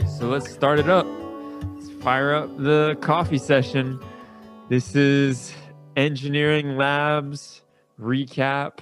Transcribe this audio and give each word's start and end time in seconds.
right, 0.00 0.10
so 0.10 0.26
let's 0.26 0.52
start 0.52 0.80
it 0.80 0.88
up. 0.88 1.06
Let's 1.76 1.88
fire 2.02 2.34
up 2.34 2.56
the 2.58 2.98
coffee 3.00 3.38
session. 3.38 4.00
This 4.68 4.96
is 4.96 5.54
Engineering 5.94 6.76
Labs 6.76 7.62
recap, 8.00 8.80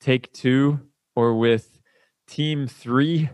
take 0.00 0.32
two, 0.32 0.78
or 1.16 1.36
with 1.36 1.80
team 2.28 2.68
three. 2.68 3.28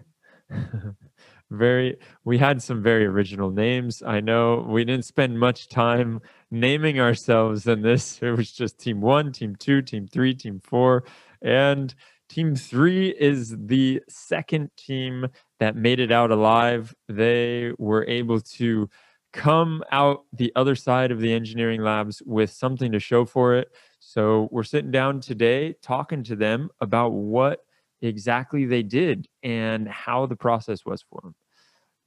very, 1.51 1.99
we 2.25 2.39
had 2.39 2.63
some 2.63 2.83
very 2.83 3.05
original 3.05 3.51
names. 3.51 4.03
I 4.03 4.21
know 4.21 4.65
we 4.67 4.83
didn't 4.87 5.05
spend 5.05 5.39
much 5.39 5.69
time 5.69 6.23
naming 6.51 6.99
ourselves 6.99 7.67
in 7.67 7.83
this. 7.83 8.19
It 8.23 8.31
was 8.31 8.51
just 8.51 8.79
team 8.79 9.03
one, 9.03 9.33
team 9.33 9.55
two, 9.55 9.83
team 9.83 10.09
three, 10.09 10.35
team 10.35 10.61
four. 10.65 11.05
And 11.43 11.95
team 12.31 12.57
three 12.57 13.11
is 13.11 13.55
the 13.59 14.01
second 14.09 14.71
team 14.79 15.27
that 15.61 15.77
made 15.77 16.01
it 16.01 16.11
out 16.11 16.31
alive. 16.31 16.95
They 17.09 17.73
were 17.79 18.05
able 18.07 18.41
to 18.41 18.89
come 19.33 19.85
out 19.93 20.25
the 20.33 20.53
other 20.57 20.75
side 20.75 21.13
of 21.13 21.21
the 21.21 21.33
engineering 21.33 21.83
labs 21.83 22.21
with 22.27 22.51
something 22.51 22.91
to 22.93 22.99
show 22.99 23.25
for 23.25 23.55
it. 23.55 23.71
So 24.01 24.49
we're 24.51 24.65
sitting 24.65 24.91
down 24.91 25.21
today 25.21 25.75
talking 25.83 26.25
to 26.25 26.35
them 26.35 26.71
about 26.81 27.11
what 27.11 27.61
exactly 28.03 28.65
they 28.65 28.83
did 28.83 29.29
and 29.43 29.87
how 29.87 30.27
the 30.27 30.35
process 30.35 30.85
was 30.85 31.03
for 31.03 31.21
them. 31.23 31.35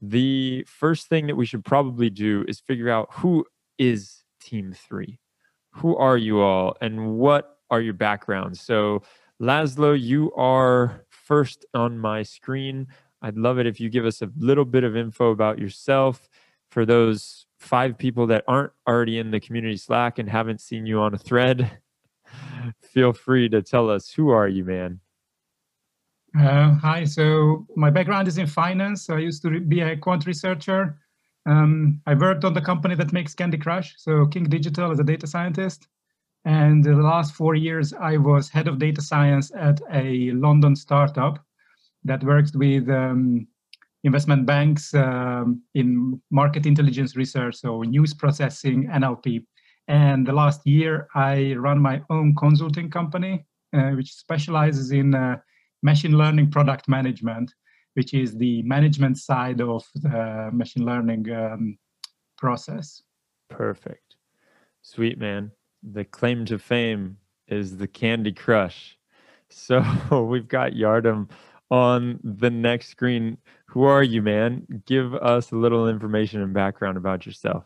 The 0.01 0.65
first 0.67 1.07
thing 1.07 1.27
that 1.27 1.35
we 1.35 1.45
should 1.45 1.63
probably 1.63 2.09
do 2.09 2.43
is 2.47 2.59
figure 2.59 2.89
out 2.89 3.07
who 3.11 3.45
is 3.77 4.23
team 4.41 4.73
3. 4.73 5.17
Who 5.75 5.95
are 5.95 6.17
you 6.17 6.41
all 6.41 6.75
and 6.81 7.13
what 7.13 7.57
are 7.69 7.79
your 7.79 7.93
backgrounds? 7.93 8.59
So 8.59 9.03
Laszlo, 9.41 9.99
you 9.99 10.33
are 10.33 11.05
first 11.09 11.65
on 11.73 11.97
my 11.97 12.23
screen. 12.23 12.87
I'd 13.23 13.37
love 13.37 13.57
it 13.57 13.65
if 13.65 13.79
you 13.79 13.89
give 13.89 14.05
us 14.05 14.21
a 14.21 14.29
little 14.37 14.65
bit 14.65 14.83
of 14.83 14.97
info 14.97 15.31
about 15.31 15.57
yourself 15.57 16.29
for 16.69 16.85
those 16.85 17.45
five 17.57 17.97
people 17.97 18.27
that 18.27 18.43
aren't 18.47 18.73
already 18.85 19.17
in 19.17 19.31
the 19.31 19.39
community 19.39 19.77
Slack 19.77 20.19
and 20.19 20.29
haven't 20.29 20.59
seen 20.59 20.85
you 20.85 20.99
on 20.99 21.13
a 21.13 21.17
thread. 21.17 21.71
Feel 22.81 23.13
free 23.13 23.47
to 23.47 23.61
tell 23.61 23.89
us 23.89 24.11
who 24.11 24.29
are 24.29 24.49
you, 24.49 24.65
man? 24.65 24.99
Uh, 26.37 26.73
hi, 26.73 27.05
so 27.05 27.65
my 27.77 27.89
background 27.89 28.27
is 28.27 28.37
in 28.37 28.47
finance. 28.47 29.09
I 29.09 29.19
used 29.19 29.41
to 29.43 29.59
be 29.61 29.79
a 29.79 29.95
quant 29.95 30.25
researcher. 30.25 30.97
Um, 31.45 32.01
I 32.05 32.15
worked 32.15 32.43
on 32.43 32.53
the 32.53 32.61
company 32.61 32.95
that 32.95 33.13
makes 33.13 33.35
Candy 33.35 33.57
Crush, 33.57 33.95
so 33.97 34.25
King 34.25 34.45
Digital 34.45 34.91
as 34.91 34.99
a 34.99 35.03
data 35.03 35.27
scientist. 35.27 35.87
And 36.43 36.83
the 36.83 36.95
last 36.95 37.35
four 37.35 37.55
years, 37.55 37.93
I 37.93 38.17
was 38.17 38.49
head 38.49 38.67
of 38.67 38.79
data 38.79 39.01
science 39.01 39.51
at 39.55 39.79
a 39.91 40.31
London 40.31 40.75
startup 40.75 41.45
that 42.05 42.23
works 42.23 42.53
with 42.55 42.89
um, 42.89 43.47
investment 44.03 44.45
banks 44.45 44.93
um, 44.93 45.61
in 45.73 46.21
market 46.31 46.65
intelligence 46.65 47.15
research, 47.15 47.55
so 47.55 47.81
news 47.81 48.13
processing, 48.13 48.87
NLP. 48.87 49.45
And 49.87 50.25
the 50.25 50.33
last 50.33 50.65
year, 50.65 51.07
I 51.15 51.53
run 51.55 51.79
my 51.79 52.01
own 52.09 52.35
consulting 52.35 52.89
company, 52.89 53.45
uh, 53.73 53.91
which 53.91 54.13
specializes 54.13 54.91
in 54.91 55.13
uh, 55.13 55.37
machine 55.81 56.17
learning 56.17 56.51
product 56.51 56.87
management, 56.87 57.51
which 57.93 58.13
is 58.13 58.35
the 58.37 58.61
management 58.63 59.17
side 59.17 59.61
of 59.61 59.83
the 59.95 60.49
machine 60.53 60.85
learning 60.85 61.31
um, 61.31 61.77
process. 62.37 63.01
Perfect. 63.49 64.15
Sweet, 64.81 65.17
man. 65.17 65.51
The 65.81 66.05
claim 66.05 66.45
to 66.45 66.57
fame 66.59 67.17
is 67.47 67.77
the 67.77 67.87
Candy 67.87 68.31
Crush. 68.31 68.97
So 69.49 69.81
we've 70.29 70.47
got 70.47 70.71
Yardem 70.71 71.29
on 71.73 72.19
the 72.23 72.51
next 72.51 72.89
screen. 72.89 73.35
Who 73.65 73.81
are 73.81 74.03
you, 74.03 74.21
man? 74.21 74.67
Give 74.85 75.15
us 75.15 75.51
a 75.51 75.55
little 75.55 75.89
information 75.89 76.39
and 76.43 76.53
background 76.53 76.97
about 76.97 77.25
yourself. 77.25 77.65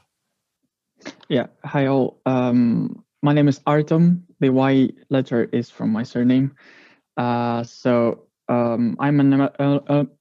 Yeah, 1.28 1.48
hi 1.66 1.88
all. 1.88 2.22
Um, 2.26 3.04
my 3.22 3.34
name 3.34 3.50
is 3.50 3.60
Artem. 3.68 4.24
The 4.40 4.50
Y 4.50 4.92
letter 5.10 5.50
is 5.52 5.70
from 5.70 5.92
my 5.92 6.04
surname. 6.04 6.56
Uh, 7.18 7.64
so 7.64 8.24
um, 8.48 8.96
I'm 8.98 9.20
an 9.20 9.50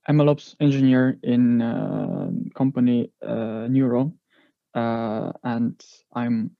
MLOps 0.08 0.56
engineer 0.58 1.20
in 1.22 1.62
uh, 1.62 2.30
company 2.56 3.12
uh, 3.24 3.68
Neuro, 3.70 4.12
uh, 4.74 5.30
and 5.44 5.80
I'm 6.12 6.50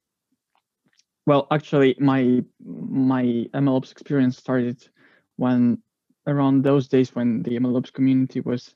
well. 1.27 1.49
Actually, 1.51 1.97
my 1.99 2.45
my 2.65 3.25
MLOps 3.53 3.91
experience 3.91 4.37
started 4.37 4.87
when 5.35 5.83
around 6.27 6.63
those 6.63 6.89
days 6.89 7.15
when 7.15 7.43
the 7.43 7.59
MLOps 7.59 7.93
community 7.93 8.41
was 8.41 8.75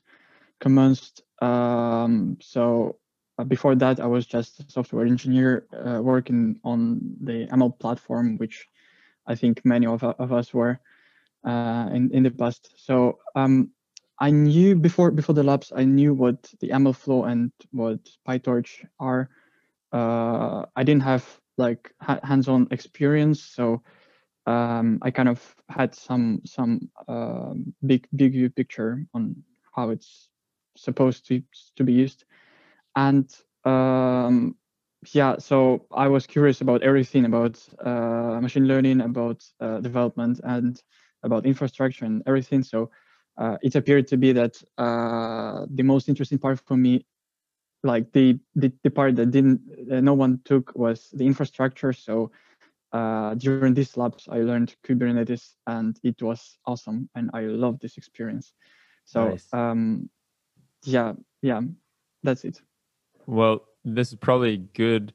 commenced. 0.59 1.23
Um, 1.41 2.37
so 2.41 2.97
uh, 3.37 3.43
before 3.43 3.75
that, 3.75 3.99
I 3.99 4.07
was 4.07 4.25
just 4.25 4.59
a 4.59 4.71
software 4.71 5.05
engineer 5.05 5.67
uh, 5.73 6.01
working 6.01 6.59
on 6.63 6.99
the 7.21 7.47
ML 7.47 7.77
platform, 7.79 8.37
which 8.37 8.67
I 9.27 9.35
think 9.35 9.61
many 9.65 9.87
of, 9.87 10.03
of 10.03 10.31
us 10.31 10.53
were 10.53 10.79
uh, 11.45 11.89
in 11.93 12.11
in 12.11 12.23
the 12.23 12.31
past. 12.31 12.73
So 12.77 13.19
um, 13.35 13.71
I 14.19 14.29
knew 14.29 14.75
before 14.75 15.11
before 15.11 15.35
the 15.35 15.43
labs, 15.43 15.71
I 15.75 15.83
knew 15.83 16.13
what 16.13 16.53
the 16.59 16.69
ML 16.69 16.95
flow 16.95 17.23
and 17.23 17.51
what 17.71 17.99
PyTorch 18.27 18.85
are. 18.99 19.29
Uh, 19.91 20.65
I 20.75 20.83
didn't 20.83 21.03
have 21.03 21.25
like 21.57 21.93
ha 21.99 22.19
hands-on 22.23 22.67
experience, 22.71 23.41
so 23.41 23.81
um, 24.45 24.99
I 25.01 25.11
kind 25.11 25.29
of 25.29 25.55
had 25.69 25.95
some 25.95 26.41
some 26.45 26.89
uh, 27.07 27.53
big 27.85 28.07
big 28.15 28.31
view 28.33 28.49
picture 28.49 29.05
on 29.13 29.35
how 29.75 29.89
it's 29.89 30.29
supposed 30.75 31.27
to 31.27 31.41
to 31.75 31.83
be 31.83 31.93
used, 31.93 32.25
and 32.95 33.29
um, 33.65 34.55
yeah, 35.13 35.37
so 35.39 35.85
I 35.91 36.07
was 36.07 36.27
curious 36.27 36.61
about 36.61 36.83
everything 36.83 37.25
about 37.25 37.59
uh, 37.83 38.39
machine 38.41 38.67
learning, 38.67 39.01
about 39.01 39.43
uh, 39.59 39.79
development, 39.79 40.41
and 40.43 40.81
about 41.23 41.45
infrastructure 41.45 42.05
and 42.05 42.21
everything. 42.27 42.63
So 42.63 42.91
uh, 43.37 43.57
it 43.61 43.75
appeared 43.75 44.07
to 44.07 44.17
be 44.17 44.31
that 44.33 44.61
uh, 44.77 45.65
the 45.73 45.83
most 45.83 46.09
interesting 46.09 46.37
part 46.37 46.59
for 46.59 46.77
me, 46.77 47.05
like 47.83 48.11
the 48.11 48.39
the, 48.55 48.71
the 48.83 48.91
part 48.91 49.15
that 49.15 49.31
didn't 49.31 49.61
no 49.87 50.13
one 50.13 50.39
took 50.45 50.71
was 50.75 51.09
the 51.13 51.25
infrastructure. 51.25 51.93
So 51.93 52.31
uh, 52.93 53.35
during 53.35 53.73
these 53.73 53.95
labs, 53.97 54.27
I 54.29 54.39
learned 54.39 54.75
Kubernetes 54.85 55.53
and 55.67 55.97
it 56.03 56.21
was 56.21 56.57
awesome. 56.65 57.09
And 57.15 57.29
I 57.33 57.41
love 57.41 57.79
this 57.79 57.97
experience. 57.97 58.53
So 59.05 59.29
nice. 59.29 59.47
um, 59.53 60.09
yeah, 60.83 61.13
yeah, 61.41 61.61
that's 62.23 62.43
it. 62.43 62.61
Well, 63.25 63.65
this 63.83 64.09
is 64.09 64.15
probably 64.15 64.53
a 64.53 64.57
good 64.57 65.13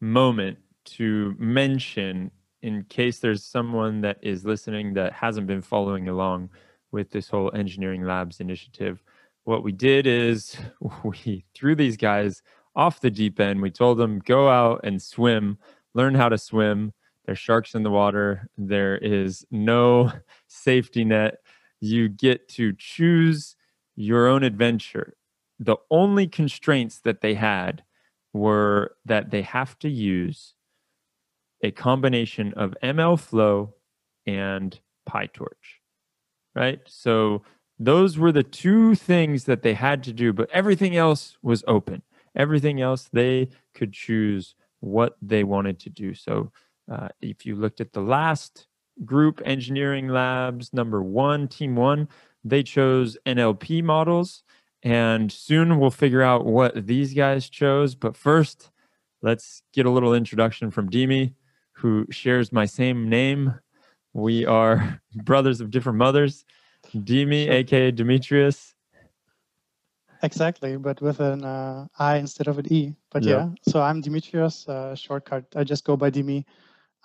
moment 0.00 0.58
to 0.84 1.34
mention 1.38 2.30
in 2.62 2.84
case 2.84 3.18
there's 3.18 3.44
someone 3.44 4.00
that 4.00 4.18
is 4.22 4.44
listening 4.44 4.94
that 4.94 5.12
hasn't 5.12 5.46
been 5.46 5.62
following 5.62 6.08
along 6.08 6.50
with 6.92 7.10
this 7.10 7.28
whole 7.28 7.50
engineering 7.54 8.04
labs 8.04 8.40
initiative. 8.40 9.02
What 9.44 9.62
we 9.62 9.72
did 9.72 10.06
is 10.06 10.56
we 11.04 11.44
threw 11.54 11.74
these 11.74 11.96
guys 11.96 12.42
off 12.74 13.00
the 13.00 13.10
deep 13.10 13.40
end. 13.40 13.62
We 13.62 13.70
told 13.70 13.98
them, 13.98 14.20
go 14.20 14.48
out 14.48 14.80
and 14.84 15.00
swim, 15.00 15.58
learn 15.94 16.14
how 16.14 16.28
to 16.28 16.38
swim, 16.38 16.92
there's 17.26 17.38
sharks 17.38 17.74
in 17.74 17.82
the 17.82 17.90
water. 17.90 18.48
There 18.56 18.96
is 18.96 19.44
no 19.50 20.12
safety 20.46 21.04
net. 21.04 21.38
You 21.80 22.08
get 22.08 22.48
to 22.50 22.72
choose 22.72 23.56
your 23.96 24.28
own 24.28 24.44
adventure. 24.44 25.16
The 25.58 25.76
only 25.90 26.28
constraints 26.28 27.00
that 27.00 27.20
they 27.20 27.34
had 27.34 27.82
were 28.32 28.96
that 29.04 29.30
they 29.30 29.42
have 29.42 29.78
to 29.80 29.88
use 29.88 30.54
a 31.62 31.70
combination 31.70 32.52
of 32.54 32.74
MLflow 32.82 33.72
and 34.26 34.78
PyTorch, 35.08 35.80
right? 36.54 36.80
So 36.86 37.42
those 37.78 38.18
were 38.18 38.32
the 38.32 38.42
two 38.42 38.94
things 38.94 39.44
that 39.44 39.62
they 39.62 39.74
had 39.74 40.02
to 40.04 40.12
do, 40.12 40.32
but 40.32 40.50
everything 40.50 40.96
else 40.96 41.36
was 41.42 41.64
open. 41.66 42.02
Everything 42.36 42.80
else 42.80 43.08
they 43.10 43.48
could 43.74 43.92
choose 43.92 44.54
what 44.80 45.16
they 45.22 45.42
wanted 45.42 45.80
to 45.80 45.90
do. 45.90 46.14
So 46.14 46.52
uh, 46.90 47.08
if 47.20 47.44
you 47.44 47.56
looked 47.56 47.80
at 47.80 47.92
the 47.92 48.00
last 48.00 48.66
group, 49.04 49.42
Engineering 49.44 50.08
Labs 50.08 50.72
number 50.72 51.02
one, 51.02 51.48
Team 51.48 51.76
One, 51.76 52.08
they 52.44 52.62
chose 52.62 53.16
NLP 53.26 53.82
models. 53.82 54.42
And 54.82 55.32
soon 55.32 55.80
we'll 55.80 55.90
figure 55.90 56.22
out 56.22 56.46
what 56.46 56.86
these 56.86 57.12
guys 57.12 57.48
chose. 57.48 57.94
But 57.94 58.16
first, 58.16 58.70
let's 59.22 59.62
get 59.72 59.86
a 59.86 59.90
little 59.90 60.14
introduction 60.14 60.70
from 60.70 60.88
Dimi, 60.88 61.34
who 61.72 62.06
shares 62.10 62.52
my 62.52 62.66
same 62.66 63.08
name. 63.08 63.54
We 64.12 64.46
are 64.46 65.00
brothers 65.14 65.60
of 65.60 65.70
different 65.70 65.98
mothers. 65.98 66.44
Dimi, 66.94 67.48
aka 67.50 67.90
Demetrius. 67.90 68.74
Exactly, 70.22 70.76
but 70.76 71.00
with 71.02 71.20
an 71.20 71.44
uh, 71.44 71.86
I 71.98 72.16
instead 72.16 72.46
of 72.46 72.58
an 72.58 72.72
E. 72.72 72.94
But 73.10 73.24
yeah, 73.24 73.30
yeah 73.30 73.48
so 73.68 73.82
I'm 73.82 74.00
Demetrius, 74.00 74.68
uh, 74.68 74.94
shortcut. 74.94 75.44
I 75.54 75.64
just 75.64 75.84
go 75.84 75.96
by 75.96 76.10
Dimi. 76.10 76.44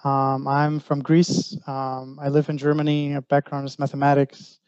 Um, 0.04 0.48
I'm 0.48 0.80
from 0.80 1.02
Greece. 1.02 1.56
Um, 1.68 2.18
I 2.22 2.30
live 2.30 2.50
in 2.50 2.58
Germany. 2.58 3.10
My 3.10 3.20
background 3.20 3.68
is 3.68 3.78
mathematics. 3.78 4.60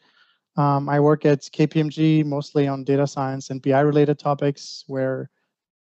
Um, 0.56 0.88
I 0.88 1.00
work 1.00 1.24
at 1.24 1.40
KPMG 1.40 2.24
mostly 2.24 2.68
on 2.68 2.84
data 2.84 3.06
science 3.06 3.50
and 3.50 3.60
BI 3.60 3.80
related 3.80 4.18
topics 4.18 4.84
where 4.86 5.30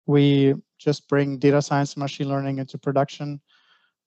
we 0.07 0.55
just 0.79 1.09
bring 1.09 1.39
data 1.39 1.61
science 1.61 1.95
and 1.95 2.03
machine 2.03 2.29
learning 2.29 2.59
into 2.59 2.79
production. 2.79 3.41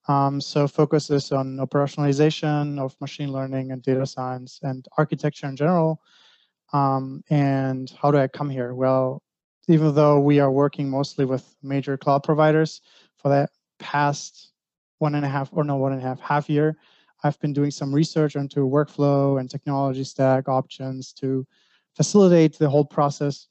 Um, 0.07 0.39
so 0.39 0.67
focuses 0.67 1.31
on 1.33 1.57
operationalization 1.57 2.79
of 2.79 2.95
machine 3.01 3.33
learning 3.33 3.71
and 3.71 3.81
data 3.81 4.05
science 4.05 4.59
and 4.63 4.85
architecture 4.97 5.47
in 5.47 5.57
general. 5.57 5.99
Um, 6.71 7.23
and 7.29 7.91
how 8.01 8.11
do 8.11 8.17
I 8.17 8.27
come 8.27 8.49
here? 8.49 8.73
Well, 8.73 9.21
even 9.67 9.95
though 9.95 10.19
we 10.19 10.39
are 10.39 10.51
working 10.51 10.89
mostly 10.89 11.25
with 11.25 11.55
major 11.61 11.97
cloud 11.97 12.23
providers 12.23 12.81
for 13.17 13.29
the 13.29 13.47
past 13.79 14.51
one 14.99 15.15
and 15.15 15.25
a 15.25 15.29
half 15.29 15.49
or 15.51 15.63
no 15.63 15.75
one 15.75 15.93
and 15.93 16.01
a 16.01 16.05
half 16.05 16.19
half 16.19 16.49
year, 16.49 16.77
I've 17.23 17.39
been 17.39 17.53
doing 17.53 17.71
some 17.71 17.93
research 17.93 18.35
into 18.35 18.61
workflow 18.61 19.39
and 19.39 19.49
technology 19.49 20.03
stack 20.03 20.47
options 20.47 21.13
to 21.13 21.45
facilitate 21.95 22.57
the 22.57 22.69
whole 22.69 22.85
process. 22.85 23.47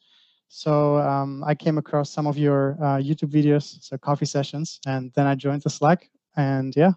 So 0.49 0.99
um, 0.99 1.43
I 1.45 1.55
came 1.55 1.79
across 1.79 2.11
some 2.11 2.27
of 2.27 2.39
your 2.39 2.77
uh, 2.81 2.99
YouTube 2.99 3.33
videos, 3.33 3.83
so 3.83 3.99
coffee 3.99 4.27
sessions, 4.27 4.79
and 4.87 5.11
then 5.15 5.27
I 5.27 5.35
joined 5.35 5.63
the 5.63 5.71
Slack, 5.71 6.09
and 6.37 6.75
yeah, 6.77 6.93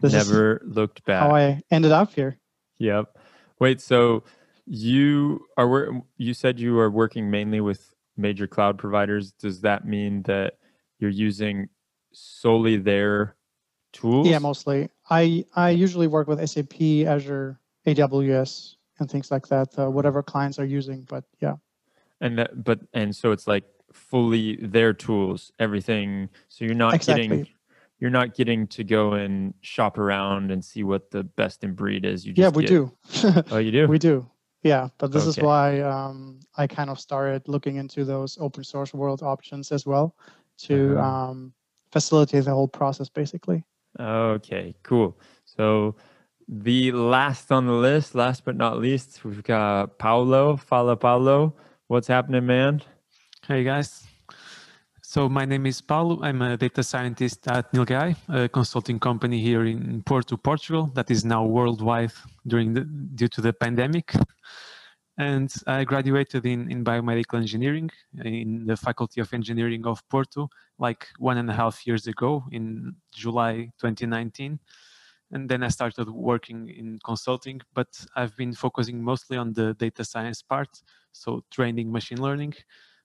this 0.00 0.12
never 0.12 0.60
looked 0.64 1.04
back. 1.04 1.22
How 1.22 1.34
I 1.34 1.62
ended 1.70 1.92
up 1.92 2.12
here. 2.12 2.38
Yep. 2.78 3.16
Wait, 3.60 3.80
so 3.80 4.24
you 4.66 5.46
are 5.56 6.02
you 6.18 6.34
said 6.34 6.60
you 6.60 6.78
are 6.78 6.90
working 6.90 7.30
mainly 7.30 7.60
with 7.60 7.94
major 8.16 8.46
cloud 8.46 8.78
providers. 8.78 9.32
Does 9.32 9.62
that 9.62 9.86
mean 9.86 10.22
that 10.24 10.54
you're 10.98 11.10
using 11.10 11.68
solely 12.12 12.76
their 12.76 13.36
tools? 13.92 14.26
Yeah, 14.26 14.38
mostly. 14.38 14.88
I 15.08 15.44
I 15.54 15.70
usually 15.70 16.06
work 16.06 16.28
with 16.28 16.46
SAP, 16.48 16.80
Azure, 17.06 17.58
AWS, 17.86 18.76
and 18.98 19.10
things 19.10 19.30
like 19.30 19.48
that. 19.48 19.78
Uh, 19.78 19.90
whatever 19.90 20.22
clients 20.22 20.58
are 20.58 20.64
using, 20.64 21.02
but 21.02 21.24
yeah. 21.40 21.56
And 22.20 22.38
that, 22.38 22.64
but 22.64 22.80
and 22.92 23.14
so 23.14 23.32
it's 23.32 23.46
like 23.46 23.64
fully 23.92 24.56
their 24.56 24.92
tools, 24.92 25.52
everything. 25.58 26.28
So 26.48 26.64
you're 26.64 26.74
not 26.74 26.94
exactly. 26.94 27.28
getting 27.28 27.46
you're 28.00 28.10
not 28.10 28.34
getting 28.34 28.66
to 28.68 28.82
go 28.82 29.12
and 29.12 29.54
shop 29.60 29.98
around 29.98 30.50
and 30.50 30.64
see 30.64 30.82
what 30.82 31.10
the 31.10 31.22
best 31.22 31.62
in 31.64 31.74
breed 31.74 32.04
is. 32.04 32.26
You 32.26 32.32
yeah, 32.34 32.48
we 32.48 32.64
get, 32.64 32.68
do. 32.70 32.92
oh, 33.50 33.58
you 33.58 33.70
do. 33.70 33.86
We 33.88 33.98
do. 33.98 34.28
Yeah, 34.62 34.88
but 34.98 35.10
this 35.10 35.22
okay. 35.22 35.30
is 35.30 35.38
why 35.38 35.80
um, 35.80 36.40
I 36.56 36.66
kind 36.66 36.90
of 36.90 37.00
started 37.00 37.48
looking 37.48 37.76
into 37.76 38.04
those 38.04 38.36
open 38.38 38.62
source 38.62 38.92
world 38.92 39.22
options 39.22 39.72
as 39.72 39.86
well 39.86 40.14
to 40.58 40.98
uh-huh. 40.98 41.30
um, 41.30 41.52
facilitate 41.92 42.44
the 42.44 42.50
whole 42.50 42.68
process, 42.68 43.08
basically. 43.08 43.64
Okay, 43.98 44.74
cool. 44.82 45.18
So 45.44 45.96
the 46.48 46.92
last 46.92 47.50
on 47.50 47.66
the 47.66 47.72
list, 47.72 48.14
last 48.14 48.44
but 48.44 48.56
not 48.56 48.78
least, 48.78 49.24
we've 49.24 49.42
got 49.42 49.98
Paulo. 49.98 50.56
Fala 50.56 50.96
Paulo. 50.96 51.54
What's 51.88 52.08
happening, 52.08 52.46
man? 52.46 52.82
Hey 53.46 53.64
guys. 53.64 54.06
So 55.02 55.28
my 55.28 55.44
name 55.44 55.66
is 55.66 55.80
Paulo. 55.80 56.20
I'm 56.22 56.40
a 56.40 56.56
data 56.56 56.84
scientist 56.84 57.48
at 57.48 57.72
NILG.AI, 57.72 58.14
a 58.28 58.48
consulting 58.48 59.00
company 59.00 59.40
here 59.40 59.64
in 59.64 60.02
Porto, 60.04 60.36
Portugal, 60.36 60.86
that 60.94 61.10
is 61.10 61.24
now 61.24 61.44
worldwide 61.44 62.12
during 62.46 62.74
the, 62.74 62.82
due 62.82 63.26
to 63.26 63.40
the 63.40 63.52
pandemic. 63.52 64.14
And 65.20 65.52
I 65.66 65.84
graduated 65.84 66.46
in, 66.46 66.70
in 66.70 66.82
biomedical 66.82 67.38
engineering 67.38 67.90
in 68.24 68.64
the 68.64 68.76
Faculty 68.76 69.20
of 69.20 69.34
Engineering 69.34 69.86
of 69.86 70.02
Porto, 70.08 70.48
like 70.78 71.08
one 71.18 71.36
and 71.36 71.50
a 71.50 71.52
half 71.52 71.86
years 71.86 72.06
ago 72.06 72.44
in 72.52 72.94
July 73.12 73.70
2019. 73.80 74.58
And 75.32 75.46
then 75.46 75.62
I 75.62 75.68
started 75.68 76.08
working 76.08 76.70
in 76.70 76.98
consulting, 77.04 77.60
but 77.74 77.88
I've 78.16 78.34
been 78.34 78.54
focusing 78.54 79.04
mostly 79.04 79.36
on 79.36 79.52
the 79.52 79.74
data 79.74 80.06
science 80.06 80.40
part, 80.40 80.82
so 81.12 81.44
training 81.50 81.92
machine 81.92 82.22
learning 82.22 82.54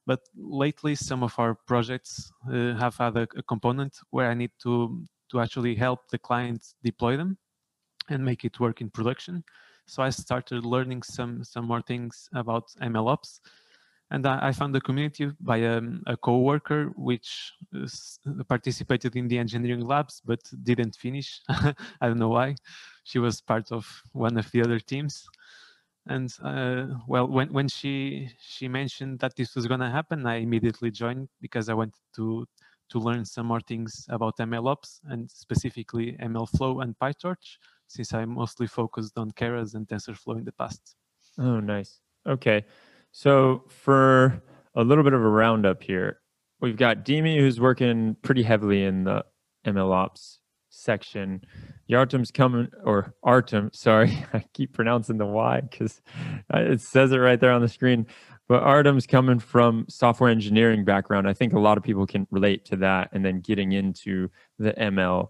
but 0.08 0.20
lately, 0.36 0.96
some 0.96 1.24
of 1.24 1.34
our 1.40 1.56
projects 1.56 2.32
uh, 2.48 2.76
have 2.76 2.96
had 2.98 3.18
a, 3.18 3.28
a, 3.36 3.44
component 3.44 3.98
where 4.12 4.30
I 4.30 4.36
need 4.36 4.52
to 4.62 5.04
to 5.32 5.40
actually 5.40 5.74
help 5.74 6.08
the 6.10 6.20
client 6.20 6.64
deploy 6.84 7.18
them 7.18 7.38
and 8.10 8.24
make 8.24 8.46
it 8.46 8.60
work 8.60 8.82
in 8.82 8.92
production. 8.92 9.44
So 9.86 10.04
I 10.04 10.10
started 10.10 10.66
learning 10.66 11.04
some 11.04 11.44
some 11.44 11.66
more 11.66 11.82
things 11.82 12.30
about 12.34 12.66
MLOps, 12.82 13.40
and 14.12 14.26
I, 14.26 14.48
I 14.48 14.52
found 14.52 14.76
a 14.76 14.82
community 14.82 15.32
by 15.40 15.64
um, 15.66 16.04
a 16.08 16.18
co-worker 16.18 16.88
which 16.96 17.54
participated 18.48 19.16
in 19.16 19.28
the 19.28 19.38
engineering 19.40 19.82
labs 19.86 20.22
but 20.26 20.40
didn't 20.64 20.96
finish. 20.96 21.42
I 21.50 21.74
don't 22.02 22.20
know 22.20 22.30
why. 22.30 22.56
She 23.04 23.20
was 23.20 23.42
part 23.42 23.72
of 23.72 23.86
one 24.14 24.38
of 24.38 24.50
the 24.52 24.62
other 24.62 24.80
teams 24.80 25.28
and 26.08 26.32
uh, 26.44 26.88
well 27.08 27.28
when, 27.28 27.52
when 27.52 27.68
she 27.68 28.30
she 28.40 28.68
mentioned 28.68 29.20
that 29.20 29.36
this 29.36 29.56
was 29.56 29.66
going 29.68 29.80
to 29.80 29.90
happen 29.90 30.26
i 30.28 30.36
immediately 30.36 30.92
joined 30.92 31.28
because 31.42 31.68
i 31.70 31.74
wanted 31.74 32.00
to 32.16 32.46
to 32.90 33.00
learn 33.00 33.26
some 33.26 33.48
more 33.48 33.62
things 33.62 34.06
about 34.10 34.38
mlops 34.38 35.00
and 35.06 35.30
specifically 35.32 36.16
mlflow 36.22 36.84
and 36.84 36.98
pytorch 37.00 37.58
since 37.88 38.14
i 38.14 38.26
mostly 38.26 38.68
focused 38.68 39.18
on 39.18 39.32
keras 39.32 39.76
and 39.76 39.88
tensorflow 39.88 40.38
in 40.38 40.46
the 40.46 40.52
past 40.52 40.96
oh 41.40 41.60
nice 41.60 42.02
okay 42.28 42.64
so 43.12 43.64
for 43.68 44.42
a 44.76 44.84
little 44.84 45.04
bit 45.04 45.14
of 45.14 45.22
a 45.22 45.30
roundup 45.30 45.82
here 45.84 46.20
we've 46.62 46.78
got 46.78 47.06
Dimi 47.06 47.40
who's 47.40 47.60
working 47.60 48.16
pretty 48.22 48.44
heavily 48.44 48.84
in 48.84 49.04
the 49.04 49.24
mlops 49.66 50.40
section. 50.76 51.42
Yartum's 51.90 52.32
coming, 52.32 52.68
or 52.84 53.14
Artem, 53.24 53.70
sorry, 53.74 54.26
I 54.34 54.44
keep 54.54 54.74
pronouncing 54.74 55.18
the 55.18 55.26
Y 55.26 55.62
because 55.62 56.02
it 56.54 56.82
says 56.82 57.12
it 57.12 57.18
right 57.18 57.40
there 57.40 57.52
on 57.52 57.62
the 57.62 57.70
screen. 57.70 58.06
But 58.48 58.62
Artem's 58.62 59.08
coming 59.08 59.40
from 59.40 59.86
software 59.90 60.30
engineering 60.30 60.86
background. 60.86 61.28
I 61.28 61.34
think 61.34 61.54
a 61.54 61.60
lot 61.60 61.78
of 61.78 61.84
people 61.84 62.06
can 62.06 62.28
relate 62.30 62.66
to 62.66 62.76
that 62.78 63.10
and 63.12 63.26
then 63.26 63.42
getting 63.42 63.72
into 63.72 64.30
the 64.60 64.74
ML 64.74 65.30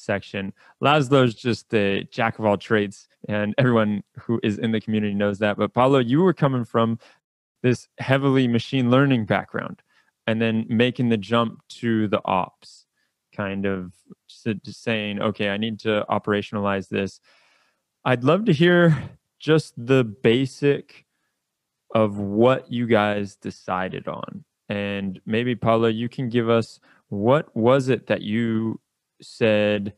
section. 0.00 0.52
Laszlo's 0.82 1.34
just 1.34 1.70
the 1.70 2.06
jack 2.10 2.38
of 2.38 2.44
all 2.44 2.56
trades, 2.56 3.08
and 3.28 3.54
everyone 3.58 4.02
who 4.18 4.40
is 4.42 4.58
in 4.58 4.72
the 4.72 4.80
community 4.80 5.14
knows 5.14 5.38
that. 5.38 5.56
But 5.56 5.72
Paulo, 5.72 5.98
you 5.98 6.22
were 6.22 6.32
coming 6.32 6.64
from 6.64 6.98
this 7.62 7.88
heavily 7.98 8.48
machine 8.48 8.90
learning 8.90 9.26
background 9.26 9.82
and 10.26 10.40
then 10.40 10.64
making 10.68 11.08
the 11.08 11.16
jump 11.16 11.60
to 11.68 12.08
the 12.08 12.20
ops 12.24 12.86
kind 13.34 13.66
of 13.66 13.92
saying, 14.64 15.20
okay, 15.20 15.50
I 15.50 15.56
need 15.56 15.78
to 15.80 16.04
operationalize 16.08 16.88
this. 16.88 17.20
I'd 18.04 18.24
love 18.24 18.44
to 18.46 18.52
hear 18.52 19.10
just 19.38 19.74
the 19.76 20.04
basic 20.04 21.04
of 21.94 22.18
what 22.18 22.70
you 22.70 22.86
guys 22.86 23.36
decided 23.36 24.08
on. 24.08 24.44
And 24.68 25.20
maybe 25.26 25.54
Paula, 25.54 25.90
you 25.90 26.08
can 26.08 26.28
give 26.28 26.48
us 26.48 26.80
what 27.08 27.54
was 27.56 27.88
it 27.88 28.06
that 28.06 28.22
you 28.22 28.80
said 29.20 29.94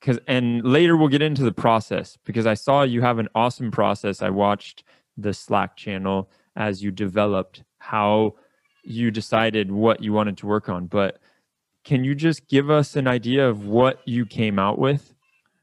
because 0.00 0.18
and 0.26 0.64
later 0.64 0.96
we'll 0.96 1.08
get 1.08 1.22
into 1.22 1.42
the 1.42 1.52
process 1.52 2.18
because 2.24 2.46
I 2.46 2.54
saw 2.54 2.82
you 2.82 3.02
have 3.02 3.18
an 3.18 3.28
awesome 3.34 3.70
process. 3.70 4.22
I 4.22 4.30
watched 4.30 4.84
the 5.16 5.32
Slack 5.32 5.76
channel 5.76 6.30
as 6.56 6.82
you 6.82 6.90
developed 6.90 7.62
how 7.78 8.34
you 8.84 9.10
decided 9.10 9.70
what 9.70 10.02
you 10.02 10.12
wanted 10.12 10.36
to 10.38 10.46
work 10.46 10.68
on. 10.68 10.86
But 10.86 11.20
can 11.84 12.04
you 12.04 12.14
just 12.14 12.48
give 12.48 12.70
us 12.70 12.96
an 12.96 13.06
idea 13.06 13.48
of 13.48 13.64
what 13.66 14.00
you 14.06 14.26
came 14.26 14.58
out 14.58 14.78
with? 14.78 15.14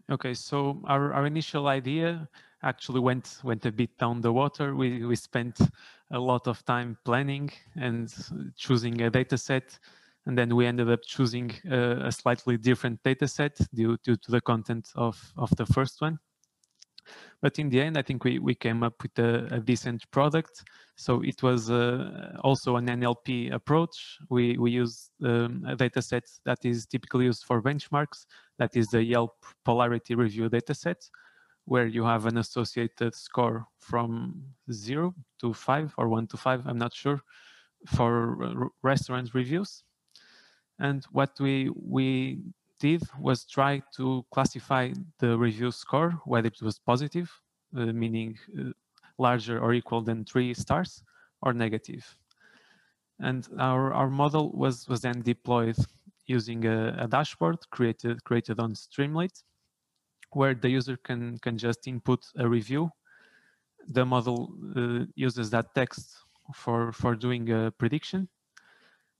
Okay, 0.09 0.33
so 0.33 0.81
our, 0.85 1.13
our 1.13 1.25
initial 1.25 1.67
idea 1.67 2.27
actually 2.63 2.99
went 2.99 3.39
went 3.43 3.65
a 3.65 3.71
bit 3.71 3.97
down 3.97 4.21
the 4.21 4.33
water. 4.33 4.75
We 4.75 5.05
we 5.05 5.15
spent 5.15 5.59
a 6.11 6.19
lot 6.19 6.47
of 6.47 6.65
time 6.65 6.97
planning 7.05 7.51
and 7.75 8.13
choosing 8.57 9.01
a 9.01 9.09
data 9.09 9.37
set, 9.37 9.77
and 10.29 10.37
then 10.37 10.55
we 10.55 10.67
ended 10.67 10.91
up 10.91 10.99
choosing 11.07 11.51
a, 11.71 12.05
a 12.05 12.11
slightly 12.11 12.55
different 12.55 13.01
data 13.01 13.27
set 13.27 13.57
due, 13.73 13.97
due 14.03 14.15
to 14.15 14.29
the 14.29 14.39
content 14.39 14.87
of, 14.95 15.33
of 15.35 15.49
the 15.55 15.65
first 15.65 16.01
one. 16.01 16.19
But 17.41 17.57
in 17.57 17.71
the 17.71 17.81
end, 17.81 17.97
I 17.97 18.03
think 18.03 18.23
we, 18.23 18.37
we 18.37 18.53
came 18.53 18.83
up 18.83 18.93
with 19.01 19.17
a, 19.17 19.47
a 19.55 19.59
decent 19.59 20.03
product. 20.11 20.63
So 20.95 21.23
it 21.23 21.41
was 21.41 21.71
uh, 21.71 22.37
also 22.41 22.75
an 22.75 22.85
NLP 22.85 23.51
approach. 23.51 24.19
We, 24.29 24.55
we 24.59 24.69
use 24.69 25.09
um, 25.25 25.65
a 25.67 25.75
data 25.75 25.99
set 25.99 26.25
that 26.45 26.59
is 26.63 26.85
typically 26.85 27.25
used 27.25 27.45
for 27.45 27.59
benchmarks. 27.59 28.27
That 28.59 28.77
is 28.77 28.89
the 28.89 29.03
Yelp 29.03 29.33
Polarity 29.65 30.13
Review 30.13 30.47
data 30.47 30.75
set, 30.75 31.09
where 31.65 31.87
you 31.87 32.03
have 32.03 32.27
an 32.27 32.37
associated 32.37 33.15
score 33.15 33.65
from 33.79 34.43
zero 34.71 35.15
to 35.41 35.55
five 35.55 35.91
or 35.97 36.07
one 36.07 36.27
to 36.27 36.37
five, 36.37 36.61
I'm 36.67 36.77
not 36.77 36.93
sure, 36.93 37.19
for 37.87 38.69
restaurant 38.83 39.33
reviews. 39.33 39.83
And 40.79 41.05
what 41.11 41.31
we 41.39 41.69
we 41.75 42.39
did 42.79 43.03
was 43.19 43.45
try 43.45 43.81
to 43.97 44.25
classify 44.31 44.93
the 45.19 45.37
review 45.37 45.71
score, 45.71 46.11
whether 46.25 46.47
it 46.47 46.61
was 46.61 46.79
positive, 46.79 47.29
uh, 47.75 47.87
meaning 47.87 48.37
uh, 48.57 48.71
larger 49.17 49.59
or 49.59 49.73
equal 49.73 50.01
than 50.01 50.23
three 50.23 50.53
stars, 50.53 51.03
or 51.41 51.53
negative. 51.53 52.05
And 53.19 53.47
our, 53.59 53.93
our 53.93 54.09
model 54.09 54.51
was, 54.53 54.87
was 54.87 55.01
then 55.01 55.21
deployed 55.21 55.75
using 56.25 56.65
a, 56.65 56.95
a 56.99 57.07
dashboard 57.07 57.57
created, 57.69 58.23
created 58.23 58.59
on 58.59 58.73
Streamlit, 58.73 59.43
where 60.31 60.53
the 60.53 60.69
user 60.69 60.95
can 60.97 61.37
can 61.39 61.57
just 61.57 61.87
input 61.87 62.23
a 62.37 62.47
review. 62.47 62.89
The 63.87 64.05
model 64.05 64.53
uh, 64.75 65.05
uses 65.15 65.49
that 65.49 65.73
text 65.73 66.15
for 66.53 66.91
for 66.93 67.15
doing 67.15 67.51
a 67.51 67.71
prediction, 67.71 68.29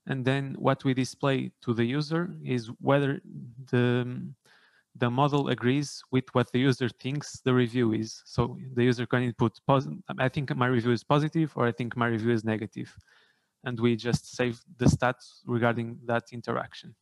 and 0.06 0.24
then 0.24 0.54
what 0.58 0.84
we 0.84 0.94
display 0.94 1.52
to 1.62 1.74
the 1.74 1.84
user 1.84 2.34
is 2.44 2.70
whether 2.80 3.20
the 3.70 4.32
the 4.96 5.10
model 5.10 5.48
agrees 5.48 6.02
with 6.10 6.24
what 6.32 6.50
the 6.52 6.58
user 6.58 6.88
thinks 6.88 7.40
the 7.44 7.54
review 7.54 7.92
is. 7.92 8.22
So 8.26 8.58
the 8.74 8.84
user 8.84 9.06
can 9.06 9.22
input, 9.22 9.58
I 10.18 10.28
think 10.28 10.54
my 10.56 10.66
review 10.66 10.92
is 10.92 11.04
positive, 11.04 11.52
or 11.54 11.66
I 11.66 11.72
think 11.72 11.96
my 11.96 12.06
review 12.06 12.32
is 12.32 12.44
negative. 12.44 12.92
And 13.64 13.78
we 13.78 13.94
just 13.94 14.34
save 14.34 14.60
the 14.78 14.86
stats 14.86 15.42
regarding 15.46 15.98
that 16.06 16.24
interaction. 16.32 16.94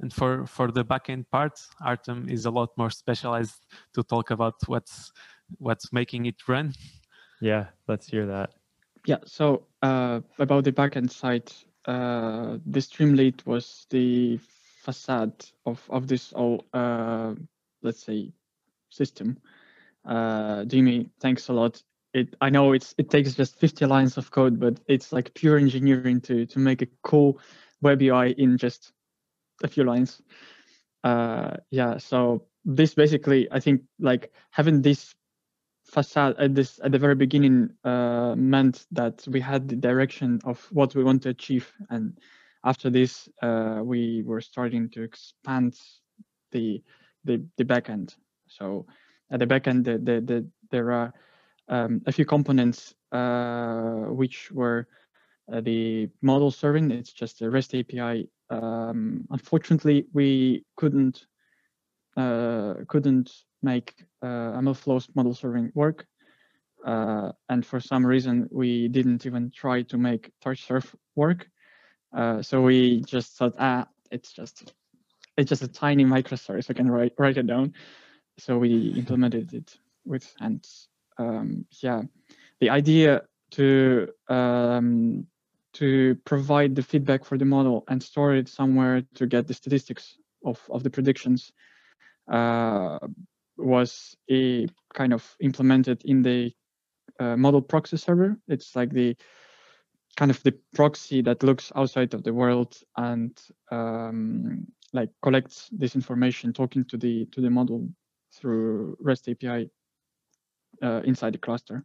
And 0.00 0.12
for, 0.12 0.46
for 0.46 0.70
the 0.70 0.84
backend 0.84 1.26
part, 1.30 1.60
Artem 1.84 2.28
is 2.28 2.46
a 2.46 2.50
lot 2.50 2.70
more 2.78 2.90
specialized 2.90 3.66
to 3.94 4.02
talk 4.02 4.30
about 4.30 4.54
what's 4.66 5.12
what's 5.58 5.92
making 5.92 6.26
it 6.26 6.36
run. 6.48 6.72
Yeah, 7.40 7.66
let's 7.88 8.06
hear 8.06 8.24
that. 8.26 8.50
Yeah, 9.04 9.18
so 9.24 9.66
uh, 9.82 10.20
about 10.38 10.64
the 10.64 10.72
backend 10.72 11.10
side, 11.10 11.50
uh, 11.86 12.58
the 12.66 12.80
Streamlit 12.80 13.46
was 13.46 13.86
the 13.90 14.38
facade 14.82 15.44
of, 15.66 15.82
of 15.90 16.06
this 16.06 16.32
whole, 16.32 16.64
uh, 16.72 17.34
let's 17.82 18.04
say, 18.04 18.32
system. 18.90 19.38
Uh, 20.04 20.64
Dimi, 20.64 21.10
thanks 21.20 21.48
a 21.48 21.52
lot. 21.52 21.82
It, 22.12 22.34
I 22.40 22.50
know 22.50 22.72
it's 22.72 22.94
it 22.98 23.08
takes 23.08 23.34
just 23.34 23.60
50 23.60 23.86
lines 23.86 24.16
of 24.16 24.30
code, 24.32 24.58
but 24.58 24.80
it's 24.88 25.12
like 25.12 25.32
pure 25.34 25.58
engineering 25.58 26.20
to 26.22 26.44
to 26.46 26.58
make 26.58 26.82
a 26.82 26.88
cool 27.02 27.38
web 27.82 28.02
UI 28.02 28.32
in 28.32 28.58
just 28.58 28.92
a 29.62 29.68
few 29.68 29.84
lines. 29.84 30.20
Uh, 31.04 31.56
yeah, 31.70 31.98
so 31.98 32.46
this 32.64 32.94
basically, 32.94 33.48
I 33.52 33.60
think, 33.60 33.82
like 34.00 34.32
having 34.50 34.82
this 34.82 35.14
facade 35.90 36.36
at 36.38 36.54
this 36.54 36.80
at 36.84 36.92
the 36.92 36.98
very 36.98 37.14
beginning 37.14 37.70
uh, 37.84 38.34
meant 38.36 38.86
that 38.92 39.24
we 39.28 39.40
had 39.40 39.68
the 39.68 39.76
direction 39.76 40.40
of 40.44 40.66
what 40.72 40.94
we 40.94 41.04
want 41.04 41.22
to 41.22 41.30
achieve, 41.30 41.72
and 41.90 42.18
after 42.64 42.90
this, 42.90 43.28
uh, 43.42 43.80
we 43.82 44.22
were 44.24 44.40
starting 44.40 44.88
to 44.90 45.02
expand 45.02 45.78
the 46.52 46.82
the 47.24 47.42
the 47.56 47.64
backend. 47.64 48.16
So 48.46 48.86
at 49.30 49.38
the 49.38 49.46
backend, 49.46 49.84
the, 49.84 49.98
the, 49.98 50.20
the, 50.20 50.46
there 50.70 50.90
are 50.90 51.12
um, 51.68 52.02
a 52.06 52.12
few 52.12 52.24
components 52.24 52.94
uh, 53.12 54.06
which 54.10 54.50
were 54.50 54.88
uh, 55.52 55.60
the 55.60 56.08
model 56.20 56.50
serving. 56.50 56.90
It's 56.90 57.12
just 57.12 57.42
a 57.42 57.50
REST 57.50 57.76
API 57.76 58.28
um, 58.50 59.26
unfortunately, 59.30 60.06
we 60.12 60.64
couldn't 60.76 61.26
uh, 62.16 62.74
couldn't 62.88 63.32
make 63.62 63.94
uh, 64.22 64.58
MLflow's 64.60 65.08
model 65.14 65.34
serving 65.34 65.72
work. 65.74 66.06
Uh, 66.84 67.32
and 67.48 67.64
for 67.64 67.80
some 67.80 68.06
reason, 68.06 68.48
we 68.50 68.88
didn't 68.88 69.26
even 69.26 69.50
try 69.50 69.82
to 69.82 69.98
make 69.98 70.30
TorchServe 70.44 70.94
work. 71.14 71.48
Uh, 72.12 72.42
so 72.42 72.62
we 72.62 73.02
just 73.02 73.36
thought, 73.36 73.54
ah, 73.58 73.86
it's 74.10 74.32
just 74.32 74.72
it's 75.36 75.48
just 75.48 75.62
a 75.62 75.68
tiny 75.68 76.04
microservice. 76.04 76.70
I 76.70 76.74
can 76.74 76.90
write 76.90 77.14
write 77.18 77.38
it 77.38 77.46
down. 77.46 77.74
So 78.38 78.58
we 78.58 78.94
implemented 78.96 79.52
it 79.52 79.78
with 80.04 80.34
and 80.40 80.66
um, 81.18 81.66
yeah, 81.82 82.02
the 82.60 82.70
idea 82.70 83.22
to 83.52 84.08
um, 84.28 85.26
to 85.74 86.16
provide 86.24 86.74
the 86.74 86.82
feedback 86.82 87.24
for 87.24 87.38
the 87.38 87.44
model 87.44 87.84
and 87.88 88.02
store 88.02 88.34
it 88.34 88.48
somewhere 88.48 89.02
to 89.14 89.26
get 89.26 89.46
the 89.46 89.54
statistics 89.54 90.16
of, 90.44 90.60
of 90.68 90.82
the 90.82 90.90
predictions 90.90 91.52
uh, 92.28 92.98
was 93.60 94.16
a 94.30 94.68
kind 94.94 95.12
of 95.12 95.36
implemented 95.40 96.02
in 96.04 96.22
the 96.22 96.52
uh, 97.18 97.36
model 97.36 97.62
proxy 97.62 97.96
server. 97.96 98.36
It's 98.48 98.74
like 98.74 98.90
the 98.90 99.16
kind 100.16 100.30
of 100.30 100.42
the 100.42 100.54
proxy 100.74 101.22
that 101.22 101.42
looks 101.42 101.72
outside 101.74 102.14
of 102.14 102.24
the 102.24 102.34
world 102.34 102.76
and 102.96 103.38
um, 103.70 104.66
like 104.92 105.10
collects 105.22 105.68
this 105.72 105.94
information 105.94 106.52
talking 106.52 106.84
to 106.86 106.96
the 106.96 107.26
to 107.26 107.40
the 107.40 107.50
model 107.50 107.88
through 108.34 108.96
REST 109.00 109.28
API 109.28 109.70
uh, 110.82 111.02
inside 111.04 111.34
the 111.34 111.38
cluster. 111.38 111.84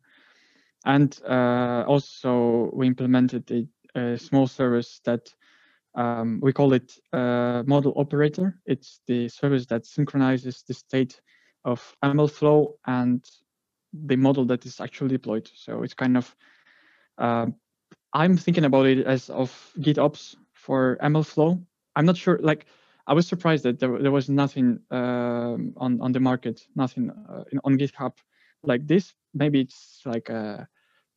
And 0.86 1.18
uh, 1.28 1.84
also 1.88 2.70
we 2.74 2.88
implemented 2.88 3.52
a 3.52 3.68
a 3.96 4.18
small 4.18 4.48
service 4.48 5.00
that 5.06 5.34
um, 5.96 6.40
we 6.44 6.52
call 6.52 6.74
it 6.74 6.94
a 7.14 7.64
model 7.66 7.94
operator. 7.96 8.60
It's 8.66 9.00
the 9.08 9.30
service 9.30 9.66
that 9.68 9.86
synchronizes 9.86 10.64
the 10.68 10.74
state 10.74 11.22
of 11.66 11.96
MLflow 12.04 12.74
and 12.86 13.24
the 13.94 14.16
model 14.16 14.46
that 14.46 14.66
is 14.66 14.80
actually 14.80 15.10
deployed. 15.10 15.50
So 15.56 15.84
it's 15.84 15.94
kind 15.94 16.18
of, 16.18 16.36
uh, 17.18 17.48
I'm 18.14 18.38
thinking 18.38 18.66
about 18.66 18.86
it 18.86 19.06
as 19.06 19.30
of 19.30 19.52
GitOps 19.80 20.36
for 20.54 20.98
MLflow. 21.02 21.62
I'm 21.96 22.06
not 22.06 22.18
sure, 22.18 22.40
like, 22.42 22.66
I 23.08 23.14
was 23.14 23.28
surprised 23.28 23.64
that 23.64 23.80
there, 23.80 24.00
there 24.00 24.12
was 24.12 24.30
nothing 24.30 24.80
um, 24.92 25.74
on, 25.78 26.02
on 26.02 26.12
the 26.12 26.20
market, 26.20 26.66
nothing 26.76 27.12
uh, 27.30 27.44
in, 27.52 27.60
on 27.64 27.78
GitHub 27.78 28.14
like 28.64 28.88
this. 28.88 29.14
Maybe 29.34 29.62
it's 29.62 30.02
like 30.06 30.30
a 30.30 30.68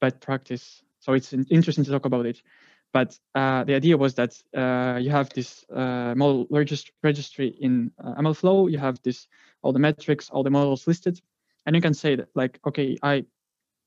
bad 0.01 0.21
practice. 0.21 0.83
So 1.01 1.13
it's 1.15 1.33
interesting 1.33 1.85
to 1.85 1.91
talk 1.91 2.05
about 2.05 2.27
it. 2.27 2.43
But 2.93 3.19
uh, 3.35 3.65
the 3.65 3.75
idea 3.75 3.97
was 3.97 4.15
that 4.15 4.35
uh, 4.57 4.99
you 4.99 5.11
have 5.11 5.29
this 5.31 5.65
uh, 5.71 6.15
model 6.17 6.47
regist 6.47 6.91
registry 7.03 7.49
in 7.61 7.93
uh, 8.03 8.15
MLflow, 8.15 8.71
you 8.71 8.79
have 8.79 9.01
this 9.03 9.27
all 9.63 9.73
the 9.73 9.79
metrics, 9.79 10.31
all 10.31 10.43
the 10.43 10.51
models 10.51 10.87
listed, 10.87 11.21
and 11.67 11.77
you 11.77 11.83
can 11.83 11.95
say 11.95 12.17
that 12.17 12.29
like, 12.35 12.59
okay, 12.67 12.97
I 13.03 13.25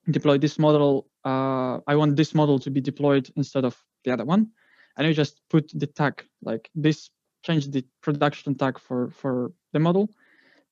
deploy 0.10 0.38
this 0.38 0.60
model, 0.60 1.08
uh, 1.26 1.80
I 1.88 1.96
want 1.96 2.16
this 2.16 2.36
model 2.36 2.60
to 2.60 2.70
be 2.70 2.82
deployed 2.82 3.30
instead 3.36 3.66
of 3.66 3.82
the 4.04 4.12
other 4.12 4.26
one, 4.26 4.52
and 4.98 5.08
you 5.08 5.14
just 5.14 5.42
put 5.50 5.72
the 5.74 5.88
tag 5.88 6.24
like 6.44 6.70
this, 6.76 7.10
change 7.44 7.70
the 7.70 7.84
production 8.02 8.56
tag 8.56 8.78
for 8.80 9.10
for 9.10 9.52
the 9.74 9.80
model, 9.80 10.10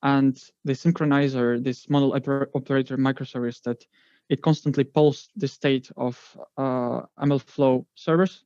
and 0.03 0.37
the 0.65 0.73
synchronizer, 0.73 1.63
this 1.63 1.89
model 1.89 2.13
operator 2.13 2.97
microservice 2.97 3.61
that 3.63 3.83
it 4.29 4.41
constantly 4.41 4.83
polls 4.83 5.29
the 5.35 5.47
state 5.47 5.91
of 5.97 6.37
uh, 6.57 7.01
MLflow 7.19 7.85
servers 7.95 8.43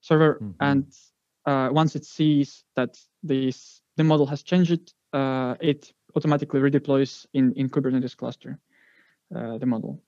server, 0.00 0.34
mm-hmm. 0.34 0.52
and 0.60 0.92
uh, 1.46 1.68
once 1.72 1.96
it 1.96 2.04
sees 2.04 2.64
that 2.76 2.98
this 3.22 3.82
the 3.96 4.04
model 4.04 4.26
has 4.26 4.42
changed, 4.42 4.92
uh, 5.12 5.54
it 5.60 5.92
automatically 6.14 6.60
redeploys 6.60 7.26
in 7.34 7.52
in 7.54 7.68
Kubernetes 7.68 8.16
cluster 8.16 8.58
uh, 9.34 9.58
the 9.58 9.66
model. 9.66 10.02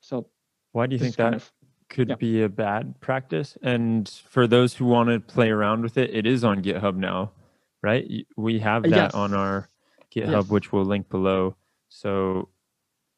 So 0.00 0.28
why 0.72 0.86
do 0.86 0.94
you 0.94 0.98
think 0.98 1.16
that 1.16 1.34
of, 1.34 1.52
could 1.88 2.08
yeah. 2.08 2.16
be 2.16 2.42
a 2.42 2.48
bad 2.48 3.00
practice? 3.00 3.58
And 3.62 4.08
for 4.08 4.46
those 4.46 4.74
who 4.74 4.86
want 4.86 5.08
to 5.10 5.20
play 5.20 5.50
around 5.50 5.82
with 5.82 5.96
it, 5.98 6.14
it 6.14 6.26
is 6.26 6.44
on 6.44 6.62
GitHub 6.62 6.96
now, 6.96 7.32
right? 7.82 8.26
We 8.36 8.58
have 8.60 8.82
that 8.84 8.90
yes. 8.90 9.14
on 9.14 9.34
our 9.34 9.68
GitHub, 10.14 10.42
yes. 10.42 10.48
which 10.48 10.72
we'll 10.72 10.84
link 10.84 11.08
below. 11.08 11.56
So 11.88 12.48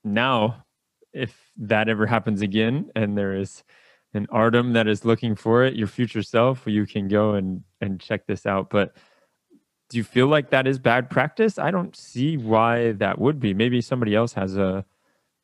now 0.05 0.65
if 1.13 1.51
that 1.57 1.89
ever 1.89 2.07
happens 2.07 2.43
again 2.43 2.91
and 2.95 3.17
there 3.17 3.35
is 3.35 3.65
an 4.15 4.27
Artem 4.31 4.73
that 4.73 4.89
is 4.89 5.05
looking 5.05 5.35
for 5.35 5.65
it, 5.65 5.75
your 5.75 5.87
future 5.87 6.23
self, 6.23 6.63
you 6.67 6.87
can 6.87 7.09
go 7.09 7.35
and 7.35 7.63
and 7.81 8.01
check 8.01 8.27
this 8.27 8.47
out. 8.47 8.71
But 8.71 8.97
do 9.91 9.97
you 9.97 10.05
feel 10.05 10.27
like 10.27 10.51
that 10.51 10.67
is 10.67 10.79
bad 10.79 11.11
practice? 11.11 11.59
I 11.59 11.71
don't 11.71 11.97
see 11.97 12.37
why 12.37 12.93
that 12.93 13.19
would 13.19 13.41
be. 13.41 13.55
Maybe 13.55 13.81
somebody 13.81 14.15
else 14.15 14.33
has 14.35 14.57
a 14.57 14.85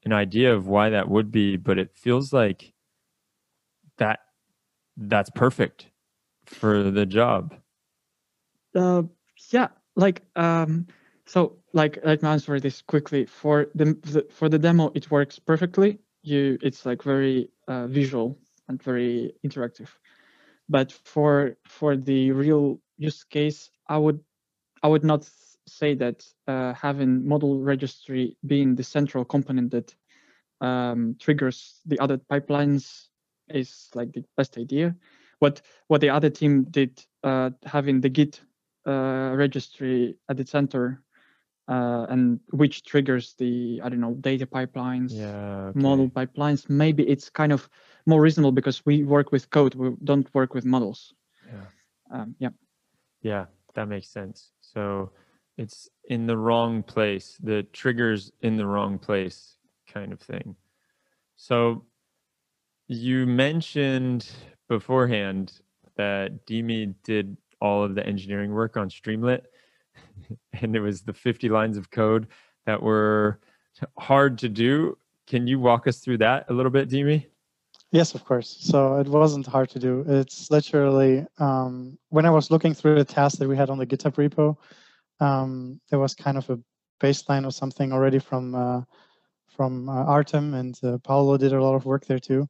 an 0.05 0.13
idea 0.13 0.55
of 0.55 0.67
why 0.67 0.91
that 0.91 1.09
would 1.09 1.31
be, 1.31 1.57
but 1.57 1.79
it 1.79 1.91
feels 1.95 2.33
like 2.33 2.73
that 3.99 4.21
that's 4.97 5.31
perfect 5.31 5.89
for 6.47 6.91
the 6.91 7.07
job. 7.07 7.55
Uh, 8.75 9.05
yeah, 9.51 9.69
like 9.97 10.23
um, 10.37 10.87
so 11.27 11.59
like 11.75 11.99
let 12.05 12.23
me 12.23 12.29
answer 12.29 12.59
this 12.61 12.81
quickly. 12.81 13.27
For 13.27 13.67
the, 13.75 13.87
the 14.03 14.27
for 14.31 14.49
the 14.49 14.59
demo, 14.59 14.91
it 14.95 15.11
works 15.11 15.39
perfectly. 15.39 15.99
You 16.23 16.57
it's 16.63 16.87
like 16.87 17.03
very 17.03 17.51
uh, 17.69 17.89
visual 17.89 18.39
and 18.69 18.83
very 18.83 19.35
interactive. 19.45 19.89
But 20.69 20.93
for 20.93 21.57
for 21.67 21.97
the 21.97 22.31
real 22.33 22.81
use 22.97 23.25
case, 23.25 23.71
I 23.89 23.99
would 23.99 24.21
I 24.83 24.89
would 24.89 25.05
not 25.05 25.29
say 25.67 25.95
that 25.97 26.25
uh, 26.47 26.73
having 26.75 27.27
model 27.27 27.61
registry 27.61 28.37
being 28.47 28.77
the 28.77 28.85
central 28.85 29.25
component 29.25 29.73
that 29.73 29.95
um, 30.61 31.17
triggers 31.19 31.81
the 31.87 31.99
other 31.99 32.19
pipelines 32.19 33.09
is 33.49 33.89
like 33.95 34.13
the 34.13 34.25
best 34.37 34.57
idea. 34.59 34.95
What 35.41 35.61
what 35.89 36.01
the 36.01 36.11
other 36.11 36.31
team 36.31 36.65
did, 36.71 37.05
uh, 37.25 37.51
having 37.65 38.01
the 38.01 38.09
Git 38.09 38.41
uh, 38.87 39.33
registry 39.35 40.17
at 40.29 40.37
the 40.37 40.47
center 40.47 41.03
uh, 41.69 42.07
and 42.09 42.41
which 42.51 42.85
triggers 42.85 43.35
the 43.39 43.81
I 43.83 43.89
don't 43.89 44.01
know 44.01 44.15
data 44.15 44.47
pipelines, 44.47 45.13
yeah, 45.13 45.69
okay. 45.69 45.81
model 45.81 46.09
pipelines. 46.09 46.69
Maybe 46.69 47.09
it's 47.09 47.31
kind 47.31 47.53
of 47.53 47.69
more 48.07 48.21
reasonable 48.21 48.53
because 48.53 48.85
we 48.85 49.05
work 49.05 49.33
with 49.33 49.51
code, 49.51 49.75
we 49.75 49.93
don't 50.05 50.33
work 50.35 50.55
with 50.55 50.65
models. 50.65 51.15
Yeah. 51.47 52.21
Um, 52.21 52.35
yeah. 52.39 52.51
Yeah, 53.23 53.47
that 53.75 53.89
makes 53.89 54.09
sense. 54.09 54.51
So 54.61 55.11
it's 55.57 55.89
in 56.09 56.27
the 56.27 56.37
wrong 56.37 56.83
place. 56.83 57.39
The 57.43 57.63
trigger's 57.73 58.31
in 58.43 58.57
the 58.57 58.67
wrong 58.67 58.99
place, 58.99 59.57
kind 59.91 60.13
of 60.13 60.21
thing. 60.21 60.57
So 61.37 61.85
you 62.87 63.27
mentioned 63.27 64.31
beforehand 64.69 65.61
that 65.97 66.47
Dimi 66.47 66.95
did 67.05 67.37
all 67.61 67.83
of 67.83 67.95
the 67.95 68.07
engineering 68.07 68.53
work 68.53 68.77
on 68.77 68.91
Streamlit, 68.91 69.43
and 70.61 70.75
it 70.77 70.81
was 70.81 71.03
the 71.03 71.13
50 71.13 71.49
lines 71.49 71.77
of 71.77 71.91
code 71.91 72.27
that 72.67 72.83
were 72.83 73.41
hard 73.99 74.39
to 74.39 74.49
do. 74.49 74.97
Can 75.27 75.47
you 75.47 75.59
walk 75.59 75.87
us 75.87 75.99
through 75.99 76.19
that 76.19 76.47
a 76.49 76.53
little 76.53 76.71
bit, 76.71 76.89
Dimi? 76.89 77.27
Yes, 77.91 78.15
of 78.15 78.25
course. 78.25 78.57
So 78.61 78.99
it 78.99 79.07
wasn't 79.07 79.47
hard 79.47 79.71
to 79.71 79.79
do. 79.79 80.05
It's 80.09 80.51
literally 80.51 81.27
um, 81.39 81.97
when 82.09 82.27
I 82.27 82.31
was 82.31 82.51
looking 82.51 82.75
through 82.75 82.97
the 82.97 83.05
tasks 83.05 83.39
that 83.39 83.49
we 83.49 83.57
had 83.57 83.71
on 83.71 83.79
the 83.79 83.87
GitHub 83.87 84.15
repo, 84.15 84.57
um, 85.25 85.81
there 85.91 85.99
was 85.99 86.15
kind 86.15 86.37
of 86.37 86.51
a 86.51 86.59
baseline 87.01 87.47
or 87.47 87.53
something 87.53 87.93
already 87.93 88.19
from 88.19 88.55
uh, 88.55 88.83
from 89.47 89.89
uh, 89.89 90.05
Artem 90.05 90.55
and 90.55 90.79
uh, 90.83 90.99
Paolo 90.99 91.37
did 91.37 91.53
a 91.53 91.63
lot 91.63 91.77
of 91.77 91.85
work 91.85 92.07
there 92.07 92.19
too. 92.19 92.49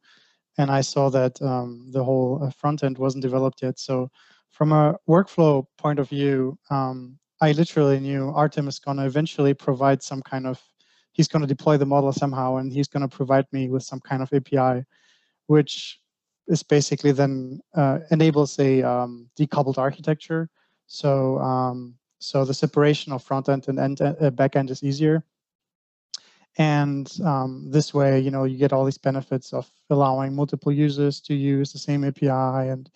And 0.57 0.71
I 0.71 0.81
saw 0.81 1.11
that 1.11 1.41
um, 1.43 1.91
the 1.91 2.03
whole 2.03 2.43
uh, 2.43 2.51
front 2.51 2.83
end 2.83 2.97
wasn't 2.97 3.23
developed 3.23 3.61
yet. 3.63 3.79
So 3.79 4.11
from 4.51 4.73
a 4.73 4.97
workflow 5.09 5.67
point 5.77 5.99
of 5.99 6.09
view, 6.09 6.57
um, 6.71 7.19
I 7.41 7.53
literally 7.53 8.01
knew 8.01 8.31
Artem 8.31 8.69
is 8.69 8.79
going 8.79 8.97
to 8.99 9.07
eventually 9.07 9.55
provide 9.55 10.03
some 10.03 10.23
kind 10.23 10.47
of, 10.47 10.63
he's 11.13 11.29
going 11.29 11.43
to 11.43 11.49
deploy 11.49 11.77
the 11.77 11.87
model 11.87 12.13
somehow, 12.13 12.57
and 12.57 12.73
he's 12.73 12.89
going 12.89 13.09
to 13.09 13.17
provide 13.17 13.47
me 13.53 13.69
with 13.69 13.83
some 13.83 14.01
kind 14.01 14.23
of 14.23 14.33
API, 14.33 14.85
which 15.47 16.01
is 16.47 16.63
basically 16.63 17.13
then 17.13 17.61
uh, 17.75 18.01
enables 18.11 18.59
a 18.59 18.83
um, 18.83 19.29
decoupled 19.39 19.79
architecture. 19.79 20.49
So 20.87 21.39
um, 21.39 21.97
so 22.25 22.45
the 22.45 22.55
separation 22.55 23.13
of 23.13 23.23
front 23.23 23.49
end 23.49 23.69
and 23.69 23.79
end, 23.79 24.01
uh, 24.01 24.31
back 24.31 24.57
end 24.57 24.71
is 24.71 24.83
easier. 24.83 25.25
And 26.57 27.11
um, 27.23 27.67
this 27.71 27.93
way, 27.93 28.21
you 28.21 28.31
know, 28.31 28.45
you 28.45 28.57
get 28.57 28.73
all 28.73 28.85
these 28.85 28.99
benefits 28.99 29.53
of 29.53 29.71
allowing 29.91 30.35
multiple 30.35 30.73
users 30.73 31.21
to 31.23 31.35
use 31.35 31.73
the 31.73 31.79
same 31.79 32.05
API 32.05 32.71
and 32.71 32.89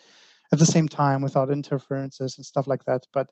at 0.52 0.59
the 0.59 0.66
same 0.66 0.88
time 0.88 1.21
without 1.21 1.50
interferences 1.50 2.38
and 2.38 2.47
stuff 2.47 2.66
like 2.66 2.85
that. 2.85 3.07
But 3.12 3.30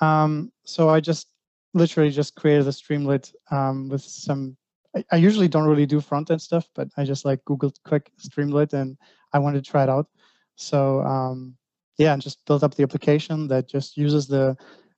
um, 0.00 0.52
so 0.64 0.88
I 0.88 1.00
just 1.00 1.28
literally 1.74 2.10
just 2.10 2.34
created 2.34 2.66
a 2.66 2.70
Streamlit 2.70 3.32
um, 3.50 3.88
with 3.88 4.02
some. 4.02 4.56
I, 4.96 5.04
I, 5.12 5.16
usually 5.16 5.46
don't 5.46 5.68
really 5.68 5.86
do 5.86 6.00
front 6.00 6.30
end 6.30 6.42
stuff, 6.42 6.68
but 6.74 6.88
I 6.96 7.04
just 7.04 7.24
like 7.24 7.44
Googled 7.44 7.76
quick 7.84 8.10
Streamlit 8.18 8.72
and 8.72 8.96
I 9.32 9.38
wanted 9.38 9.64
to 9.64 9.70
try 9.70 9.84
it 9.84 9.88
out. 9.88 10.08
So 10.56 11.00
um, 11.02 11.56
yeah, 11.98 12.12
and 12.12 12.22
just 12.22 12.44
built 12.46 12.62
up 12.62 12.74
the 12.74 12.82
application 12.82 13.46
that 13.48 13.68
just 13.68 13.96
uses 13.96 14.26
the 14.26 14.56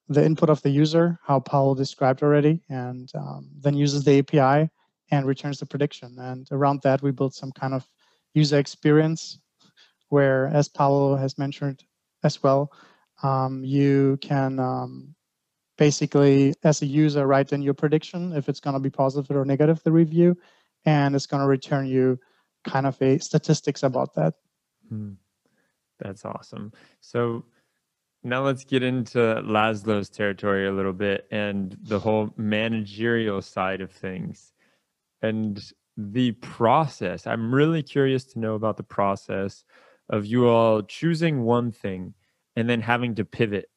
the 0.08 0.24
input 0.24 0.50
of 0.50 0.60
the 0.62 0.70
user, 0.70 1.18
how 1.24 1.40
Paul 1.40 1.74
described 1.74 2.22
already, 2.22 2.62
and 2.68 3.10
um, 3.14 3.48
then 3.60 3.74
uses 3.74 4.04
the 4.04 4.18
API 4.18 4.68
and 5.10 5.26
returns 5.26 5.58
the 5.58 5.66
prediction. 5.66 6.16
And 6.18 6.46
around 6.50 6.82
that, 6.82 7.02
we 7.02 7.12
built 7.12 7.34
some 7.34 7.52
kind 7.52 7.74
of 7.74 7.86
user 8.34 8.58
experience 8.58 9.38
where, 10.08 10.48
as 10.48 10.68
Paolo 10.68 11.16
has 11.16 11.38
mentioned 11.38 11.84
as 12.24 12.42
well, 12.42 12.72
um, 13.22 13.64
you 13.64 14.18
can 14.20 14.58
um, 14.58 15.14
basically, 15.78 16.54
as 16.62 16.82
a 16.82 16.86
user, 16.86 17.26
write 17.26 17.52
in 17.52 17.62
your 17.62 17.74
prediction 17.74 18.32
if 18.32 18.48
it's 18.48 18.60
going 18.60 18.74
to 18.74 18.80
be 18.80 18.90
positive 18.90 19.36
or 19.36 19.44
negative, 19.44 19.82
the 19.82 19.92
review, 19.92 20.36
and 20.84 21.14
it's 21.14 21.26
going 21.26 21.40
to 21.40 21.46
return 21.46 21.86
you 21.86 22.18
kind 22.64 22.86
of 22.86 23.00
a 23.02 23.18
statistics 23.18 23.82
about 23.82 24.14
that. 24.14 24.34
Hmm. 24.88 25.12
That's 25.98 26.24
awesome. 26.24 26.72
So 27.00 27.44
now 28.24 28.44
let's 28.44 28.64
get 28.64 28.82
into 28.82 29.18
Laszlo's 29.18 30.08
territory 30.08 30.66
a 30.66 30.72
little 30.72 30.92
bit 30.92 31.26
and 31.30 31.76
the 31.82 31.98
whole 31.98 32.32
managerial 32.36 33.42
side 33.42 33.80
of 33.80 33.90
things 33.90 34.52
and 35.20 35.60
the 35.96 36.32
process. 36.32 37.26
I'm 37.26 37.54
really 37.54 37.82
curious 37.82 38.24
to 38.26 38.40
know 38.40 38.54
about 38.54 38.76
the 38.76 38.82
process 38.82 39.64
of 40.08 40.26
you 40.26 40.48
all 40.48 40.82
choosing 40.82 41.42
one 41.42 41.70
thing 41.70 42.14
and 42.56 42.68
then 42.68 42.80
having 42.80 43.14
to 43.16 43.24
pivot 43.24 43.68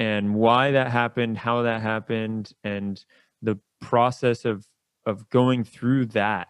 and 0.00 0.34
why 0.34 0.70
that 0.70 0.90
happened, 0.90 1.36
how 1.36 1.60
that 1.62 1.82
happened, 1.82 2.54
and 2.64 3.04
the 3.42 3.58
process 3.80 4.46
of 4.46 4.66
of 5.06 5.28
going 5.28 5.62
through 5.62 6.06
that. 6.06 6.48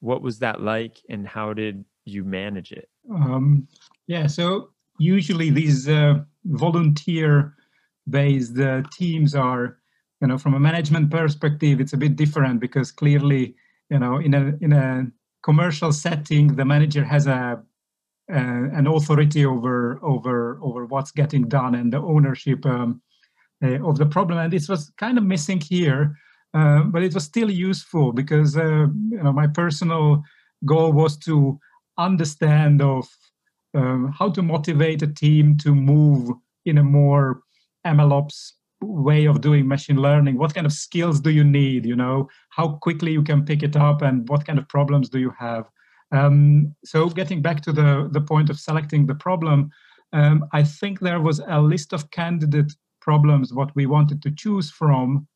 What 0.00 0.22
was 0.22 0.38
that 0.38 0.62
like, 0.62 1.02
and 1.08 1.28
how 1.28 1.52
did 1.52 1.84
you 2.06 2.24
manage 2.24 2.72
it? 2.72 2.88
Um, 3.10 3.68
yeah, 4.06 4.26
so 4.26 4.70
usually 4.98 5.50
these 5.50 5.88
uh, 5.88 6.20
volunteer-based 6.44 8.58
uh, 8.58 8.82
teams 8.92 9.34
are, 9.34 9.78
you 10.20 10.28
know, 10.28 10.38
from 10.38 10.54
a 10.54 10.60
management 10.60 11.10
perspective, 11.10 11.80
it's 11.80 11.92
a 11.92 11.98
bit 11.98 12.16
different 12.16 12.60
because 12.60 12.92
clearly, 12.92 13.56
you 13.90 13.98
know, 13.98 14.18
in 14.18 14.34
a 14.34 14.56
in 14.62 14.72
a 14.72 15.06
commercial 15.42 15.92
setting, 15.92 16.56
the 16.56 16.64
manager 16.64 17.04
has 17.04 17.26
a 17.26 17.62
an 18.28 18.86
authority 18.86 19.44
over 19.44 19.98
over 20.02 20.58
over 20.62 20.86
what's 20.86 21.12
getting 21.12 21.48
done 21.48 21.74
and 21.74 21.92
the 21.92 21.98
ownership 21.98 22.64
um, 22.64 23.02
uh, 23.62 23.82
of 23.86 23.98
the 23.98 24.06
problem. 24.06 24.38
And 24.38 24.52
this 24.52 24.68
was 24.68 24.90
kind 24.98 25.18
of 25.18 25.24
missing 25.24 25.60
here, 25.60 26.16
uh, 26.54 26.84
but 26.84 27.02
it 27.02 27.14
was 27.14 27.24
still 27.24 27.50
useful 27.50 28.12
because 28.12 28.56
uh, 28.56 28.86
you 29.10 29.22
know 29.22 29.32
my 29.32 29.46
personal 29.46 30.22
goal 30.64 30.92
was 30.92 31.16
to 31.18 31.58
understand 31.98 32.82
of 32.82 33.06
um, 33.74 34.12
how 34.18 34.30
to 34.30 34.42
motivate 34.42 35.02
a 35.02 35.06
team 35.06 35.56
to 35.58 35.74
move 35.74 36.30
in 36.64 36.78
a 36.78 36.82
more 36.82 37.42
MLOps 37.86 38.52
way 38.80 39.26
of 39.26 39.40
doing 39.40 39.66
machine 39.66 39.96
learning. 39.96 40.38
What 40.38 40.54
kind 40.54 40.66
of 40.66 40.72
skills 40.72 41.20
do 41.20 41.30
you 41.30 41.44
need? 41.44 41.86
You 41.86 41.96
know, 41.96 42.28
how 42.50 42.78
quickly 42.82 43.12
you 43.12 43.22
can 43.22 43.44
pick 43.44 43.62
it 43.62 43.76
up, 43.76 44.02
and 44.02 44.28
what 44.28 44.46
kind 44.46 44.58
of 44.58 44.68
problems 44.68 45.08
do 45.08 45.18
you 45.18 45.32
have? 45.38 45.68
Um, 46.14 46.74
so 46.84 47.08
getting 47.08 47.42
back 47.42 47.60
to 47.62 47.72
the, 47.72 48.08
the 48.12 48.20
point 48.20 48.48
of 48.48 48.60
selecting 48.60 49.06
the 49.06 49.16
problem, 49.16 49.70
um, 50.12 50.44
I 50.52 50.62
think 50.62 51.00
there 51.00 51.20
was 51.20 51.40
a 51.48 51.60
list 51.60 51.92
of 51.92 52.10
candidate 52.10 52.72
problems 53.00 53.52
what 53.52 53.74
we 53.74 53.86
wanted 53.86 54.22
to 54.22 54.30
choose 54.30 54.70
from. 54.70 55.26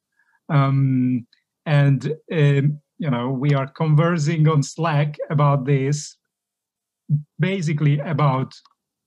Um, 0.49 1.27
and, 1.67 2.15
um, 2.33 2.81
you 2.99 3.11
know, 3.11 3.29
we 3.31 3.55
are 3.55 3.67
conversing 3.67 4.49
on 4.49 4.63
Slack 4.63 5.17
about 5.31 5.65
this, 5.65 6.17
basically 7.41 7.99
about 7.99 8.55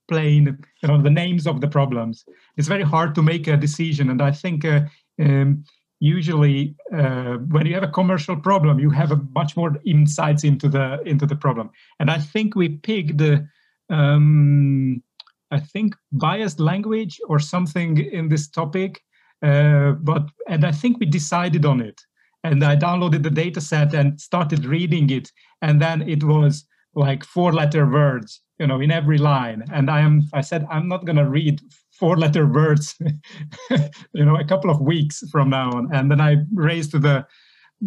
plain, 0.08 0.58
you 0.82 0.88
know, 0.88 1.00
the 1.00 1.10
names 1.10 1.46
of 1.46 1.60
the 1.62 1.68
problems. 1.68 2.24
It's 2.58 2.68
very 2.68 2.84
hard 2.84 3.14
to 3.14 3.22
make 3.22 3.46
a 3.48 3.56
decision. 3.56 4.10
And 4.10 4.20
I 4.20 4.30
think 4.30 4.64
uh, 4.64 4.82
um, 5.18 5.64
usually 6.02 6.74
uh, 6.92 7.34
when 7.52 7.64
you 7.64 7.74
have 7.74 7.84
a 7.84 7.88
commercial 7.98 8.36
problem 8.36 8.80
you 8.80 8.90
have 8.90 9.12
a 9.12 9.20
much 9.36 9.56
more 9.56 9.78
insights 9.86 10.42
into 10.42 10.68
the 10.68 11.00
into 11.06 11.26
the 11.26 11.36
problem. 11.36 11.70
And 12.00 12.10
i 12.10 12.18
think 12.18 12.56
we 12.56 12.68
picked 12.70 13.18
the 13.18 13.46
um, 13.88 15.00
i 15.52 15.60
think 15.60 15.94
biased 16.10 16.58
language 16.58 17.20
or 17.28 17.38
something 17.38 17.98
in 17.98 18.28
this 18.28 18.48
topic 18.48 19.00
uh, 19.46 19.92
but 19.92 20.24
and 20.48 20.64
i 20.64 20.72
think 20.72 20.98
we 20.98 21.06
decided 21.06 21.64
on 21.64 21.80
it. 21.80 22.00
And 22.42 22.64
i 22.64 22.74
downloaded 22.74 23.22
the 23.22 23.30
data 23.30 23.60
set 23.60 23.94
and 23.94 24.20
started 24.20 24.64
reading 24.64 25.08
it. 25.10 25.30
And 25.60 25.80
then 25.80 26.02
it 26.02 26.24
was 26.24 26.66
like 26.96 27.22
four 27.24 27.52
letter 27.52 27.88
words 27.88 28.40
you 28.58 28.66
know 28.66 28.80
in 28.80 28.90
every 28.90 29.18
line. 29.18 29.62
And 29.72 29.88
i 29.88 30.00
am 30.00 30.22
i 30.34 30.40
said 30.40 30.66
i'm 30.68 30.88
not 30.88 31.04
going 31.06 31.22
to 31.24 31.28
read 31.28 31.60
four 32.02 32.16
letter 32.16 32.46
words 32.46 32.96
you 34.12 34.24
know 34.24 34.36
a 34.36 34.44
couple 34.44 34.68
of 34.68 34.80
weeks 34.80 35.22
from 35.30 35.48
now 35.48 35.70
on 35.70 35.88
and 35.94 36.10
then 36.10 36.20
i 36.20 36.34
raised 36.52 36.90
to 36.90 36.98
the 36.98 37.24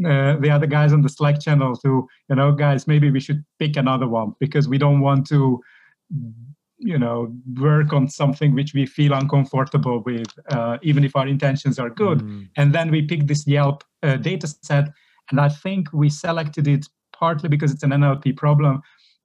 uh, 0.09 0.35
the 0.43 0.49
other 0.49 0.67
guys 0.67 0.93
on 0.93 1.01
the 1.01 1.09
slack 1.09 1.37
channel 1.41 1.75
to 1.75 2.07
you 2.29 2.35
know 2.37 2.53
guys 2.53 2.87
maybe 2.87 3.11
we 3.11 3.19
should 3.19 3.43
pick 3.59 3.75
another 3.75 4.07
one 4.07 4.31
because 4.39 4.69
we 4.69 4.77
don't 4.77 5.01
want 5.01 5.27
to 5.27 5.59
you 6.77 6.97
know 6.97 7.29
work 7.59 7.91
on 7.91 8.07
something 8.07 8.55
which 8.55 8.73
we 8.73 8.85
feel 8.85 9.11
uncomfortable 9.11 10.01
with 10.05 10.31
uh, 10.49 10.77
even 10.81 11.03
if 11.03 11.13
our 11.17 11.27
intentions 11.27 11.77
are 11.77 11.89
good 11.89 12.19
mm. 12.19 12.47
and 12.55 12.73
then 12.73 12.89
we 12.89 13.01
picked 13.01 13.27
this 13.27 13.45
yelp 13.45 13.83
uh, 14.03 14.15
data 14.15 14.47
set 14.61 14.85
and 15.29 15.41
i 15.41 15.49
think 15.49 15.91
we 15.91 16.09
selected 16.09 16.69
it 16.69 16.85
partly 17.11 17.49
because 17.49 17.71
it's 17.73 17.83
an 17.83 17.91
nlp 17.91 18.37
problem 18.37 18.81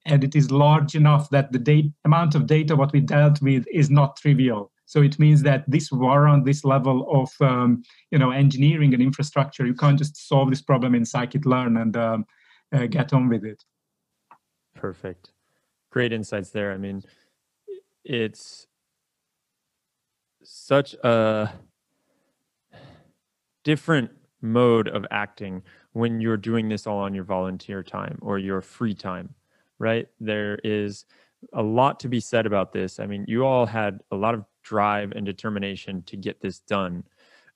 and 0.07 0.25
it 0.25 0.35
is 0.35 0.51
large 0.51 0.95
enough 0.95 1.31
that 1.31 1.53
the 1.53 1.59
date, 1.59 1.93
amount 2.05 2.35
of 2.35 2.47
data 2.47 2.75
what 2.75 2.93
we 2.93 3.01
dealt 3.01 3.41
with 3.43 3.67
is 3.71 3.91
not 3.91 4.17
trivial. 4.17 4.73
So 4.91 5.03
it 5.03 5.21
means 5.21 5.41
that 5.43 5.63
this 5.71 5.93
warrant 5.93 6.45
this 6.45 6.65
level 6.65 7.07
of 7.09 7.31
um, 7.41 7.85
you 8.11 8.19
know 8.19 8.33
engineering 8.33 8.93
and 8.93 9.01
infrastructure. 9.01 9.65
You 9.65 9.75
can't 9.75 9.97
just 9.97 10.29
solve 10.29 10.51
this 10.51 10.63
problem 10.63 10.97
in 10.97 11.05
scikit-learn 11.05 11.77
and 11.77 11.97
um, 11.97 12.27
uh, 12.73 12.87
get 12.87 13.13
on 13.13 13.29
with 13.29 13.45
it. 13.45 13.63
Perfect, 14.75 15.31
great 15.91 16.13
insights 16.13 16.51
there. 16.51 16.73
I 16.73 16.77
mean, 16.77 17.05
it's 18.05 18.67
such 20.43 20.95
a 20.95 21.53
different 23.63 24.11
mode 24.43 24.89
of 24.89 25.07
acting 25.13 25.63
when 25.93 26.21
you're 26.21 26.37
doing 26.37 26.69
this 26.69 26.85
all 26.89 26.99
on 26.99 27.15
your 27.15 27.23
volunteer 27.23 27.85
time 27.85 28.19
or 28.23 28.41
your 28.41 28.61
free 28.61 28.95
time 28.95 29.37
right? 29.81 30.07
There 30.21 30.61
is 30.63 31.07
a 31.55 31.63
lot 31.63 31.99
to 32.01 32.09
be 32.09 32.21
said 32.21 32.47
about 32.47 32.73
this. 32.73 33.01
I 33.01 33.07
mean, 33.07 33.25
you 33.27 33.45
all 33.45 33.67
had 33.67 34.01
a 34.13 34.17
lot 34.17 34.35
of 34.35 34.45
drive 34.63 35.13
and 35.13 35.27
determination 35.27 36.03
to 36.03 36.17
get 36.17 36.41
this 36.41 36.61
done. 36.61 37.05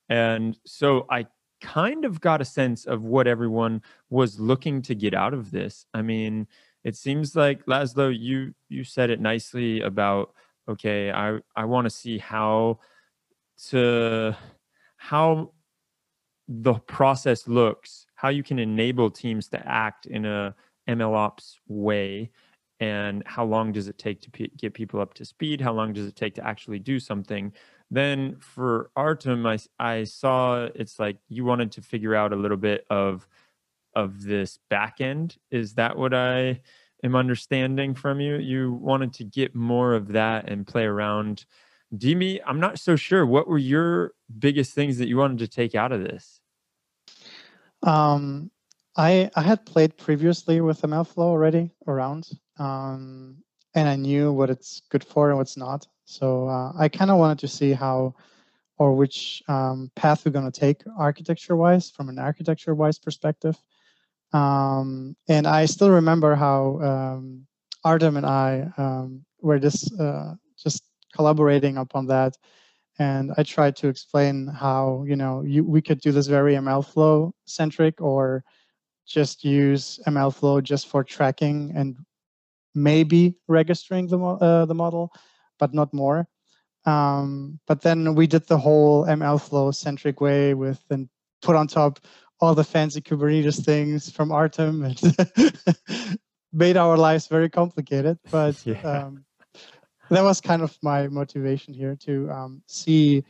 And 0.09 0.57
so 0.65 1.05
I 1.09 1.27
kind 1.61 2.05
of 2.05 2.21
got 2.21 2.41
a 2.41 2.45
sense 2.45 2.85
of 2.85 3.03
what 3.03 3.27
everyone 3.27 3.81
was 4.09 4.39
looking 4.39 4.81
to 4.83 4.95
get 4.95 5.13
out 5.13 5.33
of 5.33 5.51
this. 5.51 5.85
I 5.93 6.01
mean, 6.01 6.47
it 6.83 6.95
seems 6.95 7.35
like 7.35 7.65
Laszlo, 7.65 8.15
you 8.17 8.53
you 8.69 8.83
said 8.83 9.09
it 9.09 9.19
nicely 9.19 9.81
about 9.81 10.33
okay, 10.67 11.11
I 11.11 11.39
I 11.55 11.65
want 11.65 11.85
to 11.85 11.89
see 11.89 12.17
how 12.17 12.79
to 13.69 14.37
how 14.97 15.51
the 16.47 16.75
process 16.75 17.47
looks, 17.47 18.05
how 18.13 18.29
you 18.29 18.43
can 18.43 18.59
enable 18.59 19.09
teams 19.09 19.47
to 19.49 19.67
act 19.67 20.05
in 20.05 20.25
a 20.25 20.55
MLOps 20.87 21.55
way, 21.67 22.29
and 22.79 23.23
how 23.25 23.45
long 23.45 23.71
does 23.71 23.87
it 23.87 23.97
take 23.97 24.21
to 24.21 24.31
p- 24.31 24.51
get 24.57 24.73
people 24.73 24.99
up 24.99 25.13
to 25.15 25.25
speed? 25.25 25.61
How 25.61 25.73
long 25.73 25.93
does 25.93 26.07
it 26.07 26.15
take 26.15 26.35
to 26.35 26.45
actually 26.45 26.79
do 26.79 26.99
something? 26.99 27.53
Then 27.89 28.37
for 28.39 28.89
Artem, 28.95 29.45
I, 29.45 29.59
I 29.79 30.03
saw 30.03 30.65
it's 30.75 30.99
like 30.99 31.17
you 31.29 31.45
wanted 31.45 31.71
to 31.73 31.81
figure 31.81 32.15
out 32.15 32.33
a 32.33 32.35
little 32.35 32.57
bit 32.57 32.85
of 32.89 33.27
of 33.95 34.23
this 34.23 34.59
back 34.69 34.99
end. 34.99 35.37
Is 35.51 35.75
that 35.75 35.97
what 35.97 36.13
I 36.13 36.59
am 37.03 37.15
understanding 37.15 37.93
from 37.93 38.19
you? 38.19 38.35
You 38.37 38.73
wanted 38.73 39.13
to 39.13 39.23
get 39.23 39.55
more 39.55 39.93
of 39.93 40.09
that 40.09 40.49
and 40.49 40.67
play 40.67 40.83
around. 40.83 41.45
Dimi, 41.95 42.41
I'm 42.45 42.59
not 42.59 42.77
so 42.79 42.97
sure. 42.97 43.25
What 43.25 43.47
were 43.47 43.57
your 43.57 44.11
biggest 44.37 44.73
things 44.73 44.97
that 44.97 45.07
you 45.07 45.17
wanted 45.17 45.39
to 45.39 45.47
take 45.47 45.75
out 45.75 45.93
of 45.93 46.01
this? 46.01 46.41
Um, 47.83 48.51
I 48.97 49.29
I 49.35 49.41
had 49.41 49.65
played 49.65 49.97
previously 49.97 50.59
with 50.61 50.81
MLflow 50.81 51.19
already 51.19 51.71
around, 51.87 52.29
um, 52.57 53.37
and 53.73 53.89
I 53.89 53.95
knew 53.95 54.31
what 54.31 54.49
it's 54.49 54.81
good 54.89 55.03
for 55.03 55.29
and 55.29 55.37
what's 55.37 55.57
not. 55.57 55.87
So 56.05 56.47
uh, 56.47 56.71
I 56.77 56.87
kind 56.87 57.11
of 57.11 57.17
wanted 57.17 57.39
to 57.39 57.47
see 57.47 57.73
how 57.73 58.15
or 58.77 58.93
which 58.93 59.41
um, 59.47 59.91
path 59.95 60.25
we're 60.25 60.31
going 60.31 60.51
to 60.51 60.59
take 60.59 60.83
architecture-wise 60.97 61.91
from 61.91 62.09
an 62.09 62.19
architecture-wise 62.19 62.99
perspective. 62.99 63.57
Um, 64.33 65.15
and 65.29 65.47
I 65.47 65.65
still 65.65 65.91
remember 65.91 66.35
how 66.35 66.81
um, 66.81 67.47
Artem 67.83 68.17
and 68.17 68.25
I 68.25 68.69
um, 68.77 69.23
were 69.41 69.59
just 69.59 69.97
uh, 69.99 70.33
just 70.61 70.83
collaborating 71.13 71.77
upon 71.77 72.07
that. 72.07 72.35
And 72.97 73.31
I 73.37 73.43
tried 73.43 73.75
to 73.77 73.87
explain 73.87 74.47
how 74.47 75.05
you 75.07 75.15
know 75.15 75.41
you, 75.41 75.63
we 75.63 75.81
could 75.81 76.01
do 76.01 76.11
this 76.11 76.27
very 76.27 76.55
MLflow 76.55 77.31
centric 77.45 78.01
or 78.01 78.43
just 79.05 79.45
use 79.45 79.99
MLflow 80.07 80.63
just 80.63 80.87
for 80.87 81.03
tracking 81.03 81.71
and 81.75 81.95
maybe 82.75 83.35
registering 83.47 84.07
the, 84.07 84.19
uh, 84.19 84.65
the 84.65 84.75
model, 84.75 85.11
but 85.57 85.73
not 85.73 85.93
more. 85.93 86.27
Um, 86.85 87.59
but 87.65 87.81
then 87.81 88.13
we 88.13 88.27
did 88.27 88.47
the 88.47 88.57
whole 88.57 89.05
MLflow 89.05 89.73
centric 89.73 90.21
way 90.21 90.53
with 90.53 90.83
and 90.89 91.09
put 91.41 91.55
on 91.55 91.67
top 91.67 91.99
all 92.39 92.53
the 92.53 92.63
fancy 92.63 93.01
Kubernetes 93.01 93.63
things 93.63 94.11
from 94.11 94.31
Artem 94.31 94.83
and 94.83 95.01
made 96.53 96.77
our 96.77 96.97
lives 96.97 97.27
very 97.27 97.49
complicated. 97.49 98.19
But 98.29 98.63
yeah. 98.65 98.81
um, 98.81 99.25
that 100.09 100.23
was 100.23 100.41
kind 100.41 100.61
of 100.61 100.77
my 100.83 101.07
motivation 101.07 101.73
here 101.73 101.95
to 102.01 102.29
um, 102.29 102.61
see, 102.67 103.23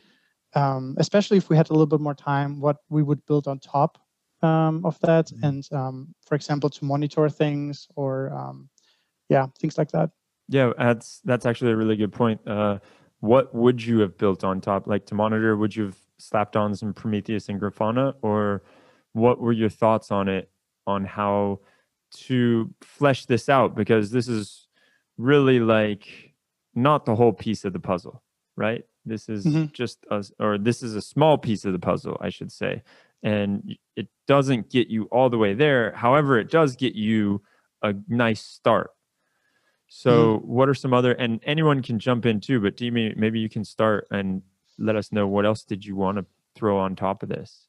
um, 0.54 0.96
especially 0.98 1.38
if 1.38 1.50
we 1.50 1.56
had 1.56 1.70
a 1.70 1.74
little 1.74 1.86
bit 1.86 2.02
more 2.02 2.16
time, 2.16 2.60
what 2.60 2.78
we 2.90 3.04
would 3.04 3.26
build 3.26 3.48
on 3.48 3.60
top 3.60 3.98
um, 4.42 4.86
of 4.86 5.00
that, 5.00 5.28
mm-hmm. 5.28 5.46
and 5.46 5.70
um, 5.72 6.16
for 6.26 6.36
example, 6.36 6.70
to 6.70 6.86
monitor 6.86 7.30
things 7.30 7.88
or 7.96 8.32
um, 8.34 8.70
yeah, 9.30 9.48
things 9.60 9.78
like 9.78 9.92
that. 9.92 10.12
Yeah, 10.48 10.72
that's 10.78 11.22
that's 11.26 11.46
actually 11.46 11.72
a 11.72 11.76
really 11.76 11.96
good 11.96 12.14
point. 12.14 12.40
Uh, 12.48 12.80
what 13.20 13.54
would 13.56 13.84
you 13.84 14.00
have 14.00 14.18
built 14.18 14.44
on 14.44 14.62
top? 14.62 14.88
Like 14.88 15.06
to 15.08 15.16
monitor, 15.16 15.58
would 15.58 15.76
you 15.76 15.86
have 15.86 15.98
slapped 16.18 16.56
on 16.56 16.76
some 16.76 16.94
Prometheus 16.94 17.50
and 17.50 17.60
Grafana, 17.60 18.14
or 18.22 18.64
what 19.14 19.40
were 19.40 19.52
your 19.54 19.70
thoughts 19.70 20.12
on 20.12 20.28
it? 20.28 20.50
On 20.88 21.04
how 21.04 21.62
to 22.12 22.72
flesh 22.82 23.26
this 23.26 23.50
out? 23.50 23.76
Because 23.76 24.12
this 24.12 24.28
is 24.28 24.68
really 25.18 25.60
like 25.60 26.34
not 26.76 27.06
the 27.06 27.16
whole 27.16 27.34
piece 27.34 27.66
of 27.66 27.74
the 27.74 27.80
puzzle, 27.80 28.22
right? 28.56 28.84
This 29.06 29.30
is 29.30 29.46
mm-hmm. 29.46 29.66
just 29.74 30.06
a, 30.12 30.24
or 30.40 30.58
this 30.58 30.84
is 30.84 30.96
a 30.96 31.02
small 31.02 31.38
piece 31.38 31.66
of 31.66 31.74
the 31.74 31.80
puzzle, 31.80 32.18
I 32.22 32.30
should 32.30 32.52
say, 32.52 32.84
and 33.24 33.76
it 33.96 34.08
doesn't 34.28 34.70
get 34.70 34.90
you 34.90 35.06
all 35.06 35.30
the 35.30 35.38
way 35.38 35.54
there. 35.54 35.94
However, 35.94 36.38
it 36.38 36.52
does 36.52 36.76
get 36.76 36.94
you 36.94 37.42
a 37.82 37.94
nice 38.08 38.42
start 38.42 38.92
so, 39.88 40.38
mm-hmm. 40.38 40.48
what 40.48 40.70
are 40.70 40.74
some 40.74 40.94
other, 40.94 41.14
and 41.14 41.40
anyone 41.44 41.82
can 41.82 42.00
jump 42.00 42.26
in 42.26 42.40
too, 42.40 42.60
but 42.60 42.76
Dimi, 42.76 43.16
maybe 43.16 43.40
you 43.40 43.50
can 43.50 43.64
start 43.64 44.08
and 44.12 44.42
let 44.78 44.96
us 44.96 45.12
know 45.12 45.28
what 45.28 45.46
else 45.46 45.64
did 45.64 45.86
you 45.86 45.96
want 45.96 46.18
to 46.18 46.26
throw 46.56 46.78
on 46.78 46.96
top 46.96 47.24
of 47.24 47.30
this? 47.30 47.68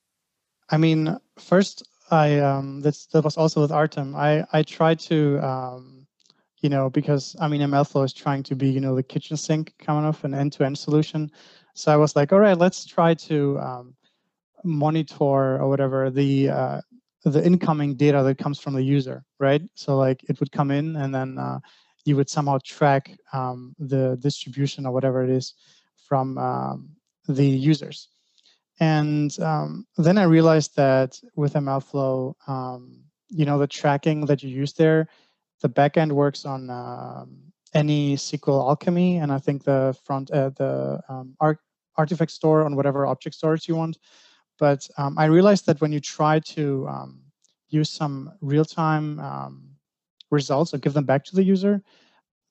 I 0.70 0.76
mean, 0.76 1.16
first, 1.38 1.86
I 2.10 2.38
um, 2.38 2.80
that 2.82 3.20
was 3.22 3.36
also 3.36 3.60
with 3.60 3.72
Artem. 3.72 4.14
I 4.14 4.44
I 4.52 4.62
tried 4.62 4.98
to 5.00 5.38
um, 5.40 6.06
you 6.60 6.68
know 6.68 6.88
because 6.90 7.36
I 7.40 7.48
mean 7.48 7.60
MLflow 7.60 8.04
is 8.04 8.12
trying 8.12 8.42
to 8.44 8.56
be 8.56 8.68
you 8.68 8.80
know 8.80 8.94
the 8.94 9.02
kitchen 9.02 9.36
sink 9.36 9.74
kind 9.78 10.06
of 10.06 10.24
an 10.24 10.34
end-to-end 10.34 10.78
solution. 10.78 11.30
So 11.74 11.92
I 11.92 11.96
was 11.96 12.16
like, 12.16 12.32
all 12.32 12.40
right, 12.40 12.56
let's 12.56 12.86
try 12.86 13.14
to 13.14 13.58
um, 13.58 13.94
monitor 14.64 15.58
or 15.60 15.68
whatever 15.68 16.10
the 16.10 16.48
uh, 16.48 16.80
the 17.24 17.44
incoming 17.44 17.96
data 17.96 18.22
that 18.22 18.38
comes 18.38 18.60
from 18.60 18.74
the 18.74 18.82
user, 18.82 19.24
right? 19.38 19.62
So 19.74 19.96
like 19.96 20.24
it 20.28 20.38
would 20.40 20.52
come 20.52 20.70
in 20.70 20.96
and 20.96 21.14
then 21.14 21.38
uh, 21.38 21.58
you 22.06 22.16
would 22.16 22.30
somehow 22.30 22.58
track 22.64 23.10
um, 23.32 23.74
the 23.78 24.16
distribution 24.20 24.86
or 24.86 24.92
whatever 24.92 25.24
it 25.24 25.30
is 25.30 25.54
from 25.96 26.38
um, 26.38 26.88
the 27.26 27.44
users. 27.44 28.08
And 28.78 29.36
um, 29.40 29.86
then 29.96 30.16
I 30.16 30.22
realized 30.24 30.76
that 30.76 31.18
with 31.34 31.54
MLflow, 31.54 32.34
um, 32.46 33.02
you 33.28 33.44
know, 33.44 33.58
the 33.58 33.66
tracking 33.66 34.26
that 34.26 34.42
you 34.42 34.50
use 34.50 34.72
there, 34.74 35.08
the 35.62 35.68
backend 35.68 36.12
works 36.12 36.44
on 36.44 36.70
um, 36.70 37.38
any 37.74 38.14
SQL 38.14 38.68
Alchemy, 38.68 39.16
and 39.16 39.32
I 39.32 39.38
think 39.38 39.64
the 39.64 39.96
front, 40.04 40.30
uh, 40.30 40.50
the 40.50 41.00
um, 41.08 41.34
art, 41.40 41.58
artifact 41.96 42.30
store 42.30 42.62
on 42.62 42.76
whatever 42.76 43.06
object 43.06 43.34
stores 43.34 43.66
you 43.66 43.74
want. 43.74 43.98
But 44.58 44.88
I 44.96 45.26
realized 45.26 45.66
that 45.66 45.80
when 45.82 45.92
you 45.92 46.00
try 46.00 46.40
to 46.40 46.88
use 47.68 47.90
some 47.90 48.32
real-time 48.40 49.20
results 50.30 50.74
or 50.74 50.78
give 50.78 50.92
them 50.92 51.04
back 51.04 51.24
to 51.24 51.36
the 51.36 51.44
user, 51.44 51.82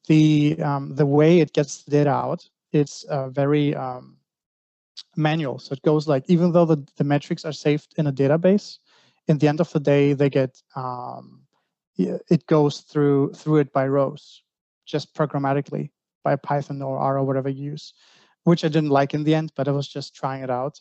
the 0.08 0.62
um, 0.62 0.96
the 0.96 1.06
way 1.06 1.40
it 1.40 1.54
gets 1.54 1.84
the 1.84 1.92
data 1.92 2.10
out, 2.10 2.48
it's 2.72 3.04
uh, 3.06 3.30
very 3.30 3.76
um, 3.76 4.18
manual. 5.16 5.60
So 5.60 5.74
it 5.74 5.82
goes 5.82 6.08
like 6.08 6.24
even 6.28 6.52
though 6.52 6.66
the, 6.66 6.86
the 6.98 7.04
metrics 7.04 7.46
are 7.46 7.52
saved 7.52 7.94
in 7.98 8.08
a 8.08 8.14
database, 8.14 8.78
in 9.28 9.38
the 9.38 9.48
end 9.48 9.60
of 9.60 9.72
the 9.72 9.80
day 9.80 10.14
they 10.14 10.30
get 10.30 10.62
um, 10.76 11.42
it 11.98 12.46
goes 12.48 12.82
through 12.82 13.34
through 13.34 13.58
it 13.58 13.72
by 13.72 13.88
rows, 13.88 14.44
just 14.86 15.14
programmatically 15.16 15.92
by 16.24 16.36
Python 16.36 16.82
or 16.82 16.98
R 17.00 17.18
or 17.20 17.24
whatever 17.24 17.50
you 17.50 17.72
use, 17.72 17.94
which 18.44 18.66
I 18.66 18.68
didn't 18.68 18.90
like 18.90 19.14
in 19.14 19.24
the 19.24 19.36
end, 19.36 19.52
but 19.56 19.68
I 19.68 19.72
was 19.72 19.88
just 19.88 20.16
trying 20.16 20.44
it 20.44 20.50
out. 20.50 20.80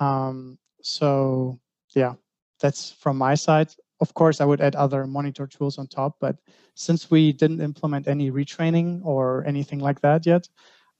Um, 0.00 0.58
so 0.82 1.60
yeah, 1.94 2.14
that's 2.60 2.90
from 2.90 3.18
my 3.18 3.34
side 3.34 3.72
of 4.00 4.14
course, 4.14 4.40
I 4.40 4.44
would 4.44 4.60
add 4.60 4.76
other 4.76 5.06
monitor 5.06 5.46
tools 5.46 5.78
on 5.78 5.86
top, 5.86 6.16
but 6.20 6.36
since 6.74 7.10
we 7.10 7.32
didn't 7.32 7.60
implement 7.60 8.06
any 8.06 8.30
retraining 8.30 9.04
or 9.04 9.44
anything 9.46 9.80
like 9.80 10.00
that 10.02 10.26
yet, 10.26 10.48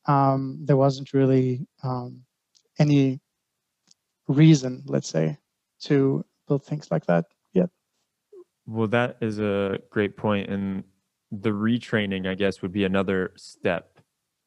um, 0.07 0.59
there 0.65 0.77
wasn't 0.77 1.13
really 1.13 1.67
um, 1.83 2.23
any 2.79 3.21
reason, 4.27 4.83
let's 4.87 5.09
say, 5.09 5.39
to 5.81 6.25
build 6.47 6.65
things 6.65 6.91
like 6.91 7.07
that 7.07 7.27
yet. 7.53 7.71
Well, 8.67 8.89
that 8.89 9.19
is 9.21 9.39
a 9.39 9.79
great 9.91 10.17
point, 10.17 10.51
and 10.51 10.85
the 11.31 11.51
retraining, 11.51 12.27
I 12.27 12.35
guess, 12.35 12.63
would 12.63 12.73
be 12.73 12.85
another 12.85 13.33
step 13.37 14.01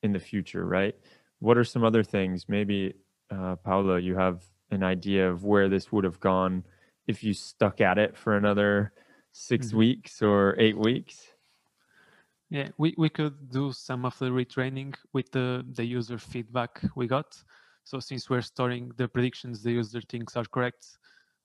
in 0.03 0.11
the 0.11 0.19
future, 0.19 0.65
right? 0.65 0.95
What 1.39 1.57
are 1.57 1.63
some 1.63 1.83
other 1.83 2.03
things? 2.03 2.49
Maybe, 2.49 2.95
uh, 3.31 3.55
you 3.95 4.15
have 4.15 4.43
an 4.71 4.83
idea 4.83 5.29
of 5.29 5.43
where 5.43 5.69
this 5.69 5.91
would 5.91 6.03
have 6.03 6.19
gone 6.19 6.65
if 7.11 7.23
you 7.23 7.33
stuck 7.33 7.81
at 7.81 7.97
it 7.97 8.17
for 8.17 8.37
another 8.37 8.93
6 9.33 9.67
mm-hmm. 9.67 9.77
weeks 9.77 10.21
or 10.21 10.55
eight 10.57 10.77
weeks? 10.77 11.27
Yeah, 12.49 12.69
we, 12.77 12.95
we 12.97 13.09
could 13.09 13.49
do 13.49 13.71
some 13.71 14.05
of 14.05 14.17
the 14.19 14.29
retraining 14.29 14.95
with 15.13 15.31
the, 15.31 15.63
the 15.73 15.85
user 15.85 16.17
feedback 16.17 16.81
we 16.95 17.07
got. 17.07 17.29
So 17.83 17.99
since 17.99 18.29
we're 18.29 18.41
storing 18.41 18.91
the 18.97 19.07
predictions 19.07 19.63
the 19.63 19.71
user 19.71 20.01
thinks 20.01 20.35
are 20.35 20.45
correct 20.45 20.85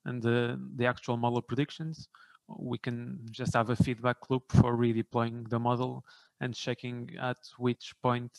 and 0.05 0.21
the, 0.21 0.59
the 0.75 0.85
actual 0.85 1.17
model 1.17 1.41
predictions, 1.41 2.09
we 2.47 2.77
can 2.77 3.19
just 3.31 3.53
have 3.53 3.69
a 3.69 3.75
feedback 3.75 4.17
loop 4.29 4.51
for 4.51 4.77
redeploying 4.77 5.49
the 5.49 5.59
model 5.59 6.03
and 6.41 6.53
checking 6.53 7.09
at 7.21 7.37
which 7.57 7.93
point 8.01 8.31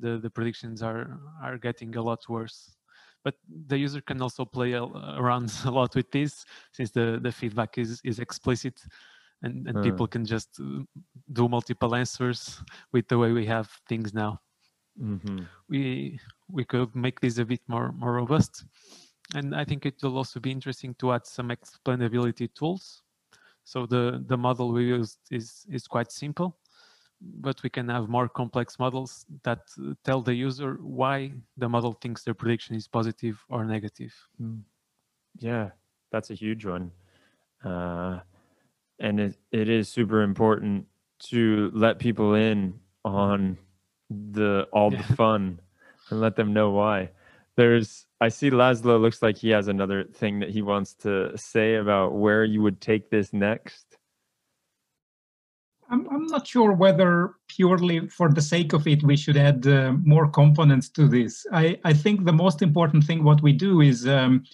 the, 0.00 0.18
the 0.18 0.30
predictions 0.30 0.82
are, 0.82 1.18
are 1.42 1.58
getting 1.58 1.94
a 1.96 2.02
lot 2.02 2.20
worse 2.28 2.77
but 3.28 3.36
the 3.66 3.78
user 3.86 4.00
can 4.00 4.22
also 4.22 4.44
play 4.44 4.72
around 4.72 5.52
a 5.66 5.70
lot 5.70 5.94
with 5.94 6.10
this 6.10 6.46
since 6.72 6.90
the, 6.90 7.18
the 7.22 7.32
feedback 7.32 7.76
is, 7.76 8.00
is 8.04 8.18
explicit 8.18 8.80
and, 9.42 9.68
and 9.68 9.76
uh. 9.78 9.82
people 9.82 10.06
can 10.06 10.24
just 10.24 10.48
uh, 10.60 10.82
do 11.32 11.48
multiple 11.48 11.94
answers 11.94 12.62
with 12.92 13.06
the 13.08 13.18
way 13.18 13.30
we 13.32 13.44
have 13.46 13.68
things 13.88 14.14
now. 14.14 14.40
Mm-hmm. 15.00 15.40
We 15.68 16.18
we 16.50 16.64
could 16.64 16.96
make 16.96 17.20
this 17.20 17.38
a 17.38 17.44
bit 17.44 17.60
more 17.68 17.92
more 17.92 18.14
robust 18.14 18.64
and 19.34 19.54
I 19.54 19.64
think 19.64 19.86
it 19.86 19.96
will 20.02 20.16
also 20.16 20.40
be 20.40 20.50
interesting 20.50 20.94
to 21.00 21.12
add 21.12 21.26
some 21.26 21.50
explainability 21.50 22.48
tools. 22.54 23.02
So 23.64 23.86
the, 23.86 24.24
the 24.26 24.36
model 24.36 24.72
we 24.72 24.86
used 24.86 25.18
is, 25.30 25.66
is 25.70 25.86
quite 25.86 26.10
simple, 26.10 26.56
but 27.20 27.62
we 27.62 27.70
can 27.70 27.88
have 27.88 28.08
more 28.08 28.28
complex 28.28 28.78
models 28.78 29.26
that 29.42 29.60
tell 30.04 30.22
the 30.22 30.34
user 30.34 30.78
why 30.80 31.32
the 31.56 31.68
model 31.68 31.92
thinks 31.92 32.22
their 32.22 32.34
prediction 32.34 32.76
is 32.76 32.86
positive 32.86 33.44
or 33.48 33.64
negative. 33.64 34.14
Mm. 34.40 34.60
Yeah, 35.38 35.70
that's 36.10 36.30
a 36.30 36.34
huge 36.34 36.64
one. 36.64 36.90
Uh, 37.64 38.20
and 39.00 39.20
it, 39.20 39.36
it 39.52 39.68
is 39.68 39.88
super 39.88 40.22
important 40.22 40.86
to 41.30 41.70
let 41.74 41.98
people 41.98 42.34
in 42.34 42.78
on 43.04 43.58
the 44.10 44.66
all 44.72 44.90
the 44.90 45.02
fun 45.16 45.60
and 46.10 46.20
let 46.20 46.36
them 46.36 46.52
know 46.52 46.70
why. 46.70 47.10
There's 47.56 48.06
I 48.20 48.28
see 48.28 48.50
Laszlo 48.50 49.00
looks 49.00 49.22
like 49.22 49.36
he 49.36 49.50
has 49.50 49.68
another 49.68 50.04
thing 50.04 50.40
that 50.40 50.50
he 50.50 50.62
wants 50.62 50.94
to 50.94 51.36
say 51.36 51.76
about 51.76 52.14
where 52.14 52.44
you 52.44 52.62
would 52.62 52.80
take 52.80 53.10
this 53.10 53.32
next. 53.32 53.87
I'm, 55.90 56.06
I'm 56.10 56.26
not 56.26 56.46
sure 56.46 56.72
whether 56.72 57.34
purely 57.48 58.08
for 58.08 58.30
the 58.30 58.42
sake 58.42 58.72
of 58.72 58.86
it 58.86 59.02
we 59.02 59.16
should 59.16 59.36
add 59.36 59.66
uh, 59.66 59.92
more 60.02 60.28
components 60.28 60.88
to 60.90 61.08
this. 61.08 61.46
I, 61.52 61.78
I 61.84 61.92
think 61.92 62.24
the 62.24 62.32
most 62.32 62.62
important 62.62 63.04
thing 63.04 63.24
what 63.24 63.42
we 63.42 63.52
do 63.52 63.80
is 63.80 64.06
um, 64.06 64.44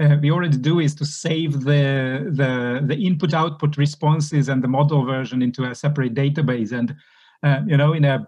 uh, 0.00 0.16
we 0.20 0.30
already 0.30 0.56
do 0.56 0.80
is 0.80 0.94
to 0.96 1.04
save 1.04 1.64
the, 1.64 2.30
the 2.32 2.84
the 2.84 2.96
input 2.96 3.32
output 3.32 3.76
responses 3.76 4.48
and 4.48 4.62
the 4.62 4.68
model 4.68 5.04
version 5.04 5.42
into 5.42 5.64
a 5.64 5.74
separate 5.74 6.14
database 6.14 6.72
and 6.72 6.94
uh, 7.42 7.60
you 7.66 7.76
know 7.76 7.92
in 7.92 8.04
a 8.04 8.26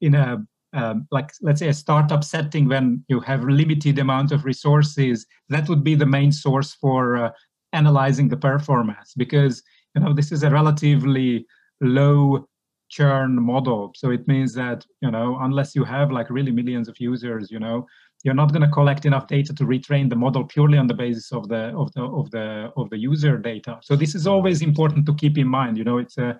in 0.00 0.14
a 0.14 0.44
um, 0.74 1.06
like 1.10 1.30
let's 1.40 1.60
say 1.60 1.68
a 1.68 1.74
startup 1.74 2.22
setting 2.22 2.68
when 2.68 3.02
you 3.08 3.20
have 3.20 3.42
limited 3.44 3.98
amount 3.98 4.32
of 4.32 4.44
resources 4.44 5.26
that 5.48 5.68
would 5.68 5.82
be 5.82 5.94
the 5.94 6.06
main 6.06 6.30
source 6.30 6.74
for 6.74 7.16
uh, 7.16 7.30
analyzing 7.72 8.28
the 8.28 8.36
performance 8.36 9.14
because 9.16 9.62
you 9.94 10.02
know 10.02 10.12
this 10.12 10.30
is 10.30 10.42
a 10.42 10.50
relatively 10.50 11.46
low 11.80 12.46
churn 12.88 13.40
model. 13.40 13.92
So 13.94 14.10
it 14.10 14.26
means 14.26 14.54
that 14.54 14.84
you 15.00 15.10
know 15.10 15.38
unless 15.40 15.74
you 15.74 15.84
have 15.84 16.10
like 16.10 16.30
really 16.30 16.52
millions 16.52 16.88
of 16.88 16.98
users 16.98 17.50
you 17.50 17.58
know 17.58 17.86
you're 18.24 18.34
not 18.34 18.52
going 18.52 18.62
to 18.62 18.68
collect 18.68 19.06
enough 19.06 19.28
data 19.28 19.54
to 19.54 19.64
retrain 19.64 20.10
the 20.10 20.16
model 20.16 20.44
purely 20.44 20.76
on 20.76 20.88
the 20.88 20.94
basis 20.94 21.30
of 21.32 21.48
the 21.48 21.76
of 21.76 21.92
the 21.92 22.02
of 22.02 22.30
the 22.30 22.72
of 22.76 22.90
the 22.90 22.98
user 22.98 23.36
data. 23.38 23.78
So 23.82 23.94
this 23.94 24.14
is 24.14 24.26
always 24.26 24.62
important 24.62 25.06
to 25.06 25.14
keep 25.14 25.38
in 25.38 25.48
mind 25.48 25.78
you 25.78 25.84
know 25.84 25.98
it's 25.98 26.18
a 26.18 26.38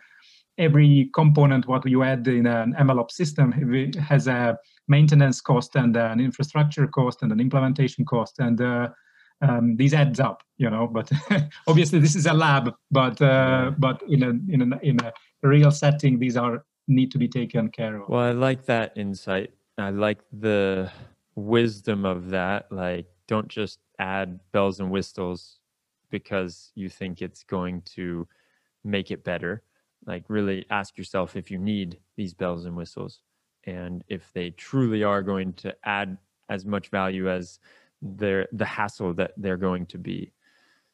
every 0.59 1.09
component 1.15 1.69
what 1.69 1.89
you 1.89 2.03
add 2.03 2.27
in 2.27 2.47
an 2.47 2.75
MLOps 2.81 3.13
system 3.13 3.53
has 3.93 4.27
a 4.27 4.59
maintenance 4.89 5.41
cost 5.41 5.77
and 5.77 5.97
an 5.97 6.21
infrastructure 6.21 6.87
cost 6.89 7.23
and 7.23 7.31
an 7.31 7.41
implementation 7.41 8.05
cost 8.05 8.41
and 8.41 8.61
uh, 8.61 8.89
um, 9.41 9.77
these 9.77 9.95
adds 9.95 10.19
up 10.19 10.43
you 10.57 10.69
know 10.69 10.89
but 10.89 11.11
obviously 11.69 12.01
this 12.01 12.17
is 12.17 12.27
a 12.27 12.33
lab 12.33 12.75
but 12.91 13.21
uh, 13.23 13.71
but 13.79 14.03
in 14.09 14.23
a 14.25 14.31
in 14.53 14.73
a 14.73 14.79
in 14.83 14.99
a 15.05 15.13
real 15.43 15.71
setting 15.71 16.19
these 16.19 16.37
are 16.37 16.65
need 16.89 17.11
to 17.13 17.19
be 17.19 17.29
taken 17.29 17.69
care 17.69 17.97
of. 18.01 18.09
Well 18.09 18.23
i 18.23 18.33
like 18.33 18.65
that 18.67 18.97
insight. 18.97 19.53
I 19.77 19.91
like 19.91 20.19
the 20.33 20.91
wisdom 21.35 22.05
of 22.05 22.31
that. 22.31 22.71
Like 22.73 23.07
don't 23.27 23.49
just 23.49 23.79
add 23.99 24.41
bells 24.53 24.81
and 24.81 24.91
whistles 24.91 25.61
because 26.11 26.73
you 26.75 26.89
think 26.89 27.21
it's 27.21 27.43
going 27.43 27.83
to 27.83 28.27
make 28.85 29.11
it 29.11 29.23
better. 29.25 29.63
Like 30.07 30.25
really 30.29 30.65
ask 30.71 30.97
yourself 30.97 31.37
if 31.37 31.51
you 31.51 31.59
need 31.59 31.99
these 32.17 32.33
bells 32.33 32.65
and 32.65 32.77
whistles 32.77 33.21
and 33.65 34.03
if 34.09 34.33
they 34.33 34.51
truly 34.51 35.05
are 35.05 35.23
going 35.23 35.53
to 35.53 35.75
add 35.85 36.17
as 36.49 36.65
much 36.65 36.89
value 36.89 37.31
as 37.31 37.59
their 38.01 38.49
the 38.53 38.65
hassle 38.65 39.13
that 39.15 39.33
they're 39.37 39.57
going 39.57 39.87
to 39.87 39.99
be. 39.99 40.33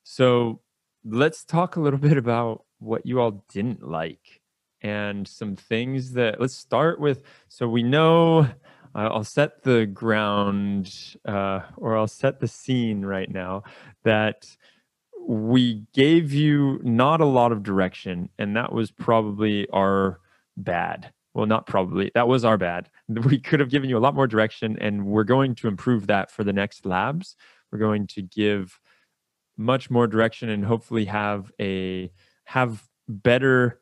So 0.03 0.61
let's 1.05 1.45
talk 1.45 1.77
a 1.77 1.81
little 1.81 1.99
bit 2.11 2.17
about 2.17 2.65
what 2.85 3.07
you 3.07 3.21
all 3.21 3.45
didn't 3.49 3.87
like 3.89 4.41
and 4.83 5.27
some 5.27 5.57
things 5.57 6.13
that 6.13 6.41
let's 6.41 6.55
start 6.55 7.01
with 7.01 7.23
so 7.49 7.69
we 7.69 7.83
know 7.83 8.47
I'll 8.95 9.25
set 9.25 9.63
the 9.65 9.87
ground 9.87 10.95
uh, 11.25 11.61
or 11.77 11.97
I'll 11.97 12.07
set 12.07 12.39
the 12.39 12.47
scene 12.47 13.05
right 13.05 13.29
now 13.29 13.65
that 14.05 14.57
we 15.27 15.83
gave 15.95 16.33
you 16.33 16.81
not 16.83 17.21
a 17.21 17.27
lot 17.27 17.51
of 17.51 17.63
direction, 17.63 18.29
and 18.39 18.57
that 18.57 18.73
was 18.73 18.91
probably 18.91 19.69
our 19.71 20.21
bad. 20.57 21.13
Well, 21.33 21.47
not 21.47 21.67
probably, 21.67 22.13
that 22.15 22.29
was 22.29 22.45
our 22.45 22.59
bad. 22.59 22.89
We 23.09 23.39
could 23.39 23.61
have 23.61 23.71
given 23.71 23.91
you 23.91 23.99
a 23.99 24.01
lot 24.01 24.15
more 24.15 24.29
direction, 24.29 24.79
and 24.81 25.07
we're 25.07 25.25
going 25.25 25.55
to 25.57 25.69
improve 25.69 26.07
that 26.07 26.31
for 26.31 26.45
the 26.45 26.53
next 26.53 26.87
labs. 26.87 27.37
We're 27.73 27.79
going 27.79 28.07
to 28.09 28.23
give 28.23 28.79
much 29.57 29.91
more 29.91 30.07
direction 30.07 30.49
and 30.49 30.65
hopefully 30.65 31.07
have 31.07 31.51
a 31.61 32.13
have 32.45 32.89
better 33.09 33.81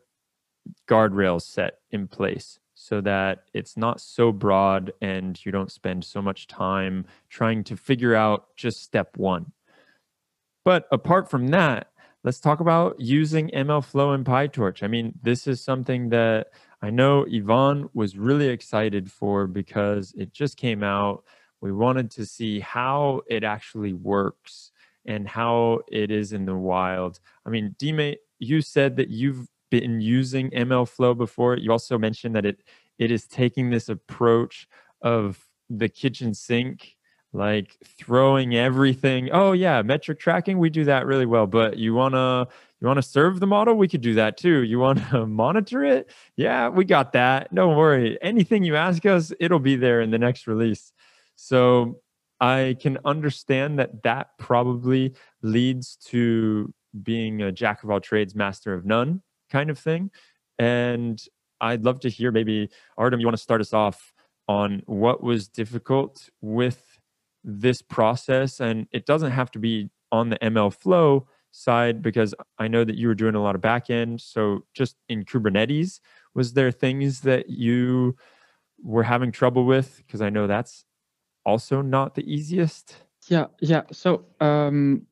guardrails 0.88 1.42
set 1.42 1.78
in 1.90 2.08
place 2.08 2.58
so 2.74 3.00
that 3.00 3.44
it's 3.52 3.76
not 3.76 4.00
so 4.00 4.32
broad 4.32 4.92
and 5.00 5.44
you 5.44 5.52
don't 5.52 5.70
spend 5.70 6.04
so 6.04 6.22
much 6.22 6.46
time 6.46 7.04
trying 7.28 7.62
to 7.62 7.76
figure 7.76 8.14
out 8.14 8.46
just 8.56 8.82
step 8.82 9.16
one 9.16 9.52
but 10.64 10.86
apart 10.92 11.28
from 11.28 11.48
that, 11.48 11.88
let's 12.24 12.40
talk 12.40 12.60
about 12.60 13.00
using 13.00 13.48
MLflow 13.50 14.14
and 14.14 14.24
PyTorch. 14.24 14.82
I 14.82 14.86
mean, 14.86 15.18
this 15.22 15.46
is 15.46 15.62
something 15.62 16.08
that 16.10 16.48
I 16.80 16.90
know 16.90 17.26
Ivan 17.32 17.88
was 17.94 18.16
really 18.16 18.48
excited 18.48 19.10
for 19.10 19.46
because 19.46 20.12
it 20.16 20.32
just 20.32 20.56
came 20.56 20.82
out. 20.82 21.24
We 21.60 21.72
wanted 21.72 22.10
to 22.12 22.26
see 22.26 22.60
how 22.60 23.22
it 23.28 23.44
actually 23.44 23.92
works 23.92 24.72
and 25.04 25.26
how 25.26 25.80
it 25.88 26.10
is 26.10 26.32
in 26.32 26.44
the 26.44 26.54
wild. 26.54 27.18
I 27.44 27.50
mean, 27.50 27.74
Dime, 27.78 28.14
you 28.42 28.60
said 28.60 28.96
that 28.96 29.08
you've 29.08 29.48
been 29.70 30.00
using 30.00 30.50
MLflow 30.50 31.16
before. 31.16 31.56
You 31.56 31.72
also 31.72 31.96
mentioned 31.96 32.34
that 32.36 32.44
it 32.44 32.62
it 32.98 33.10
is 33.10 33.26
taking 33.26 33.70
this 33.70 33.88
approach 33.88 34.68
of 35.00 35.48
the 35.70 35.88
kitchen 35.88 36.34
sink 36.34 36.96
like 37.32 37.78
throwing 37.98 38.54
everything. 38.54 39.30
Oh 39.32 39.52
yeah 39.52 39.80
metric 39.82 40.18
tracking 40.18 40.58
we 40.58 40.68
do 40.68 40.84
that 40.84 41.06
really 41.06 41.24
well 41.24 41.46
but 41.46 41.78
you 41.78 41.94
want 41.94 42.14
to 42.14 42.46
you 42.80 42.86
want 42.86 42.98
to 42.98 43.02
serve 43.02 43.40
the 43.40 43.46
model? 43.46 43.74
We 43.76 43.88
could 43.88 44.02
do 44.02 44.14
that 44.14 44.36
too. 44.36 44.62
You 44.62 44.78
want 44.78 44.98
to 45.10 45.24
monitor 45.44 45.84
it? 45.84 46.10
Yeah 46.36 46.68
we 46.68 46.84
got 46.84 47.12
that. 47.12 47.54
Don't 47.54 47.76
worry. 47.76 48.18
Anything 48.20 48.64
you 48.64 48.76
ask 48.76 49.06
us 49.06 49.32
it'll 49.40 49.58
be 49.58 49.76
there 49.76 50.00
in 50.02 50.10
the 50.10 50.18
next 50.18 50.46
release. 50.46 50.92
So 51.36 52.00
i 52.40 52.76
can 52.80 52.98
understand 53.04 53.78
that 53.78 54.02
that 54.02 54.36
probably 54.36 55.14
leads 55.42 55.96
to 55.96 56.74
being 57.02 57.42
a 57.42 57.52
jack 57.52 57.82
of 57.82 57.90
all 57.90 58.00
trades 58.00 58.34
master 58.34 58.74
of 58.74 58.84
none 58.84 59.22
kind 59.50 59.70
of 59.70 59.78
thing 59.78 60.10
and 60.58 61.24
i'd 61.60 61.84
love 61.84 62.00
to 62.00 62.08
hear 62.08 62.30
maybe 62.30 62.68
artem 62.98 63.20
you 63.20 63.26
want 63.26 63.36
to 63.36 63.42
start 63.42 63.60
us 63.60 63.72
off 63.72 64.12
on 64.48 64.82
what 64.86 65.22
was 65.22 65.48
difficult 65.48 66.28
with 66.40 66.98
this 67.44 67.82
process 67.82 68.60
and 68.60 68.86
it 68.92 69.06
doesn't 69.06 69.30
have 69.30 69.50
to 69.50 69.58
be 69.58 69.90
on 70.12 70.28
the 70.28 70.38
ML 70.38 70.72
flow 70.72 71.26
side 71.50 72.02
because 72.02 72.34
I 72.58 72.68
know 72.68 72.84
that 72.84 72.96
you 72.96 73.08
were 73.08 73.14
doing 73.14 73.34
a 73.34 73.42
lot 73.42 73.54
of 73.54 73.60
backend. 73.60 74.20
So 74.20 74.64
just 74.74 74.96
in 75.08 75.24
Kubernetes, 75.24 76.00
was 76.34 76.52
there 76.52 76.70
things 76.70 77.22
that 77.22 77.48
you 77.48 78.16
were 78.82 79.02
having 79.02 79.32
trouble 79.32 79.64
with? 79.64 80.02
Because 80.06 80.20
I 80.20 80.30
know 80.30 80.46
that's 80.46 80.84
also 81.44 81.82
not 81.82 82.14
the 82.14 82.30
easiest. 82.30 82.96
Yeah, 83.28 83.46
yeah. 83.60 83.82
So 83.90 84.26
um, 84.40 85.06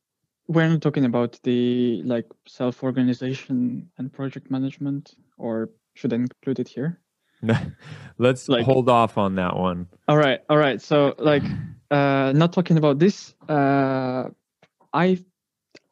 we're 0.50 0.68
not 0.68 0.82
talking 0.82 1.04
about 1.04 1.38
the 1.44 2.02
like 2.04 2.26
self-organization 2.46 3.88
and 3.96 4.12
project 4.12 4.50
management, 4.50 5.14
or 5.38 5.70
should 5.94 6.12
I 6.12 6.16
include 6.16 6.58
it 6.58 6.66
here? 6.68 7.00
Let's 8.18 8.48
like, 8.48 8.64
hold 8.64 8.88
off 8.88 9.16
on 9.16 9.36
that 9.36 9.56
one. 9.56 9.86
All 10.08 10.18
right, 10.18 10.40
all 10.48 10.58
right. 10.58 10.82
So 10.82 11.14
like 11.18 11.44
uh, 11.92 12.32
not 12.34 12.52
talking 12.52 12.78
about 12.78 12.98
this, 12.98 13.32
uh, 13.48 14.24
I 14.92 15.18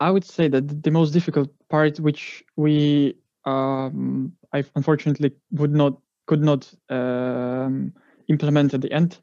I 0.00 0.10
would 0.10 0.24
say 0.24 0.48
that 0.48 0.82
the 0.82 0.90
most 0.90 1.12
difficult 1.12 1.50
part, 1.68 2.00
which 2.00 2.42
we 2.56 3.14
um, 3.44 4.32
I 4.52 4.64
unfortunately 4.74 5.30
would 5.52 5.72
not 5.72 6.00
could 6.26 6.42
not 6.42 6.68
um, 6.90 7.92
implement 8.26 8.74
at 8.74 8.80
the 8.80 8.92
end, 8.92 9.18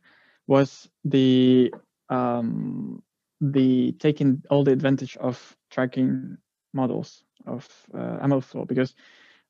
was 0.47 0.87
the 1.03 1.73
um, 2.09 3.03
the 3.51 3.93
taking 3.99 4.41
all 4.49 4.63
the 4.63 4.71
advantage 4.71 5.17
of 5.17 5.55
tracking 5.69 6.37
models 6.73 7.23
of 7.45 7.67
uh, 7.93 8.17
MLflow 8.25 8.67
because 8.67 8.93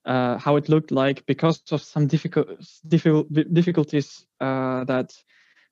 uh, 0.06 0.38
how 0.38 0.56
it 0.56 0.70
looked 0.70 0.92
like 0.92 1.26
because 1.26 1.62
of 1.72 1.82
some 1.82 2.08
difficult, 2.08 2.48
difficult 2.88 3.28
difficulties 3.54 4.26
uh, 4.40 4.84
that 4.84 5.14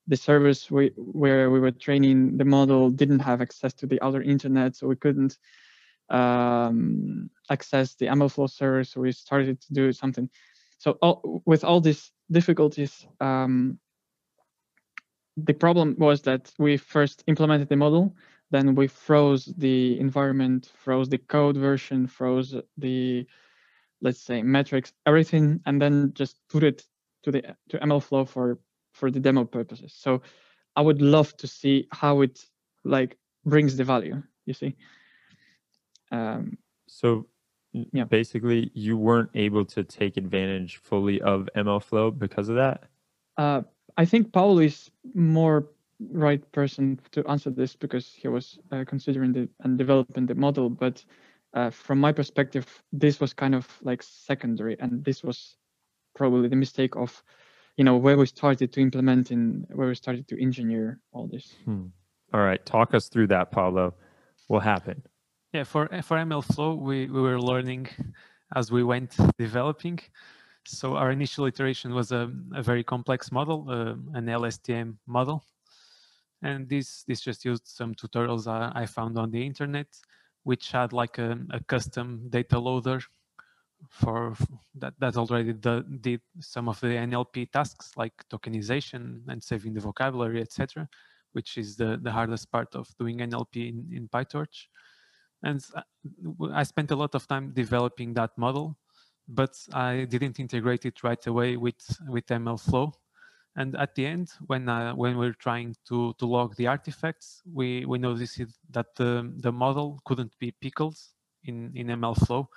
the 0.08 0.18
servers 0.18 0.70
we, 0.70 0.92
where 0.98 1.50
we 1.50 1.60
were 1.60 1.72
training 1.72 2.38
the 2.38 2.46
model 2.46 2.90
didn't 2.90 3.20
have 3.20 3.42
access 3.42 3.74
to 3.74 3.88
the 3.88 4.02
other 4.02 4.22
internet, 4.22 4.76
so 4.76 4.88
we 4.88 4.96
couldn't 4.96 5.38
um, 6.10 7.30
access 7.50 7.96
the 7.96 8.08
MLflow 8.08 8.50
server. 8.50 8.84
So 8.84 9.02
we 9.02 9.12
started 9.12 9.62
to 9.62 9.74
do 9.74 9.94
something. 9.94 10.30
So 10.78 10.98
all, 11.02 11.42
with 11.46 11.64
all 11.64 11.80
these 11.80 12.12
difficulties, 12.30 13.08
um, 13.22 13.80
the 15.38 15.54
problem 15.54 15.96
was 15.98 16.22
that 16.24 16.52
we 16.60 16.78
first 16.78 17.24
implemented 17.28 17.70
the 17.70 17.76
model, 17.76 18.16
then 18.52 18.76
we 18.76 18.88
froze 18.88 19.46
the 19.58 20.00
environment, 20.00 20.72
froze 20.76 21.10
the 21.10 21.18
code 21.18 21.58
version, 21.58 22.06
froze 22.08 22.56
the, 22.78 23.26
let's 24.02 24.20
say, 24.20 24.44
metrics, 24.44 24.94
everything, 25.06 25.60
and 25.66 25.82
then 25.82 26.12
just 26.14 26.38
put 26.50 26.64
it 26.64 26.86
to 27.24 27.32
the 27.32 27.42
to 27.70 27.80
MLflow 27.80 28.28
for 28.28 28.60
for 28.92 29.10
the 29.10 29.20
demo 29.20 29.44
purposes. 29.44 29.94
So 29.98 30.22
I 30.76 30.82
would 30.82 31.02
love 31.02 31.36
to 31.38 31.48
see 31.48 31.88
how 31.92 32.22
it 32.22 32.46
like 32.84 33.18
brings 33.46 33.76
the 33.76 33.84
value. 33.84 34.22
You 34.46 34.54
see. 34.54 34.76
Um, 36.12 36.58
so 36.88 37.26
yeah. 37.72 38.04
basically, 38.04 38.70
you 38.76 38.98
weren't 38.98 39.32
able 39.34 39.66
to 39.66 39.84
take 39.84 40.18
advantage 40.18 40.78
fully 40.78 41.22
of 41.22 41.50
MLflow 41.56 42.18
because 42.18 42.50
of 42.50 42.56
that. 42.58 42.84
Uh, 43.36 43.64
I 43.98 44.06
think 44.06 44.32
Paul 44.32 44.60
is 44.60 44.90
more 45.14 45.68
right 46.12 46.52
person 46.52 47.00
to 47.12 47.26
answer 47.28 47.50
this 47.50 47.76
because 47.76 48.14
he 48.14 48.28
was 48.28 48.60
uh, 48.72 48.84
considering 48.86 49.32
the 49.32 49.50
and 49.62 49.78
developing 49.78 50.26
the 50.26 50.36
model. 50.36 50.70
But 50.70 51.04
uh, 51.54 51.70
from 51.70 52.00
my 52.00 52.12
perspective, 52.12 52.84
this 52.92 53.20
was 53.20 53.34
kind 53.34 53.56
of 53.56 53.68
like 53.84 54.02
secondary, 54.04 54.80
and 54.80 55.04
this 55.04 55.24
was 55.24 55.58
probably 56.16 56.50
the 56.50 56.56
mistake 56.56 56.96
of, 56.96 57.24
you 57.78 57.84
know, 57.84 57.98
where 57.98 58.18
we 58.18 58.26
started 58.26 58.72
to 58.74 58.82
implement 58.82 59.32
in 59.32 59.66
where 59.72 59.88
we 59.88 59.96
started 59.96 60.28
to 60.30 60.42
engineer 60.42 61.00
all 61.12 61.28
this. 61.28 61.54
Hmm. 61.66 61.86
All 62.34 62.42
right, 62.42 62.64
talk 62.66 62.94
us 62.94 63.10
through 63.10 63.28
that, 63.28 63.52
Paulo. 63.52 63.94
What 64.48 64.64
happened? 64.64 65.04
Yeah, 65.54 65.64
for 65.64 65.88
for 66.02 66.18
MLflow, 66.18 66.78
we 66.78 67.06
we 67.08 67.22
were 67.22 67.40
learning 67.40 67.90
as 68.56 68.72
we 68.72 68.84
went 68.84 69.16
developing. 69.38 70.00
So 70.66 70.96
our 70.96 71.12
initial 71.12 71.46
iteration 71.46 71.94
was 71.94 72.12
a, 72.12 72.32
a 72.54 72.64
very 72.64 72.84
complex 72.84 73.32
model, 73.32 73.66
uh, 73.70 73.96
an 74.18 74.28
LSTM 74.28 74.96
model, 75.08 75.44
and 76.42 76.70
this 76.70 77.04
this 77.04 77.22
just 77.22 77.46
used 77.46 77.68
some 77.68 77.94
tutorials 77.96 78.48
I, 78.48 78.72
I 78.84 78.86
found 78.86 79.18
on 79.18 79.32
the 79.32 79.46
internet, 79.46 79.88
which 80.44 80.72
had 80.72 80.94
like 80.94 81.18
a, 81.18 81.38
a 81.52 81.60
custom 81.64 82.28
data 82.30 82.58
loader 82.60 83.02
for 83.90 84.34
that 84.76 84.94
that 85.00 85.18
already 85.18 85.52
the, 85.52 85.86
did 86.00 86.22
some 86.40 86.70
of 86.70 86.80
the 86.80 86.88
NLP 86.88 87.52
tasks 87.52 87.92
like 87.98 88.14
tokenization 88.30 89.22
and 89.28 89.44
saving 89.44 89.74
the 89.74 89.82
vocabulary, 89.82 90.42
etc 90.42 90.88
which 91.34 91.58
is 91.58 91.76
the, 91.76 92.00
the 92.02 92.12
hardest 92.12 92.52
part 92.52 92.74
of 92.76 92.88
doing 92.98 93.18
NLP 93.18 93.70
in, 93.70 93.88
in 93.92 94.08
PyTorch. 94.08 94.68
And 95.44 95.64
I 96.54 96.64
spent 96.64 96.92
a 96.92 96.96
lot 96.96 97.14
of 97.16 97.28
time 97.28 97.52
developing 97.54 98.14
that 98.14 98.38
model, 98.38 98.78
but 99.28 99.56
I 99.74 100.06
didn't 100.06 100.40
integrate 100.40 100.86
it 100.86 101.04
right 101.04 101.26
away 101.28 101.58
with, 101.58 101.82
with 102.08 102.26
MLflow. 102.28 102.94
And 103.56 103.76
at 103.76 103.94
the 103.94 104.06
end, 104.08 104.30
when 104.48 104.68
uh, 104.68 104.96
when 104.96 105.16
we're 105.16 105.36
trying 105.36 105.76
to, 105.88 106.16
to 106.18 106.26
log 106.26 106.56
the 106.56 106.66
artifacts, 106.66 107.44
we, 107.46 107.86
we 107.86 108.00
noticed 108.00 108.42
that 108.72 108.88
the, 108.96 109.32
the 109.38 109.52
model 109.52 110.00
couldn't 110.06 110.34
be 110.40 110.52
pickled 110.60 110.98
in, 111.44 111.72
in 111.76 111.88
MLflow, 111.88 112.48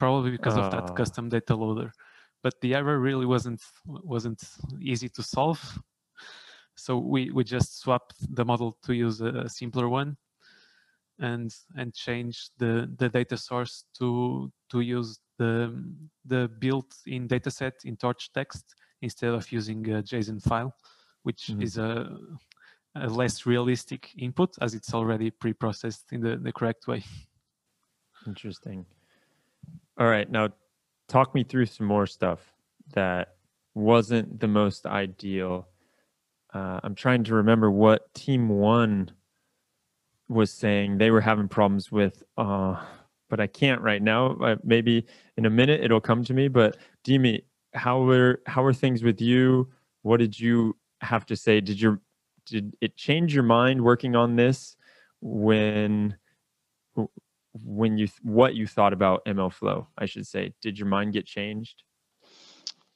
probably 0.00 0.32
because 0.32 0.56
uh. 0.56 0.62
of 0.62 0.72
that 0.72 0.90
ah. 0.90 0.94
custom 0.94 1.28
data 1.28 1.54
loader. 1.54 1.92
But 2.42 2.60
the 2.60 2.74
error 2.74 2.98
really 2.98 3.26
wasn't 3.26 3.62
wasn't 3.86 4.42
easy 4.80 5.08
to 5.10 5.22
solve 5.22 5.78
so 6.76 6.98
we, 6.98 7.30
we 7.30 7.42
just 7.42 7.80
swapped 7.80 8.14
the 8.34 8.44
model 8.44 8.76
to 8.84 8.94
use 8.94 9.20
a, 9.20 9.28
a 9.28 9.48
simpler 9.48 9.88
one 9.88 10.16
and 11.18 11.50
and 11.76 11.94
change 11.94 12.50
the, 12.58 12.92
the 12.98 13.08
data 13.08 13.36
source 13.38 13.84
to 13.98 14.52
to 14.70 14.80
use 14.80 15.18
the 15.38 15.84
the 16.24 16.50
built-in 16.58 17.28
dataset 17.28 17.84
in 17.84 17.96
torch 17.96 18.32
text 18.32 18.74
instead 19.02 19.32
of 19.32 19.50
using 19.52 19.88
a 19.90 20.02
JSON 20.02 20.42
file, 20.42 20.74
which 21.22 21.48
mm. 21.48 21.62
is 21.62 21.78
a, 21.78 22.16
a, 22.96 23.06
less 23.08 23.46
realistic 23.46 24.10
input 24.18 24.54
as 24.60 24.74
it's 24.74 24.94
already 24.94 25.30
pre-processed 25.30 26.12
in 26.12 26.20
the, 26.20 26.36
the 26.36 26.50
correct 26.50 26.88
way. 26.88 27.04
Interesting. 28.26 28.86
All 29.98 30.08
right, 30.08 30.28
now 30.30 30.48
talk 31.08 31.34
me 31.34 31.44
through 31.44 31.66
some 31.66 31.86
more 31.86 32.06
stuff 32.06 32.40
that 32.94 33.34
wasn't 33.74 34.40
the 34.40 34.48
most 34.48 34.86
ideal 34.86 35.68
uh, 36.56 36.80
I'm 36.82 36.94
trying 36.94 37.22
to 37.24 37.34
remember 37.34 37.70
what 37.70 38.14
Team 38.14 38.48
One 38.48 39.10
was 40.26 40.50
saying. 40.50 40.96
They 40.96 41.10
were 41.10 41.20
having 41.20 41.48
problems 41.48 41.92
with, 41.92 42.22
uh, 42.38 42.82
but 43.28 43.40
I 43.40 43.46
can't 43.46 43.80
right 43.80 44.02
now. 44.02 44.36
Uh, 44.36 44.56
maybe 44.62 45.06
in 45.36 45.46
a 45.46 45.50
minute 45.50 45.82
it'll 45.82 46.00
come 46.00 46.24
to 46.24 46.34
me. 46.34 46.48
But 46.48 46.76
Dimi, 47.04 47.42
how 47.74 48.02
were 48.02 48.40
how 48.46 48.62
were 48.62 48.72
things 48.72 49.02
with 49.02 49.20
you? 49.20 49.68
What 50.02 50.18
did 50.18 50.38
you 50.38 50.76
have 51.00 51.26
to 51.26 51.36
say? 51.36 51.60
Did 51.60 51.80
your 51.80 52.00
did 52.46 52.76
it 52.80 52.96
change 52.96 53.34
your 53.34 53.42
mind 53.42 53.82
working 53.82 54.14
on 54.14 54.36
this 54.36 54.76
when 55.20 56.16
when 57.52 57.98
you 57.98 58.08
what 58.22 58.54
you 58.54 58.66
thought 58.66 58.92
about 58.92 59.24
MLflow? 59.26 59.86
I 59.98 60.06
should 60.06 60.26
say. 60.26 60.54
Did 60.60 60.78
your 60.78 60.88
mind 60.88 61.12
get 61.12 61.26
changed? 61.26 61.82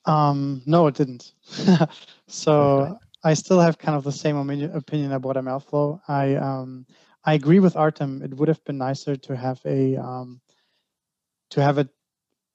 Um, 0.07 0.63
no, 0.67 0.87
it 0.87 0.95
didn't. 0.95 1.33
so. 2.27 2.81
Okay. 2.81 2.95
I 3.23 3.35
still 3.35 3.61
have 3.61 3.77
kind 3.77 3.99
of 3.99 4.05
the 4.05 4.13
same 4.13 4.37
opinion 4.39 5.13
about 5.13 5.37
MLflow. 5.37 6.01
I 6.09 6.37
um, 6.37 6.87
I 7.25 7.35
agree 7.35 7.61
with 7.61 7.77
Artem. 7.77 8.23
It 8.23 8.35
would 8.35 8.49
have 8.49 8.65
been 8.65 8.79
nicer 8.79 9.17
to 9.17 9.37
have 9.37 9.61
a 9.65 9.97
um, 9.97 10.41
to 11.51 11.63
have 11.63 11.79
a 11.79 11.89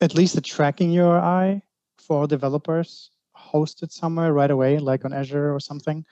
at 0.02 0.16
least 0.16 0.38
a 0.38 0.42
tracking 0.42 0.92
URI 0.92 1.62
for 1.98 2.28
developers 2.28 3.12
hosted 3.38 3.92
somewhere 3.92 4.34
right 4.34 4.52
away, 4.52 4.80
like 4.80 5.06
on 5.06 5.14
Azure 5.14 5.54
or 5.54 5.60
something. 5.60 6.06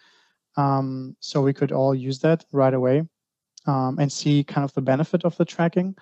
Um, 0.56 1.16
so 1.20 1.42
we 1.42 1.54
could 1.54 1.72
all 1.72 1.96
use 1.96 2.20
that 2.20 2.46
right 2.52 2.74
away 2.74 3.04
um, 3.66 3.98
and 4.00 4.12
see 4.12 4.44
kind 4.44 4.64
of 4.64 4.74
the 4.74 4.82
benefit 4.82 5.26
of 5.26 5.36
the 5.38 5.46
tracking. 5.46 5.96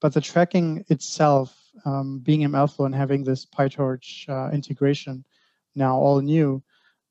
But 0.00 0.14
the 0.14 0.20
tracking 0.20 0.84
itself, 0.88 1.56
um, 1.84 2.18
being 2.18 2.40
MLflow 2.40 2.86
and 2.86 2.94
having 2.94 3.22
this 3.22 3.46
PyTorch 3.46 4.28
uh, 4.28 4.50
integration 4.52 5.24
now 5.76 5.96
all 5.96 6.20
new, 6.20 6.62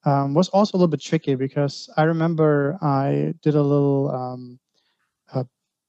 um, 0.04 0.34
was 0.34 0.50
also 0.50 0.76
a 0.76 0.78
little 0.78 0.88
bit 0.90 1.02
tricky 1.02 1.36
because 1.36 1.90
I 1.96 2.04
remember 2.04 2.78
I 2.82 3.34
did 3.42 3.56
a 3.56 3.62
little 3.62 4.12
um, 4.12 4.60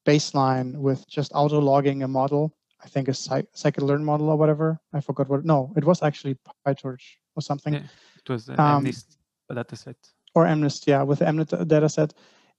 baseline 0.05 0.77
with 0.77 1.09
just 1.09 1.33
auto 1.35 1.61
logging 1.61 2.03
a 2.03 2.09
model. 2.09 2.55
I 2.85 2.89
think 2.89 3.09
a 3.09 3.13
scikit-learn 3.13 4.05
model 4.05 4.29
or 4.29 4.37
whatever. 4.37 4.81
I 4.93 5.01
forgot 5.01 5.29
what. 5.29 5.45
No, 5.45 5.73
it 5.77 5.85
was 5.85 6.03
actually 6.03 6.37
PyTorch 6.67 7.03
or 7.37 7.43
something. 7.43 7.75
Yeah, 7.75 7.83
it 8.17 8.29
was 8.29 8.47
the 8.47 8.61
um, 8.61 8.85
MNIST 8.85 9.17
dataset. 9.51 9.95
Or 10.35 10.47
MNIST, 10.47 10.87
yeah, 10.87 11.03
with 11.03 11.21
the 11.21 11.27
MNIST 11.27 11.67
dataset. 11.67 12.13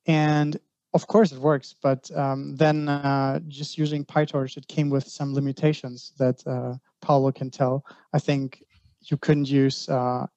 And 0.05 0.59
of 0.93 1.07
course 1.07 1.31
it 1.31 1.39
works, 1.39 1.75
but 1.81 2.09
um, 2.15 2.55
then 2.55 2.87
uh, 2.87 3.39
just 3.47 3.77
using 3.77 4.05
PyTorch, 4.05 4.57
it 4.57 4.67
came 4.67 4.89
with 4.89 5.07
some 5.07 5.33
limitations 5.33 6.13
that 6.19 6.45
uh, 6.45 6.75
Paulo 7.01 7.31
can 7.31 7.49
tell. 7.49 7.85
I 8.13 8.19
think 8.19 8.63
you 9.01 9.17
couldn't 9.17 9.49
use 9.49 9.89
uh, 9.89 10.27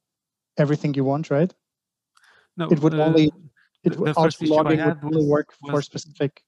everything 0.58 0.94
you 0.94 1.04
want, 1.04 1.30
right? 1.30 1.52
No, 2.56 2.68
it 2.68 2.80
would 2.80 2.94
only 2.94 3.30
it 3.84 3.96
would 3.98 4.14
auto 4.16 4.46
logging 4.46 4.84
would 4.84 5.04
only 5.04 5.26
work 5.26 5.52
was, 5.62 5.70
for 5.70 5.82
specific. 5.82 6.42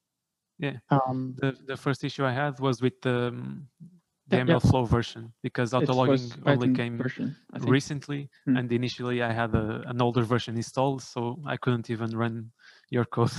Yeah. 0.59 0.79
Um, 0.91 1.35
the 1.39 1.57
the 1.67 1.77
first 1.77 2.05
issue 2.05 2.25
I 2.25 2.33
had 2.33 2.59
was 2.59 2.83
with 2.83 3.01
the 3.03 3.29
um, 3.29 3.69
the 4.29 4.37
yeah, 4.37 4.45
MLflow 4.45 4.85
yeah. 4.85 4.91
version 4.91 5.33
because 5.43 5.73
auto 5.73 5.95
logging 5.95 6.31
only 6.47 6.75
came 6.75 6.99
version, 6.99 7.37
recently, 7.61 8.29
hmm. 8.45 8.57
and 8.57 8.71
initially 8.73 9.23
I 9.23 9.33
had 9.33 9.55
a, 9.55 9.83
an 9.87 10.03
older 10.03 10.23
version 10.23 10.57
installed, 10.57 11.03
so 11.03 11.41
I 11.47 11.57
couldn't 11.57 11.91
even 11.91 12.17
run 12.17 12.51
your 12.91 13.05
code. 13.05 13.33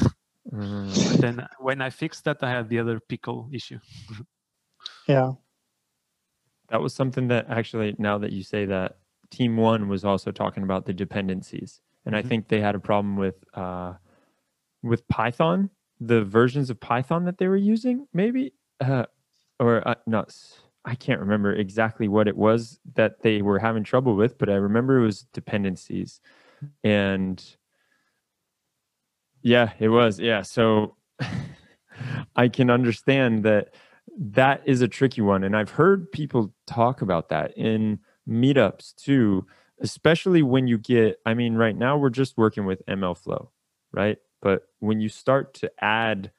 Mm. 0.52 1.18
then 1.20 1.48
when 1.60 1.80
I 1.80 1.92
fixed 1.92 2.24
that, 2.24 2.42
I 2.42 2.50
had 2.50 2.70
the 2.70 2.80
other 2.80 3.00
pickle 3.00 3.50
issue. 3.52 3.78
yeah. 5.08 5.34
That 6.70 6.82
was 6.82 6.94
something 6.94 7.28
that 7.28 7.48
actually, 7.50 7.96
now 8.00 8.18
that 8.20 8.32
you 8.32 8.42
say 8.42 8.66
that, 8.66 8.98
team 9.30 9.58
one 9.58 9.90
was 9.90 10.04
also 10.04 10.32
talking 10.32 10.64
about 10.64 10.86
the 10.86 10.94
dependencies, 10.94 11.82
and 12.06 12.16
mm-hmm. 12.16 12.26
I 12.26 12.28
think 12.28 12.48
they 12.48 12.62
had 12.62 12.76
a 12.76 12.80
problem 12.80 13.16
with 13.16 13.36
uh, 13.54 13.94
with 14.82 15.08
Python, 15.08 15.70
the 16.00 16.24
versions 16.24 16.70
of 16.70 16.80
Python 16.80 17.26
that 17.26 17.38
they 17.38 17.48
were 17.48 17.58
using, 17.58 18.08
maybe, 18.14 18.54
uh, 18.80 19.06
or 19.60 19.88
uh, 19.88 19.96
not. 20.08 20.36
I 20.86 20.96
can't 20.96 21.20
remember 21.20 21.54
exactly 21.54 22.08
what 22.08 22.28
it 22.28 22.38
was 22.38 22.80
that 22.96 23.22
they 23.22 23.42
were 23.42 23.60
having 23.60 23.84
trouble 23.84 24.16
with, 24.16 24.38
but 24.38 24.50
I 24.50 24.56
remember 24.56 25.00
it 25.00 25.06
was 25.06 25.24
dependencies, 25.34 26.22
and 26.84 27.44
yeah, 29.42 29.72
it 29.80 29.90
was. 29.90 30.20
Yeah, 30.20 30.42
so 30.42 30.96
I 32.36 32.48
can 32.48 32.70
understand 32.70 33.44
that 33.44 33.74
that 34.18 34.62
is 34.66 34.82
a 34.82 34.88
tricky 34.88 35.22
one, 35.22 35.44
and 35.44 35.56
I've 35.56 35.72
heard 35.72 36.12
people 36.12 36.54
talk 36.66 37.02
about 37.02 37.30
that 37.30 37.56
in 37.58 38.00
meetups 38.28 38.96
too, 38.96 39.46
especially 39.82 40.44
when 40.44 40.68
you 40.68 40.78
get, 40.78 41.20
I 41.26 41.34
mean, 41.34 41.56
right 41.56 41.76
now 41.76 41.98
we're 41.98 42.10
just 42.10 42.38
working 42.38 42.66
with 42.66 42.86
MLflow, 42.88 43.50
right? 43.92 44.18
But 44.42 44.64
when 44.80 45.02
you 45.02 45.10
start 45.10 45.54
to 45.56 45.72
add 45.80 46.32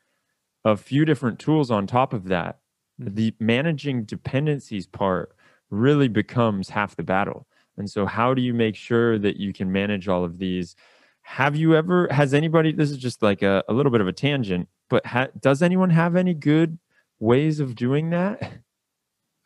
a 0.65 0.77
few 0.77 1.05
different 1.05 1.39
tools 1.39 1.71
on 1.71 1.87
top 1.87 2.13
of 2.13 2.29
that, 2.29 2.61
mm-hmm. 3.01 3.15
the 3.15 3.35
managing 3.39 4.05
dependencies 4.05 4.87
part 4.87 5.35
really 5.71 6.09
becomes 6.09 6.71
half 6.71 6.97
the 6.97 7.03
battle. 7.03 7.47
And 7.77 7.89
so, 7.89 8.05
how 8.07 8.35
do 8.35 8.43
you 8.43 8.53
make 8.53 8.77
sure 8.77 9.19
that 9.19 9.37
you 9.37 9.53
can 9.53 9.73
manage 9.73 10.09
all 10.09 10.25
of 10.25 10.39
these? 10.39 10.77
Have 11.23 11.57
you 11.57 11.77
ever, 11.77 12.09
has 12.11 12.35
anybody, 12.35 12.73
this 12.73 12.91
is 12.91 12.99
just 12.99 13.23
like 13.23 13.43
a, 13.43 13.63
a 13.69 13.73
little 13.73 13.93
bit 13.93 14.01
of 14.01 14.09
a 14.09 14.13
tangent, 14.13 14.69
but 14.89 15.07
ha- 15.07 15.29
does 15.39 15.63
anyone 15.63 15.91
have 15.91 16.17
any 16.17 16.35
good 16.35 16.79
ways 17.21 17.61
of 17.61 17.75
doing 17.75 18.11
that? 18.11 18.53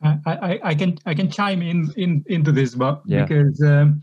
I, 0.02 0.18
I, 0.26 0.60
I 0.64 0.74
can 0.74 0.98
I 1.06 1.14
can 1.14 1.30
chime 1.30 1.62
in, 1.62 1.92
in 1.96 2.24
into 2.26 2.52
this, 2.52 2.74
but 2.74 3.02
Yeah. 3.06 3.24
because 3.24 3.62
um, 3.62 4.02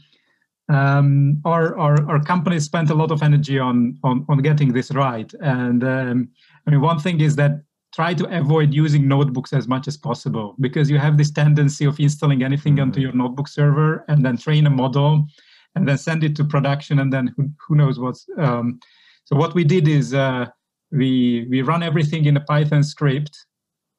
um, 0.74 1.42
our, 1.46 1.78
our 1.78 1.96
our 2.10 2.22
company 2.24 2.60
spent 2.60 2.90
a 2.90 2.96
lot 2.96 3.12
of 3.12 3.22
energy 3.24 3.60
on 3.60 3.98
on 4.04 4.26
on 4.30 4.38
getting 4.40 4.74
this 4.74 4.92
right, 4.92 5.32
and 5.42 5.84
um, 5.84 6.30
I 6.66 6.72
mean 6.72 6.82
one 6.82 7.00
thing 7.00 7.22
is 7.22 7.36
that 7.36 7.54
try 7.94 8.14
to 8.14 8.26
avoid 8.40 8.74
using 8.74 9.08
notebooks 9.08 9.52
as 9.54 9.68
much 9.68 9.88
as 9.88 9.98
possible 9.98 10.56
because 10.60 10.90
you 10.90 10.98
have 10.98 11.18
this 11.18 11.32
tendency 11.32 11.86
of 11.86 12.00
installing 12.00 12.42
anything 12.42 12.80
onto 12.80 13.00
Mhm. 13.00 13.04
your 13.04 13.14
notebook 13.14 13.48
server 13.50 14.06
and 14.08 14.24
then 14.26 14.38
train 14.38 14.66
a 14.66 14.70
model 14.70 15.28
and 15.76 15.88
then 15.88 15.98
send 15.98 16.24
it 16.24 16.36
to 16.38 16.44
production 16.46 17.00
and 17.00 17.12
then 17.12 17.34
who, 17.36 17.50
who 17.68 17.76
knows 17.76 18.00
what's 18.00 18.26
um, 18.38 18.80
so 19.26 19.36
what 19.36 19.54
we 19.54 19.64
did 19.66 19.88
is 19.88 20.14
uh, 20.14 20.46
we 20.92 21.46
we 21.50 21.62
run 21.62 21.84
everything 21.84 22.26
in 22.26 22.38
a 22.38 22.42
python 22.52 22.84
script 22.84 23.46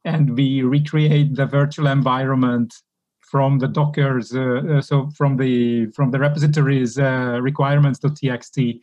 and 0.04 0.36
we 0.38 0.62
recreate 0.62 1.34
the 1.36 1.46
virtual 1.46 1.86
environment 1.86 2.72
from 3.32 3.58
the 3.58 3.66
docker's 3.66 4.34
uh, 4.36 4.60
uh, 4.72 4.82
so 4.82 5.08
from 5.18 5.38
the 5.38 5.86
from 5.96 6.10
the 6.10 6.18
repositories 6.18 6.98
uh, 6.98 7.38
requirements.txt 7.40 8.80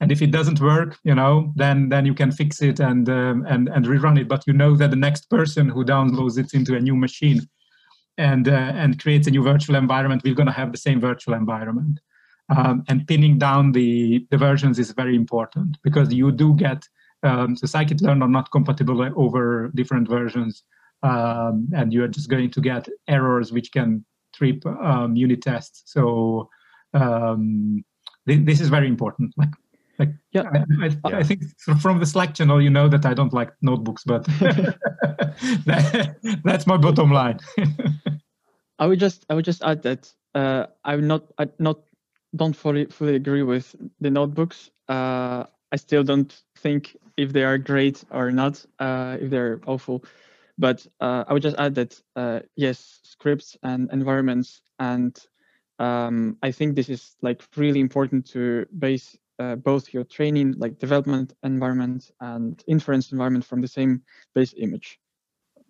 and 0.00 0.10
if 0.10 0.20
it 0.20 0.32
doesn't 0.32 0.60
work 0.60 0.98
you 1.04 1.14
know 1.14 1.52
then 1.54 1.88
then 1.88 2.04
you 2.04 2.14
can 2.20 2.32
fix 2.32 2.60
it 2.60 2.80
and 2.80 3.08
um, 3.08 3.46
and 3.52 3.68
and 3.68 3.86
rerun 3.86 4.18
it. 4.20 4.28
But 4.28 4.42
you 4.48 4.54
know 4.60 4.74
that 4.80 4.90
the 4.90 5.04
next 5.08 5.30
person 5.30 5.68
who 5.68 5.84
downloads 5.84 6.36
it 6.36 6.52
into 6.52 6.74
a 6.76 6.80
new 6.80 6.96
machine 6.96 7.40
and 8.18 8.48
uh, 8.48 8.72
and 8.82 9.00
creates 9.00 9.28
a 9.28 9.30
new 9.30 9.44
virtual 9.52 9.76
environment 9.76 10.22
we're 10.24 10.40
going 10.40 10.52
to 10.54 10.60
have 10.62 10.72
the 10.72 10.84
same 10.88 11.00
virtual 11.00 11.34
environment. 11.34 12.00
Um, 12.54 12.82
and 12.88 13.06
pinning 13.06 13.38
down 13.38 13.72
the 13.72 14.26
the 14.32 14.36
versions 14.48 14.80
is 14.80 14.90
very 15.02 15.14
important 15.14 15.78
because 15.86 16.12
you 16.12 16.32
do 16.32 16.48
get 16.66 16.80
um, 17.22 17.54
so 17.54 17.66
scikit-learn 17.66 18.20
are 18.20 18.34
not 18.38 18.50
compatible 18.50 19.00
over 19.16 19.70
different 19.76 20.08
versions 20.08 20.64
um, 21.02 21.68
and 21.74 21.92
you're 21.92 22.08
just 22.08 22.28
going 22.28 22.50
to 22.50 22.60
get 22.60 22.88
errors 23.08 23.52
which 23.52 23.72
can 23.72 24.04
trip 24.34 24.64
um, 24.66 25.16
unit 25.16 25.42
tests 25.42 25.82
so 25.86 26.48
um, 26.94 27.84
thi- 28.26 28.44
this 28.44 28.60
is 28.60 28.68
very 28.68 28.86
important 28.88 29.32
like 29.36 29.50
like 29.98 30.10
Yeah. 30.32 30.48
I, 30.54 30.86
I, 30.86 31.10
Yeah. 31.10 31.18
I 31.18 31.22
think 31.22 31.42
from 31.80 31.98
the 32.00 32.06
slack 32.06 32.34
channel 32.34 32.60
you 32.62 32.70
know 32.70 32.88
that 32.88 33.04
i 33.04 33.14
don't 33.14 33.32
like 33.32 33.50
notebooks 33.60 34.04
but 34.04 34.24
that, 35.66 36.16
that's 36.44 36.66
my 36.66 36.76
bottom 36.76 37.10
line 37.10 37.38
I 38.78 38.86
would 38.86 38.98
just 38.98 39.24
I 39.30 39.34
would 39.34 39.44
just 39.44 39.62
add 39.62 39.82
that 39.82 40.12
uh, 40.34 40.66
I'm 40.84 41.06
not 41.06 41.32
I 41.38 41.46
not 41.58 41.78
don't 42.34 42.56
fully 42.56 42.86
fully 42.86 43.14
agree 43.14 43.42
with 43.42 43.76
the 44.00 44.10
notebooks. 44.10 44.70
Uh, 44.88 45.44
I 45.70 45.76
still 45.76 46.02
don't 46.02 46.34
think 46.58 46.96
if 47.16 47.32
they 47.32 47.44
are 47.44 47.58
great 47.58 48.02
or 48.10 48.32
not, 48.32 48.64
uh, 48.80 49.18
if 49.20 49.30
they're 49.30 49.60
awful. 49.66 50.04
But 50.58 50.86
uh, 51.00 51.24
I 51.26 51.32
would 51.32 51.42
just 51.42 51.56
add 51.58 51.74
that 51.76 52.00
uh, 52.16 52.40
yes, 52.56 53.00
scripts 53.04 53.56
and 53.62 53.90
environments, 53.92 54.62
and 54.78 55.18
um, 55.78 56.38
I 56.42 56.52
think 56.52 56.76
this 56.76 56.88
is 56.88 57.16
like 57.22 57.42
really 57.56 57.80
important 57.80 58.26
to 58.32 58.66
base 58.78 59.16
uh, 59.38 59.56
both 59.56 59.92
your 59.92 60.04
training, 60.04 60.54
like 60.58 60.78
development 60.78 61.34
environment 61.42 62.10
and 62.20 62.62
inference 62.66 63.12
environment 63.12 63.44
from 63.44 63.60
the 63.60 63.68
same 63.68 64.02
base 64.34 64.54
image 64.58 64.98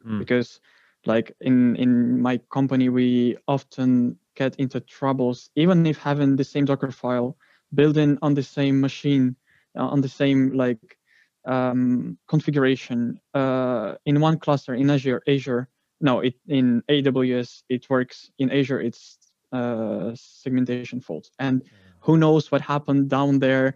Mm. 0.04 0.24
because 0.24 0.60
like 1.06 1.34
in 1.40 1.76
in 1.76 2.20
my 2.20 2.38
company 2.52 2.88
we 2.88 3.36
often 3.48 4.18
get 4.36 4.56
into 4.56 4.80
troubles 4.80 5.50
even 5.56 5.86
if 5.86 5.98
having 5.98 6.36
the 6.36 6.44
same 6.44 6.64
docker 6.64 6.90
file 6.90 7.36
building 7.74 8.18
on 8.22 8.34
the 8.34 8.42
same 8.42 8.80
machine 8.80 9.36
uh, 9.78 9.86
on 9.86 10.00
the 10.00 10.08
same 10.08 10.52
like 10.56 10.96
um, 11.44 12.18
configuration 12.28 13.20
uh, 13.34 13.94
in 14.06 14.20
one 14.20 14.38
cluster 14.38 14.74
in 14.74 14.90
azure 14.90 15.22
azure 15.26 15.68
no 16.00 16.20
it 16.20 16.34
in 16.48 16.82
aws 16.88 17.62
it 17.68 17.88
works 17.90 18.30
in 18.38 18.50
azure 18.50 18.80
it's 18.80 19.18
uh, 19.52 20.10
segmentation 20.14 21.00
fault 21.00 21.30
and 21.38 21.62
who 22.00 22.16
knows 22.16 22.50
what 22.50 22.60
happened 22.60 23.08
down 23.10 23.38
there 23.38 23.74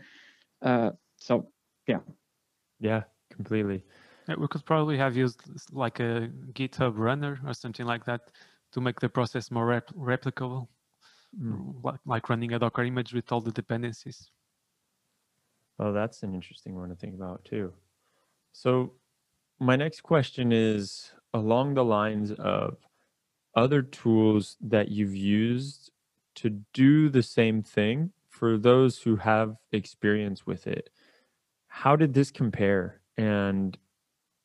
uh, 0.63 0.91
so 1.17 1.49
Yeah, 1.87 2.01
Yeah, 2.81 3.03
completely. 3.31 3.85
Yeah, 4.29 4.35
we 4.39 4.49
could 4.49 4.65
probably 4.65 4.99
have 4.99 5.17
used 5.17 5.41
like 5.73 6.01
a 6.01 6.29
GitHub 6.53 6.99
runner 6.99 7.39
or 7.47 7.55
something 7.55 7.87
like 7.87 8.05
that 8.07 8.33
to 8.73 8.81
make 8.81 8.99
the 9.01 9.09
process 9.09 9.51
more 9.51 9.67
rep- 9.67 9.95
replicable, 9.95 10.69
Mm. 11.39 11.85
like, 11.85 12.01
like 12.07 12.29
running 12.29 12.53
a 12.55 12.59
Docker 12.59 12.83
image 12.85 13.13
with 13.13 13.31
all 13.31 13.41
the 13.41 13.53
dependencies. 13.53 14.31
Oh, 15.79 15.93
that's 15.93 16.23
an 16.23 16.35
interesting 16.35 16.75
one 16.75 16.89
to 16.89 16.95
think 16.95 17.15
about 17.15 17.45
too. 17.45 17.73
So, 18.53 18.93
my 19.59 19.77
next 19.77 20.03
question 20.03 20.53
is 20.53 21.13
along 21.33 21.75
the 21.75 21.85
lines 21.85 22.33
of 22.33 22.77
other 23.55 23.83
tools 23.83 24.57
that 24.61 24.91
you've 24.91 25.17
used 25.17 25.91
to 26.37 26.51
do 26.73 27.09
the 27.09 27.23
same 27.23 27.63
thing 27.63 28.13
for 28.29 28.59
those 28.59 28.99
who 28.99 29.17
have 29.17 29.57
experience 29.73 30.47
with 30.47 30.67
it. 30.67 30.91
How 31.69 31.97
did 31.97 32.13
this 32.13 32.31
compare? 32.31 33.01
And 33.17 33.77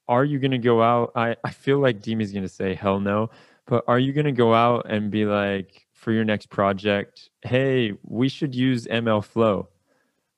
are 0.07 0.23
you 0.23 0.39
going 0.39 0.51
to 0.51 0.57
go 0.57 0.81
out? 0.81 1.11
I, 1.15 1.35
I 1.43 1.51
feel 1.51 1.79
like 1.79 2.01
Dimi's 2.01 2.31
going 2.31 2.43
to 2.43 2.49
say 2.49 2.73
hell 2.73 3.01
no, 3.01 3.29
but 3.65 3.83
are 3.87 3.99
you 3.99 4.13
going 4.13 4.25
to 4.25 4.31
go 4.31 4.53
out 4.53 4.85
and 4.89 5.11
be 5.11 5.25
like, 5.25 5.87
for 6.01 6.11
your 6.11 6.25
next 6.25 6.49
project, 6.49 7.29
hey, 7.43 7.93
we 8.01 8.27
should 8.27 8.55
use 8.55 8.87
ML 8.87 9.23
Flow? 9.23 9.69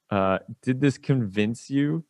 Uh, 0.10 0.40
did 0.62 0.80
this 0.82 0.98
convince 0.98 1.70
you 1.70 2.04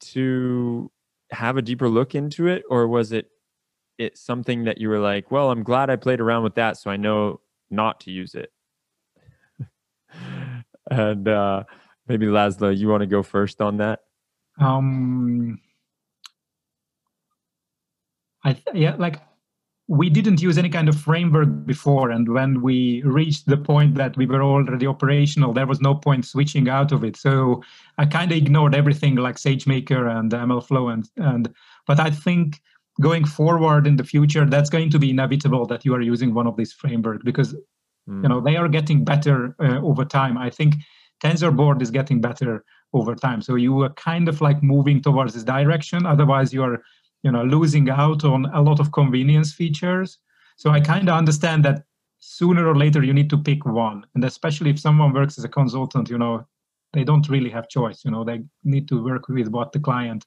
to 0.00 0.90
have 1.30 1.56
a 1.56 1.62
deeper 1.62 1.88
look 1.88 2.14
into 2.14 2.46
it, 2.46 2.62
or 2.70 2.86
was 2.88 3.12
it 3.12 3.30
it 3.98 4.18
something 4.18 4.64
that 4.64 4.78
you 4.78 4.88
were 4.88 4.98
like, 4.98 5.30
well, 5.30 5.50
I'm 5.50 5.62
glad 5.62 5.88
I 5.90 5.96
played 5.96 6.20
around 6.20 6.42
with 6.42 6.56
that, 6.56 6.76
so 6.76 6.90
I 6.90 6.96
know 6.96 7.40
not 7.70 8.00
to 8.00 8.10
use 8.10 8.34
it? 8.34 8.52
and 10.90 11.28
uh, 11.28 11.64
maybe 12.08 12.26
Laszlo, 12.26 12.76
you 12.76 12.88
want 12.88 13.02
to 13.02 13.06
go 13.06 13.22
first 13.22 13.60
on 13.60 13.76
that? 13.78 14.00
um 14.60 15.58
i 18.44 18.52
th- 18.52 18.66
yeah 18.74 18.94
like 18.96 19.20
we 19.86 20.08
didn't 20.08 20.40
use 20.40 20.56
any 20.56 20.70
kind 20.70 20.88
of 20.88 20.98
framework 20.98 21.48
before 21.66 22.10
and 22.10 22.28
when 22.32 22.62
we 22.62 23.02
reached 23.04 23.46
the 23.46 23.56
point 23.56 23.94
that 23.96 24.16
we 24.16 24.24
were 24.24 24.42
already 24.42 24.86
operational 24.86 25.52
there 25.52 25.66
was 25.66 25.80
no 25.80 25.94
point 25.94 26.24
switching 26.24 26.68
out 26.68 26.90
of 26.92 27.04
it. 27.04 27.16
So 27.16 27.62
i 27.98 28.06
kind 28.06 28.32
of 28.32 28.38
ignored 28.38 28.74
everything 28.74 29.16
like 29.16 29.36
sagemaker 29.36 30.08
and 30.16 30.32
mlflow 30.32 30.92
and 30.92 31.04
and 31.16 31.52
but 31.86 32.00
i 32.00 32.10
think 32.10 32.60
going 33.00 33.24
forward 33.24 33.86
in 33.86 33.96
the 33.96 34.04
future 34.04 34.44
that's 34.46 34.70
going 34.70 34.88
to 34.90 34.98
be 34.98 35.10
inevitable 35.10 35.66
that 35.66 35.84
you 35.84 35.94
are 35.94 36.00
using 36.00 36.32
one 36.32 36.46
of 36.46 36.56
these 36.56 36.72
framework 36.72 37.22
because 37.24 37.54
Mm. 38.08 38.22
you 38.22 38.28
know 38.28 38.40
they 38.40 38.56
are 38.56 38.68
getting 38.68 39.04
better 39.04 39.56
uh, 39.60 39.80
over 39.80 40.04
time. 40.04 40.36
I 40.36 40.50
think 40.50 40.74
tensorboard 41.22 41.80
is 41.80 41.90
getting 41.90 42.20
better 42.20 42.64
over 42.92 43.14
time. 43.14 43.40
So 43.40 43.54
you 43.54 43.80
are 43.82 43.92
kind 43.94 44.28
of 44.28 44.40
like 44.40 44.62
moving 44.62 45.00
towards 45.00 45.32
this 45.34 45.44
direction. 45.44 46.04
Otherwise 46.06 46.52
you 46.52 46.62
are 46.62 46.82
you 47.24 47.32
know 47.32 47.42
losing 47.42 47.88
out 47.90 48.22
on 48.24 48.46
a 48.54 48.62
lot 48.62 48.78
of 48.78 48.92
convenience 48.92 49.52
features. 49.52 50.18
So 50.56 50.70
i 50.70 50.80
kind 50.80 51.08
of 51.08 51.16
understand 51.16 51.64
that 51.64 51.82
sooner 52.20 52.66
or 52.68 52.76
later 52.76 53.02
you 53.02 53.12
need 53.12 53.30
to 53.30 53.38
pick 53.38 53.66
one. 53.66 54.06
And 54.14 54.24
especially 54.24 54.70
if 54.70 54.78
someone 54.78 55.12
works 55.12 55.36
as 55.38 55.44
a 55.44 55.48
consultant 55.48 56.08
you 56.08 56.18
know 56.18 56.46
they 56.92 57.02
don't 57.02 57.28
really 57.28 57.50
have 57.50 57.68
choice 57.68 58.04
you 58.04 58.10
know 58.10 58.22
they 58.22 58.40
need 58.62 58.86
to 58.88 59.02
work 59.02 59.28
with 59.28 59.48
what 59.48 59.72
the 59.72 59.80
client 59.80 60.24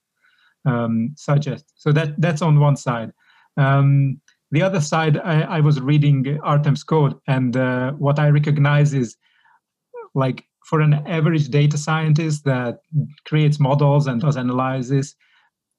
um, 0.66 1.14
suggests. 1.16 1.72
So 1.78 1.94
that 1.94 2.20
that's 2.20 2.42
on 2.42 2.60
one 2.60 2.76
side. 2.76 3.14
Um, 3.56 4.20
the 4.52 4.62
other 4.62 4.82
side 4.82 5.18
I, 5.18 5.42
I 5.58 5.60
was 5.60 5.80
reading 5.80 6.40
artem's 6.44 6.84
code 6.84 7.16
and 7.28 7.56
uh, 7.58 7.92
what 7.94 8.18
i 8.18 8.30
recognize 8.30 8.94
is 8.94 9.18
like 10.16 10.46
for 10.66 10.82
an 10.82 10.94
average 11.06 11.50
data 11.50 11.78
scientist 11.78 12.44
that 12.46 12.80
creates 13.26 13.60
models 13.60 14.08
and 14.08 14.22
does 14.22 14.36
analysis 14.36 15.16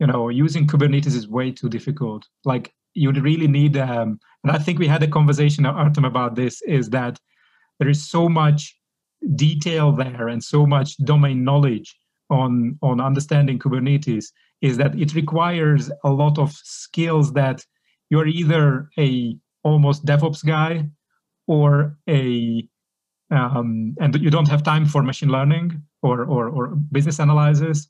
you 0.01 0.07
know 0.07 0.29
using 0.29 0.67
kubernetes 0.67 1.15
is 1.15 1.29
way 1.29 1.51
too 1.51 1.69
difficult. 1.69 2.27
Like 2.45 2.73
you 2.99 3.09
would 3.09 3.23
really 3.23 3.47
need 3.47 3.77
um, 3.77 4.19
and 4.43 4.53
i 4.53 4.59
think 4.59 4.79
we 4.79 4.87
had 4.87 5.03
a 5.03 5.09
conversation 5.09 5.65
artem 5.67 6.05
about 6.05 6.35
this 6.35 6.61
is 6.63 6.91
that 6.91 7.19
there 7.79 7.89
is 7.89 8.09
so 8.09 8.29
much 8.29 8.77
detail 9.35 9.93
there 9.93 10.29
and 10.29 10.43
so 10.43 10.67
much 10.67 10.97
domain 10.99 11.45
knowledge 11.45 11.97
on 12.31 12.79
on 12.83 13.01
understanding 13.01 13.59
kubernetes 13.59 14.27
is 14.61 14.77
that 14.77 14.99
it 14.99 15.15
requires 15.15 15.91
a 16.05 16.11
lot 16.11 16.39
of 16.39 16.53
skills 16.53 17.33
that 17.33 17.65
you're 18.11 18.27
either 18.27 18.89
a 18.99 19.37
almost 19.63 20.05
devops 20.05 20.45
guy 20.45 20.85
or 21.47 21.97
a 22.09 22.67
um, 23.31 23.95
and 24.01 24.15
you 24.17 24.31
don't 24.31 24.49
have 24.49 24.63
time 24.63 24.87
for 24.87 25.03
machine 25.03 25.29
learning 25.29 25.83
or 26.03 26.25
or, 26.25 26.49
or 26.49 26.69
business 26.93 27.19
analysis 27.19 27.89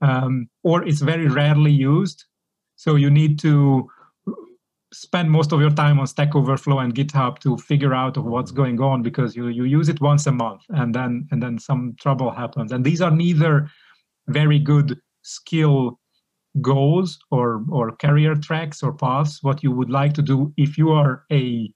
um, 0.00 0.48
or 0.62 0.84
it's 0.84 1.00
very 1.00 1.28
rarely 1.28 1.70
used. 1.70 2.24
So 2.76 2.96
you 2.96 3.10
need 3.10 3.38
to 3.40 3.88
spend 4.92 5.30
most 5.30 5.52
of 5.52 5.60
your 5.60 5.70
time 5.70 6.00
on 6.00 6.06
stack 6.06 6.34
overflow 6.34 6.80
and 6.80 6.94
github 6.94 7.38
to 7.38 7.56
figure 7.58 7.94
out 7.94 8.16
what's 8.16 8.50
going 8.50 8.80
on 8.80 9.02
because 9.02 9.36
you 9.36 9.48
you 9.48 9.64
use 9.64 9.88
it 9.88 10.00
once 10.00 10.26
a 10.26 10.32
month 10.32 10.62
and 10.70 10.94
then 10.94 11.28
and 11.30 11.42
then 11.42 11.58
some 11.58 11.94
trouble 12.00 12.30
happens. 12.30 12.72
And 12.72 12.84
these 12.84 13.00
are 13.00 13.10
neither 13.10 13.70
very 14.28 14.58
good 14.58 14.98
skill 15.22 15.98
goals 16.60 17.18
or 17.30 17.64
or 17.70 17.92
career 17.96 18.34
tracks 18.34 18.82
or 18.82 18.92
paths. 18.92 19.42
What 19.42 19.62
you 19.62 19.70
would 19.70 19.90
like 19.90 20.14
to 20.14 20.22
do 20.22 20.52
if 20.56 20.76
you 20.76 20.90
are 20.90 21.24
a 21.30 21.72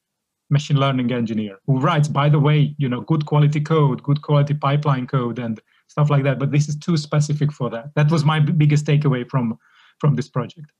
machine 0.50 0.78
learning 0.78 1.10
engineer 1.10 1.56
who 1.66 1.78
writes 1.78 2.06
by 2.06 2.28
the 2.28 2.38
way 2.38 2.74
you 2.78 2.88
know 2.88 3.00
good 3.00 3.24
quality 3.24 3.60
code 3.60 4.02
good 4.02 4.20
quality 4.20 4.52
pipeline 4.52 5.06
code 5.06 5.38
and 5.38 5.60
stuff 5.86 6.10
like 6.10 6.24
that 6.24 6.38
but 6.38 6.50
this 6.50 6.68
is 6.68 6.76
too 6.76 6.96
specific 6.96 7.52
for 7.52 7.70
that. 7.70 7.94
That 7.94 8.10
was 8.10 8.24
my 8.24 8.40
biggest 8.40 8.86
takeaway 8.86 9.28
from 9.28 9.58
from 9.98 10.14
this 10.16 10.28
project. 10.28 10.72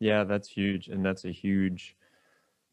Yeah 0.00 0.24
that's 0.24 0.48
huge 0.48 0.88
and 0.88 1.04
that's 1.04 1.24
a 1.24 1.32
huge 1.32 1.96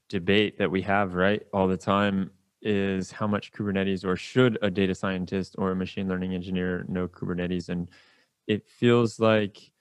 debate 0.09 0.57
that 0.59 0.69
we 0.69 0.81
have 0.83 1.15
right 1.15 1.43
all 1.53 1.67
the 1.67 1.77
time 1.77 2.31
is 2.61 3.11
how 3.11 3.27
much 3.27 3.51
kubernetes 3.51 4.03
or 4.03 4.15
should 4.15 4.57
a 4.61 4.71
data 4.71 4.95
scientist 4.95 5.55
or 5.57 5.71
a 5.71 5.75
machine 5.75 6.07
learning 6.07 6.33
engineer 6.33 6.83
know 6.87 7.07
kubernetes? 7.07 7.69
And 7.69 7.89
it 8.47 8.67
feels 8.67 9.19
like 9.19 9.71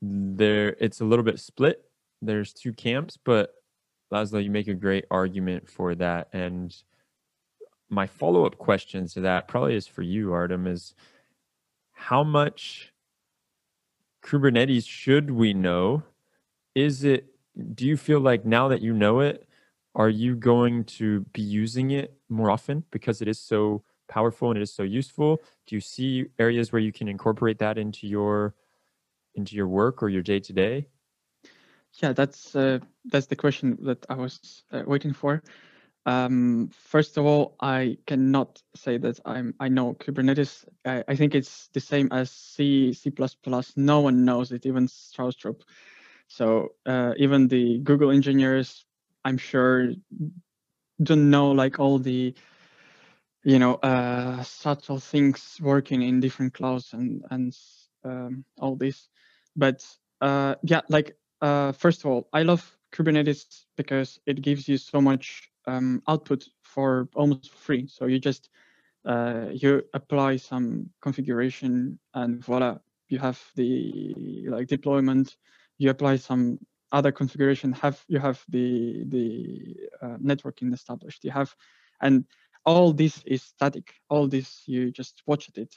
there 0.00 0.76
it's 0.80 1.00
a 1.00 1.04
little 1.04 1.24
bit 1.24 1.38
split. 1.38 1.84
There's 2.22 2.52
two 2.52 2.72
camps 2.72 3.18
but 3.22 3.54
Laszlo, 4.12 4.42
you 4.42 4.50
make 4.50 4.68
a 4.68 4.74
great 4.74 5.04
argument 5.10 5.68
for 5.68 5.94
that. 5.96 6.28
And 6.32 6.74
my 7.88 8.06
follow 8.06 8.46
up 8.46 8.58
question 8.58 9.06
to 9.08 9.20
that 9.20 9.48
probably 9.48 9.74
is 9.74 9.86
for 9.86 10.02
you, 10.02 10.32
Artem, 10.32 10.66
is 10.66 10.94
how 11.92 12.24
much 12.24 12.92
Kubernetes 14.24 14.86
should 14.86 15.30
we 15.30 15.54
know? 15.54 16.02
Is 16.74 17.04
it, 17.04 17.26
do 17.74 17.86
you 17.86 17.96
feel 17.96 18.20
like 18.20 18.44
now 18.44 18.68
that 18.68 18.80
you 18.80 18.92
know 18.92 19.20
it, 19.20 19.48
are 19.94 20.08
you 20.08 20.34
going 20.34 20.84
to 20.84 21.20
be 21.32 21.42
using 21.42 21.92
it 21.92 22.18
more 22.28 22.50
often 22.50 22.84
because 22.90 23.22
it 23.22 23.28
is 23.28 23.38
so 23.38 23.84
powerful 24.08 24.50
and 24.50 24.58
it 24.58 24.62
is 24.62 24.72
so 24.72 24.82
useful? 24.82 25.40
Do 25.66 25.76
you 25.76 25.80
see 25.80 26.26
areas 26.38 26.72
where 26.72 26.82
you 26.82 26.92
can 26.92 27.06
incorporate 27.08 27.58
that 27.58 27.78
into 27.78 28.06
your 28.06 28.54
into 29.36 29.56
your 29.56 29.68
work 29.68 30.02
or 30.02 30.08
your 30.08 30.22
day 30.22 30.40
to 30.40 30.52
day? 30.52 30.86
Yeah, 32.02 32.12
that's 32.12 32.56
uh, 32.56 32.80
that's 33.04 33.26
the 33.26 33.36
question 33.36 33.78
that 33.82 34.04
I 34.08 34.14
was 34.14 34.64
uh, 34.72 34.82
waiting 34.86 35.12
for. 35.12 35.42
Um, 36.06 36.70
first 36.72 37.16
of 37.16 37.24
all, 37.24 37.56
I 37.60 37.96
cannot 38.06 38.62
say 38.76 38.98
that 38.98 39.20
I'm 39.24 39.54
I 39.58 39.68
know 39.68 39.94
Kubernetes. 39.94 40.64
I, 40.84 41.02
I 41.08 41.16
think 41.16 41.34
it's 41.34 41.68
the 41.72 41.80
same 41.80 42.08
as 42.12 42.30
C, 42.30 42.92
C++. 42.92 43.10
No 43.76 44.00
one 44.00 44.24
knows 44.24 44.52
it, 44.52 44.66
even 44.66 44.86
Stroustrup. 44.86 45.62
So 46.28 46.72
uh, 46.86 47.12
even 47.16 47.48
the 47.48 47.78
Google 47.78 48.10
engineers, 48.10 48.84
I'm 49.24 49.38
sure, 49.38 49.92
don't 51.02 51.30
know 51.30 51.50
like 51.50 51.78
all 51.80 51.98
the 51.98 52.34
you 53.42 53.58
know 53.58 53.74
uh, 53.76 54.42
subtle 54.42 54.98
things 54.98 55.58
working 55.60 56.02
in 56.02 56.20
different 56.20 56.54
clouds 56.54 56.92
and 56.92 57.24
and 57.30 57.56
um, 58.04 58.44
all 58.60 58.76
this. 58.76 59.08
But 59.56 59.86
uh, 60.20 60.56
yeah, 60.62 60.82
like 60.88 61.16
uh, 61.40 61.72
first 61.72 62.00
of 62.00 62.06
all, 62.10 62.28
I 62.32 62.42
love 62.42 62.76
Kubernetes 62.92 63.64
because 63.76 64.18
it 64.26 64.42
gives 64.42 64.68
you 64.68 64.76
so 64.76 65.00
much 65.00 65.50
um, 65.66 66.02
output 66.08 66.44
for 66.62 67.08
almost 67.14 67.52
free. 67.52 67.86
So 67.86 68.06
you 68.06 68.18
just 68.18 68.50
uh, 69.04 69.46
you 69.52 69.82
apply 69.92 70.36
some 70.36 70.90
configuration 71.02 71.98
and 72.14 72.44
voila, 72.44 72.78
you 73.08 73.18
have 73.18 73.40
the 73.54 74.46
like 74.48 74.66
deployment. 74.66 75.36
You 75.78 75.90
apply 75.90 76.16
some 76.16 76.58
other 76.92 77.12
configuration, 77.12 77.72
have 77.72 78.02
you 78.08 78.18
have 78.18 78.42
the 78.48 79.04
the 79.08 79.76
uh, 80.00 80.16
networking 80.22 80.72
established. 80.72 81.24
You 81.24 81.32
have, 81.32 81.54
and 82.00 82.24
all 82.64 82.92
this 82.92 83.22
is 83.26 83.42
static. 83.42 83.92
All 84.08 84.28
this 84.28 84.62
you 84.66 84.90
just 84.90 85.22
watch 85.26 85.50
it. 85.56 85.74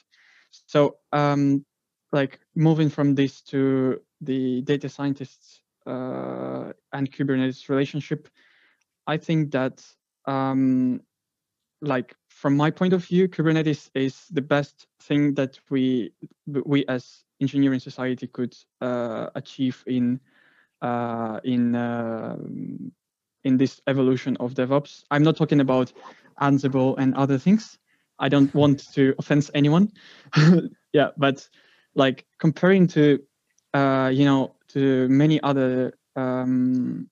So 0.50 0.96
um, 1.12 1.64
like 2.12 2.40
moving 2.54 2.88
from 2.88 3.14
this 3.14 3.42
to 3.42 4.00
the 4.20 4.62
data 4.62 4.88
scientists 4.88 5.60
uh, 5.86 6.72
and 6.92 7.10
Kubernetes 7.10 7.68
relationship, 7.68 8.28
I 9.08 9.16
think 9.16 9.50
that 9.52 9.84
um, 10.26 11.00
like 11.80 12.14
from 12.28 12.56
my 12.56 12.70
point 12.70 12.92
of 12.92 13.04
view, 13.04 13.26
Kubernetes 13.26 13.90
is 13.94 14.26
the 14.30 14.42
best 14.42 14.86
thing 15.00 15.34
that 15.34 15.58
we 15.70 16.12
we 16.46 16.84
as 16.86 17.24
engineering 17.40 17.80
society 17.80 18.26
could 18.26 18.54
uh, 18.80 19.30
achieve 19.34 19.82
in 19.86 20.20
uh, 20.82 21.40
in 21.42 21.74
uh, 21.74 22.36
in 23.44 23.56
this 23.56 23.80
evolution 23.86 24.36
of 24.40 24.54
DevOps. 24.54 25.04
I'm 25.10 25.22
not 25.22 25.36
talking 25.36 25.60
about 25.60 25.92
Ansible 26.40 26.94
and 26.98 27.14
other 27.14 27.38
things. 27.38 27.78
I 28.18 28.28
don't 28.28 28.52
want 28.54 28.92
to 28.94 29.14
offend 29.18 29.50
anyone. 29.54 29.90
yeah, 30.92 31.10
but 31.16 31.48
like 31.94 32.26
comparing 32.38 32.86
to 32.88 33.20
uh, 33.72 34.10
you 34.12 34.26
know 34.26 34.54
to 34.68 35.08
many 35.08 35.40
other 35.42 35.94
um, 36.14 37.08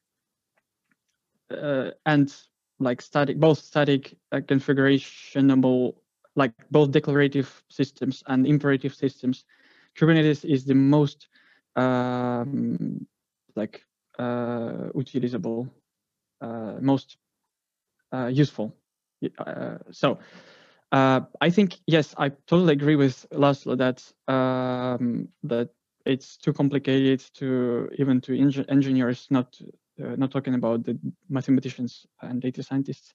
uh, 1.50 1.90
and 2.06 2.34
like 2.78 3.00
static 3.00 3.38
both 3.38 3.58
static 3.58 4.16
uh, 4.32 4.38
configurationable 4.38 5.94
like 6.36 6.52
both 6.70 6.90
declarative 6.90 7.62
systems 7.68 8.22
and 8.26 8.46
imperative 8.46 8.94
systems. 8.94 9.44
Kubernetes 9.96 10.44
is 10.44 10.64
the 10.64 10.74
most 10.74 11.28
um, 11.76 13.06
like 13.56 13.82
uh, 14.18 14.90
utilizable 14.94 15.68
uh, 16.40 16.74
most 16.80 17.16
uh, 18.12 18.26
useful. 18.26 18.74
Uh, 19.38 19.78
so 19.90 20.18
uh, 20.92 21.20
I 21.40 21.50
think 21.50 21.78
yes, 21.86 22.14
I 22.18 22.30
totally 22.46 22.72
agree 22.72 22.96
with 22.96 23.26
Laszlo 23.32 23.76
that 23.78 24.02
um, 24.32 25.28
that 25.44 25.70
it's 26.04 26.36
too 26.36 26.52
complicated 26.52 27.20
to 27.34 27.88
even 27.98 28.20
to 28.22 28.36
engineers, 28.68 29.26
not 29.30 29.60
uh, 30.02 30.16
not 30.16 30.30
talking 30.30 30.54
about 30.54 30.84
the 30.84 30.98
mathematicians 31.28 32.06
and 32.22 32.40
data 32.40 32.62
scientists. 32.62 33.14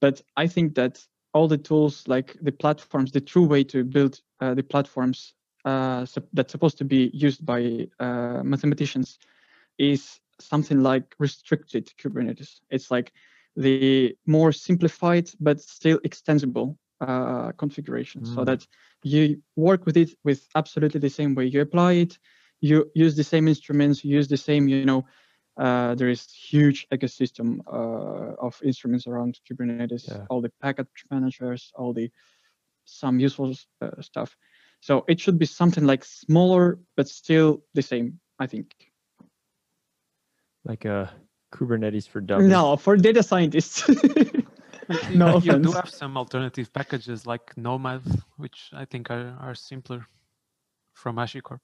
But 0.00 0.22
I 0.36 0.46
think 0.46 0.74
that 0.74 1.04
all 1.32 1.48
the 1.48 1.58
tools, 1.58 2.06
like 2.08 2.36
the 2.40 2.52
platforms, 2.52 3.12
the 3.12 3.20
true 3.20 3.46
way 3.46 3.64
to 3.64 3.84
build 3.84 4.20
uh, 4.40 4.54
the 4.54 4.62
platforms 4.62 5.34
uh, 5.64 6.06
that's 6.32 6.52
supposed 6.52 6.78
to 6.78 6.84
be 6.84 7.10
used 7.12 7.44
by 7.44 7.86
uh, 8.00 8.42
mathematicians, 8.42 9.18
is 9.78 10.20
something 10.40 10.82
like 10.82 11.14
restricted 11.18 11.92
Kubernetes. 11.98 12.60
It's 12.70 12.90
like 12.90 13.12
the 13.56 14.16
more 14.26 14.52
simplified 14.52 15.30
but 15.40 15.60
still 15.60 15.98
extensible 16.04 16.78
uh, 17.00 17.52
configuration 17.52 18.22
mm. 18.22 18.34
so 18.34 18.44
that 18.44 18.66
you 19.02 19.40
work 19.56 19.86
with 19.86 19.96
it 19.96 20.10
with 20.24 20.46
absolutely 20.54 21.00
the 21.00 21.08
same 21.08 21.34
way 21.34 21.46
you 21.46 21.60
apply 21.60 21.92
it 21.92 22.18
you 22.60 22.90
use 22.94 23.16
the 23.16 23.24
same 23.24 23.48
instruments 23.48 24.04
use 24.04 24.28
the 24.28 24.36
same 24.36 24.68
you 24.68 24.84
know 24.84 25.04
uh, 25.56 25.94
there 25.94 26.08
is 26.08 26.26
huge 26.32 26.86
ecosystem 26.92 27.60
uh, 27.66 28.34
of 28.38 28.60
instruments 28.64 29.06
around 29.06 29.38
kubernetes 29.48 30.08
yeah. 30.08 30.24
all 30.30 30.40
the 30.40 30.52
package 30.62 31.04
managers 31.10 31.72
all 31.74 31.92
the 31.92 32.10
some 32.84 33.20
useful 33.20 33.52
uh, 33.82 33.90
stuff 34.00 34.36
so 34.80 35.04
it 35.08 35.20
should 35.20 35.38
be 35.38 35.46
something 35.46 35.84
like 35.84 36.04
smaller 36.04 36.78
but 36.96 37.08
still 37.08 37.62
the 37.74 37.82
same 37.82 38.18
i 38.38 38.46
think 38.46 38.74
like 40.64 40.84
a 40.84 41.10
kubernetes 41.52 42.08
for 42.08 42.20
dummies 42.20 42.48
no 42.48 42.76
for 42.76 42.96
data 42.96 43.22
scientists 43.22 43.88
no 45.14 45.38
you 45.38 45.58
do 45.58 45.72
have 45.72 45.88
some 45.88 46.16
alternative 46.16 46.72
packages 46.72 47.26
like 47.26 47.56
Nomad, 47.56 48.02
which 48.36 48.70
I 48.72 48.84
think 48.84 49.10
are, 49.10 49.36
are 49.40 49.54
simpler 49.54 50.06
from 50.94 51.16
HashiCorp. 51.16 51.60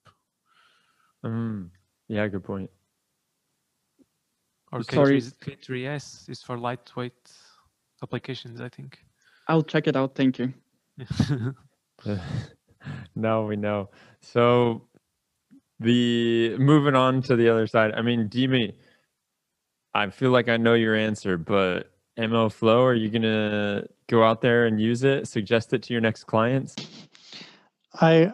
Mm, 1.24 1.70
yeah, 2.08 2.26
good 2.28 2.44
point. 2.44 2.70
Or 4.76 4.80
K3, 4.80 5.32
K3S 5.40 6.28
is 6.28 6.42
for 6.42 6.58
lightweight 6.58 7.30
applications, 8.02 8.60
I 8.60 8.68
think. 8.68 8.98
I'll 9.48 9.62
check 9.62 9.86
it 9.86 9.96
out. 9.96 10.14
Thank 10.14 10.38
you. 10.38 10.52
now 13.16 13.46
we 13.46 13.56
know. 13.56 13.88
So 14.20 14.82
the 15.80 16.56
moving 16.58 16.94
on 16.94 17.22
to 17.22 17.36
the 17.36 17.48
other 17.48 17.66
side. 17.66 17.94
I 17.94 18.02
mean, 18.02 18.28
Dimi, 18.28 18.74
I 19.94 20.10
feel 20.10 20.30
like 20.30 20.50
I 20.50 20.58
know 20.58 20.74
your 20.74 20.94
answer, 20.94 21.38
but 21.38 21.90
MLflow? 22.18 22.82
Are 22.82 22.94
you 22.94 23.08
gonna 23.08 23.86
go 24.08 24.22
out 24.22 24.42
there 24.42 24.66
and 24.66 24.78
use 24.78 25.04
it? 25.04 25.26
Suggest 25.26 25.72
it 25.72 25.82
to 25.84 25.94
your 25.94 26.02
next 26.02 26.24
clients? 26.24 26.76
I 27.94 28.32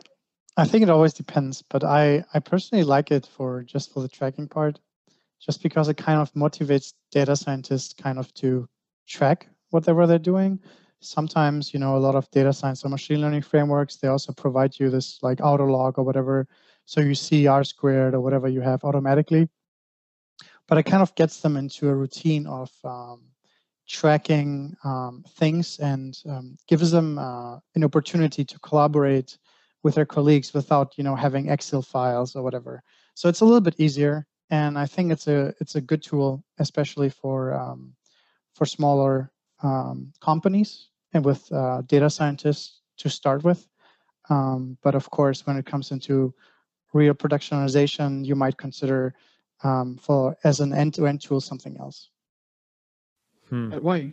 I 0.57 0.66
think 0.66 0.82
it 0.82 0.90
always 0.90 1.14
depends, 1.14 1.62
but 1.62 1.84
I 1.84 2.24
I 2.34 2.40
personally 2.40 2.82
like 2.82 3.12
it 3.12 3.26
for 3.26 3.62
just 3.62 3.93
for 3.93 4.01
the 4.03 4.09
tracking 4.09 4.49
part, 4.49 4.80
just 5.45 5.62
because 5.62 5.88
it 5.88 5.97
kind 5.97 6.20
of 6.20 6.32
motivates 6.34 6.95
data 7.11 7.34
scientists 7.34 7.93
kind 7.93 8.18
of 8.18 8.32
to 8.34 8.68
track 9.09 9.49
whatever 9.70 10.07
they're 10.07 10.18
doing. 10.18 10.59
Sometimes 11.01 11.74
you 11.74 11.80
know 11.80 11.97
a 11.97 12.05
lot 12.07 12.14
of 12.14 12.30
data 12.30 12.53
science 12.53 12.84
or 12.84 12.88
machine 12.88 13.20
learning 13.20 13.43
frameworks 13.43 13.97
they 13.97 14.09
also 14.09 14.32
provide 14.32 14.78
you 14.78 14.88
this 14.88 15.18
like 15.22 15.40
auto 15.43 15.66
log 15.66 15.99
or 15.99 16.05
whatever, 16.05 16.47
so 16.84 17.01
you 17.01 17.14
see 17.14 17.47
R 17.47 17.64
squared 17.64 18.14
or 18.14 18.20
whatever 18.20 18.49
you 18.49 18.61
have 18.61 18.84
automatically. 18.84 19.49
But 20.68 20.78
it 20.78 20.84
kind 20.84 21.03
of 21.03 21.14
gets 21.16 21.40
them 21.40 21.57
into 21.57 21.88
a 21.88 21.95
routine 21.95 22.47
of 22.47 22.70
um, 22.84 23.22
tracking 23.88 24.76
um, 24.84 25.24
things 25.36 25.78
and 25.80 26.16
um, 26.28 26.57
gives 26.68 26.93
them 26.93 27.18
uh, 27.18 27.59
an 27.74 27.82
opportunity 27.84 28.45
to 28.45 28.59
collaborate 28.61 29.36
with 29.82 29.97
their 29.97 30.07
colleagues 30.07 30.55
without 30.55 30.97
you 30.97 31.03
know 31.03 31.16
having 31.16 31.49
Excel 31.49 31.82
files 31.82 32.36
or 32.36 32.43
whatever. 32.45 32.82
So 33.14 33.28
it's 33.28 33.40
a 33.40 33.45
little 33.45 33.61
bit 33.61 33.80
easier, 33.80 34.26
and 34.53 34.78
I 34.78 34.84
think 34.84 35.11
it's 35.11 35.26
a 35.26 35.55
it's 35.61 35.74
a 35.76 35.80
good 35.80 36.03
tool, 36.03 36.44
especially 36.59 37.09
for 37.09 37.55
um, 37.55 37.94
for 38.55 38.66
smaller 38.66 39.32
um, 39.62 40.12
companies 40.20 40.90
and 41.14 41.24
with 41.24 41.50
uh, 41.50 41.80
data 41.86 42.11
scientists 42.11 42.82
to 42.98 43.09
start 43.09 43.42
with. 43.42 43.66
Um, 44.28 44.76
but 44.82 44.94
of 44.94 45.11
course, 45.11 45.46
when 45.46 45.57
it 45.57 45.64
comes 45.64 45.90
into 45.90 46.34
real 46.92 47.14
productionization, 47.14 48.24
you 48.26 48.36
might 48.36 48.59
consider 48.59 49.14
um, 49.64 49.96
for 49.96 50.36
as 50.44 50.61
an 50.61 50.74
end-to-end 50.74 51.22
tool 51.22 51.40
something 51.40 51.76
else. 51.78 52.11
Hmm. 53.48 53.70
Why? 53.70 54.12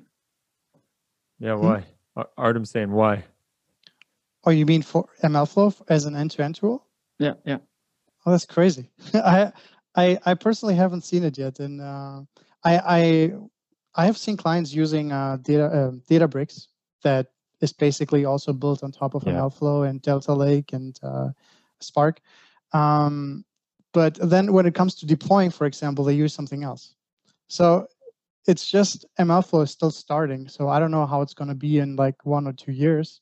Yeah, 1.40 1.56
why? 1.56 1.86
Hmm? 2.16 2.22
Artem 2.38 2.66
saying 2.66 2.92
why? 2.92 3.26
Oh, 4.46 4.52
you 4.52 4.66
mean 4.66 4.84
for 4.84 5.10
MLflow 5.22 5.76
as 5.90 6.06
an 6.06 6.16
end-to-end 6.16 6.56
tool? 6.56 6.86
Yeah, 7.18 7.34
yeah. 7.46 7.58
Oh, 8.26 8.32
that's 8.32 8.46
crazy. 8.46 8.90
I, 9.14 9.52
I, 9.96 10.20
I 10.26 10.34
personally 10.36 10.76
haven't 10.76 11.04
seen 11.04 11.24
it 11.24 11.38
yet, 11.38 11.60
and 11.60 11.82
uh, 11.82 12.22
I, 12.64 12.78
I, 12.78 13.32
I 13.96 14.06
have 14.06 14.18
seen 14.18 14.38
clients 14.38 14.74
using 14.74 15.12
uh, 15.12 15.38
data 15.42 15.66
uh, 15.66 15.92
Databricks 16.10 16.68
that 17.04 17.28
is 17.62 17.74
basically 17.74 18.26
also 18.26 18.54
built 18.54 18.84
on 18.84 18.92
top 18.92 19.16
of 19.16 19.24
yeah. 19.26 19.34
MLflow 19.34 19.90
and 19.90 20.02
Delta 20.02 20.34
Lake 20.34 20.74
and 20.74 20.98
uh, 21.04 21.30
Spark. 21.82 22.22
Um, 22.74 23.44
but 23.94 24.18
then 24.22 24.54
when 24.54 24.66
it 24.66 24.76
comes 24.76 24.96
to 24.96 25.06
deploying, 25.06 25.50
for 25.50 25.66
example, 25.66 26.06
they 26.06 26.14
use 26.14 26.34
something 26.34 26.64
else. 26.64 26.94
So 27.48 27.88
it's 28.48 28.70
just 28.70 29.06
MLflow 29.20 29.64
is 29.64 29.72
still 29.72 29.92
starting. 29.92 30.48
So 30.48 30.70
I 30.70 30.80
don't 30.80 30.92
know 30.92 31.06
how 31.06 31.22
it's 31.22 31.34
going 31.34 31.50
to 31.50 31.56
be 31.56 31.80
in 31.80 31.96
like 31.96 32.26
one 32.26 32.48
or 32.48 32.54
two 32.54 32.72
years. 32.72 33.22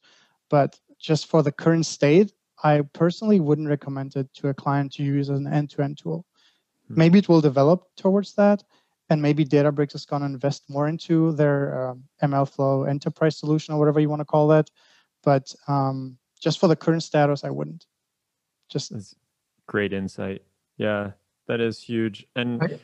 But 0.49 0.79
just 0.99 1.27
for 1.27 1.41
the 1.41 1.51
current 1.51 1.85
state, 1.85 2.33
I 2.63 2.81
personally 2.93 3.39
wouldn't 3.39 3.69
recommend 3.69 4.15
it 4.15 4.33
to 4.35 4.49
a 4.49 4.53
client 4.53 4.93
to 4.93 5.03
use 5.03 5.29
as 5.29 5.39
an 5.39 5.51
end-to-end 5.51 5.99
tool. 5.99 6.25
Mm-hmm. 6.89 6.99
Maybe 6.99 7.19
it 7.19 7.29
will 7.29 7.41
develop 7.41 7.85
towards 7.95 8.33
that, 8.35 8.63
and 9.09 9.21
maybe 9.21 9.45
Databricks 9.45 9.95
is 9.95 10.05
going 10.05 10.21
to 10.21 10.25
invest 10.25 10.69
more 10.69 10.87
into 10.87 11.33
their 11.33 11.89
um, 11.89 12.03
MLflow 12.23 12.89
enterprise 12.89 13.37
solution 13.37 13.73
or 13.73 13.79
whatever 13.79 13.99
you 13.99 14.09
want 14.09 14.21
to 14.21 14.25
call 14.25 14.47
that. 14.49 14.69
But 15.23 15.53
um, 15.67 16.17
just 16.39 16.59
for 16.59 16.67
the 16.67 16.75
current 16.75 17.03
status, 17.03 17.43
I 17.43 17.49
wouldn't. 17.49 17.85
Just 18.69 18.93
That's 18.93 19.15
great 19.65 19.93
insight. 19.93 20.43
Yeah, 20.77 21.11
that 21.47 21.59
is 21.59 21.81
huge. 21.81 22.25
And 22.35 22.79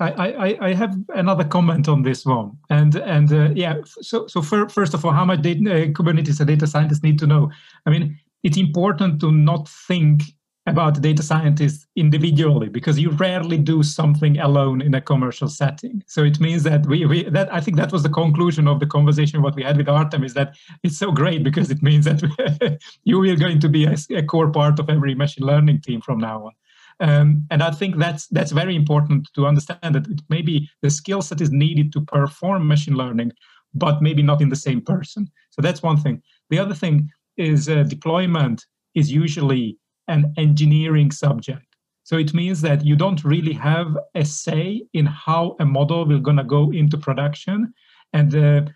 I, 0.00 0.10
I, 0.10 0.58
I 0.68 0.74
have 0.74 0.96
another 1.14 1.44
comment 1.44 1.88
on 1.88 2.02
this 2.02 2.26
one, 2.26 2.58
and 2.68 2.96
and 2.96 3.32
uh, 3.32 3.50
yeah. 3.54 3.76
So 3.84 4.26
so 4.26 4.42
for, 4.42 4.68
first 4.68 4.94
of 4.94 5.04
all, 5.04 5.12
how 5.12 5.24
much 5.24 5.42
data, 5.42 5.60
uh, 5.60 5.86
Kubernetes 5.86 6.40
and 6.40 6.48
data 6.48 6.66
scientists 6.66 7.02
need 7.02 7.18
to 7.20 7.26
know? 7.26 7.50
I 7.86 7.90
mean, 7.90 8.18
it's 8.42 8.58
important 8.58 9.20
to 9.20 9.32
not 9.32 9.68
think 9.68 10.22
about 10.66 11.00
data 11.00 11.22
scientists 11.22 11.86
individually 11.94 12.68
because 12.68 12.98
you 12.98 13.10
rarely 13.10 13.56
do 13.56 13.82
something 13.82 14.38
alone 14.38 14.82
in 14.82 14.94
a 14.94 15.00
commercial 15.00 15.48
setting. 15.48 16.02
So 16.08 16.24
it 16.24 16.40
means 16.40 16.64
that 16.64 16.86
we, 16.86 17.06
we 17.06 17.24
that 17.30 17.52
I 17.54 17.60
think 17.60 17.76
that 17.76 17.92
was 17.92 18.02
the 18.02 18.08
conclusion 18.08 18.66
of 18.66 18.80
the 18.80 18.86
conversation 18.86 19.42
what 19.42 19.54
we 19.54 19.62
had 19.62 19.76
with 19.76 19.88
Artem 19.88 20.24
is 20.24 20.34
that 20.34 20.56
it's 20.82 20.98
so 20.98 21.12
great 21.12 21.44
because 21.44 21.70
it 21.70 21.82
means 21.82 22.04
that 22.06 22.80
you 23.04 23.22
are 23.22 23.36
going 23.36 23.60
to 23.60 23.68
be 23.68 23.84
a, 23.84 23.96
a 24.10 24.22
core 24.22 24.50
part 24.50 24.80
of 24.80 24.90
every 24.90 25.14
machine 25.14 25.46
learning 25.46 25.80
team 25.82 26.00
from 26.00 26.18
now 26.18 26.46
on. 26.46 26.52
Um, 26.98 27.46
and 27.50 27.62
I 27.62 27.70
think 27.70 27.98
that's 27.98 28.26
that's 28.28 28.52
very 28.52 28.74
important 28.74 29.28
to 29.34 29.46
understand 29.46 29.94
that 29.94 30.06
it 30.08 30.22
maybe 30.28 30.68
the 30.82 30.90
skill 30.90 31.22
set 31.22 31.40
is 31.40 31.50
needed 31.50 31.92
to 31.92 32.00
perform 32.00 32.66
machine 32.66 32.94
learning, 32.94 33.32
but 33.74 34.02
maybe 34.02 34.22
not 34.22 34.40
in 34.40 34.48
the 34.48 34.56
same 34.56 34.80
person. 34.80 35.30
So 35.50 35.62
that's 35.62 35.82
one 35.82 35.98
thing. 35.98 36.22
The 36.50 36.58
other 36.58 36.74
thing 36.74 37.10
is 37.36 37.68
uh, 37.68 37.84
deployment 37.84 38.64
is 38.94 39.12
usually 39.12 39.78
an 40.08 40.32
engineering 40.36 41.10
subject. 41.10 41.66
So 42.04 42.16
it 42.16 42.32
means 42.34 42.60
that 42.60 42.84
you 42.84 42.94
don't 42.94 43.24
really 43.24 43.52
have 43.54 43.96
a 44.14 44.24
say 44.24 44.84
in 44.92 45.06
how 45.06 45.56
a 45.58 45.64
model 45.64 46.06
will 46.06 46.20
gonna 46.20 46.44
go 46.44 46.70
into 46.72 46.96
production, 46.96 47.72
and 48.12 48.72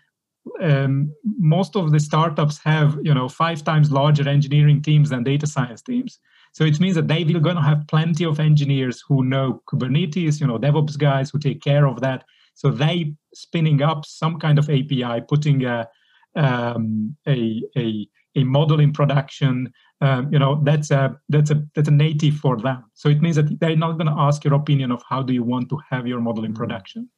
um, 0.61 1.13
most 1.23 1.75
of 1.75 1.91
the 1.91 1.99
startups 1.99 2.59
have 2.63 2.97
you 3.03 3.13
know 3.13 3.29
five 3.29 3.63
times 3.63 3.91
larger 3.91 4.27
engineering 4.27 4.81
teams 4.81 5.09
than 5.09 5.23
data 5.23 5.47
science 5.47 5.81
teams. 5.81 6.19
So 6.53 6.65
it 6.65 6.79
means 6.79 6.95
that 6.95 7.07
they 7.07 7.23
will 7.23 7.39
to 7.39 7.61
have 7.61 7.87
plenty 7.87 8.25
of 8.25 8.39
engineers 8.39 9.01
who 9.07 9.23
know 9.23 9.61
Kubernetes, 9.69 10.41
you 10.41 10.47
know, 10.47 10.59
DevOps 10.59 10.97
guys 10.97 11.29
who 11.29 11.39
take 11.39 11.61
care 11.61 11.87
of 11.87 12.01
that. 12.01 12.25
So 12.55 12.69
they 12.69 13.13
spinning 13.33 13.81
up 13.81 14.05
some 14.05 14.37
kind 14.37 14.59
of 14.59 14.69
API, 14.69 15.21
putting 15.27 15.63
a 15.63 15.87
um, 16.35 17.15
a, 17.27 17.61
a 17.77 18.07
a 18.35 18.43
model 18.43 18.79
in 18.79 18.93
production. 18.93 19.71
Um, 19.99 20.31
you 20.31 20.39
know, 20.39 20.61
that's 20.63 20.91
a 20.91 21.19
that's 21.29 21.51
a 21.51 21.63
that's 21.75 21.87
a 21.87 21.91
native 21.91 22.35
for 22.35 22.57
them. 22.57 22.85
So 22.93 23.09
it 23.09 23.21
means 23.21 23.35
that 23.35 23.59
they're 23.59 23.75
not 23.75 23.93
going 23.93 24.07
to 24.07 24.17
ask 24.17 24.43
your 24.43 24.53
opinion 24.53 24.91
of 24.91 25.03
how 25.07 25.21
do 25.21 25.33
you 25.33 25.43
want 25.43 25.69
to 25.69 25.77
have 25.89 26.07
your 26.07 26.19
model 26.19 26.43
in 26.43 26.51
mm-hmm. 26.51 26.61
production. 26.61 27.09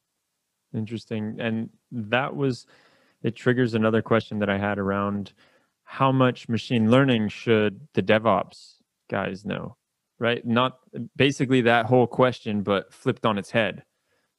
Interesting, 0.74 1.36
and 1.38 1.70
that 1.92 2.34
was 2.34 2.66
it. 3.22 3.36
Triggers 3.36 3.74
another 3.74 4.02
question 4.02 4.38
that 4.40 4.50
I 4.50 4.58
had 4.58 4.78
around 4.78 5.32
how 5.84 6.10
much 6.10 6.48
machine 6.48 6.90
learning 6.90 7.28
should 7.28 7.86
the 7.94 8.02
DevOps 8.02 8.74
guys 9.08 9.44
know, 9.44 9.76
right? 10.18 10.44
Not 10.44 10.78
basically 11.14 11.60
that 11.62 11.86
whole 11.86 12.06
question, 12.06 12.62
but 12.62 12.92
flipped 12.92 13.24
on 13.24 13.38
its 13.38 13.50
head. 13.50 13.84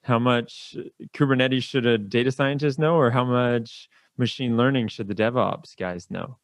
How 0.03 0.19
much 0.19 0.75
Kubernetes 1.15 1.63
should 1.63 1.85
a 1.85 1.97
data 1.97 2.31
scientist 2.31 2.77
know, 2.77 2.95
or 2.95 3.11
how 3.11 3.23
much 3.23 3.89
machine 4.17 4.57
learning 4.57 4.89
should 4.89 5.07
the 5.07 5.15
DevOps 5.15 5.75
guys 5.77 6.11
know? 6.11 6.37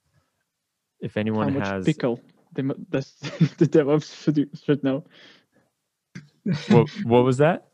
If 1.02 1.18
anyone 1.18 1.50
how 1.50 1.60
much 1.60 1.68
has 1.68 1.86
pickle 1.86 2.22
the, 2.54 2.64
the, 2.90 3.00
the 3.58 3.68
DevOps 3.68 4.24
should 4.24 4.50
should 4.64 4.84
know. 4.84 5.04
what 6.70 6.90
what 7.04 7.24
was 7.24 7.38
that? 7.38 7.68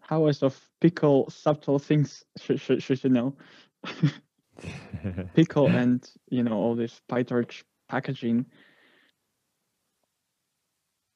How 0.00 0.24
much 0.24 0.42
of 0.42 0.58
pickle 0.80 1.28
subtle 1.30 1.78
things 1.78 2.24
should 2.38 2.60
should, 2.60 2.82
should 2.82 3.02
you 3.04 3.10
know? 3.10 3.36
pickle 5.34 5.66
and 5.68 6.08
you 6.30 6.42
know 6.42 6.54
all 6.54 6.74
this 6.74 7.00
PyTorch 7.10 7.62
packaging. 7.88 8.46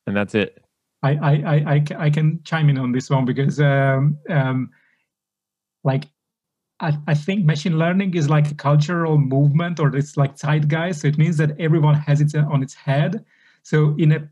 And 0.06 0.16
that's 0.16 0.34
it. 0.34 0.64
I, 1.04 1.12
I, 1.14 1.74
I, 1.74 1.84
I 1.96 2.10
can 2.10 2.40
chime 2.44 2.68
in 2.68 2.78
on 2.78 2.92
this 2.92 3.10
one 3.10 3.24
because 3.24 3.60
um, 3.60 4.18
um, 4.28 4.70
like 5.82 6.04
I, 6.82 6.98
I 7.06 7.14
think 7.14 7.44
machine 7.44 7.78
learning 7.78 8.14
is 8.14 8.28
like 8.28 8.50
a 8.50 8.54
cultural 8.54 9.16
movement 9.16 9.78
or 9.80 9.94
it's 9.96 10.16
like 10.16 10.36
zeitgeist. 10.36 11.02
So 11.02 11.08
it 11.08 11.16
means 11.16 11.36
that 11.38 11.58
everyone 11.60 11.94
has 11.94 12.20
it 12.20 12.34
on 12.34 12.62
its 12.62 12.74
head. 12.74 13.24
So 13.62 13.94
in 13.98 14.12
a 14.12 14.28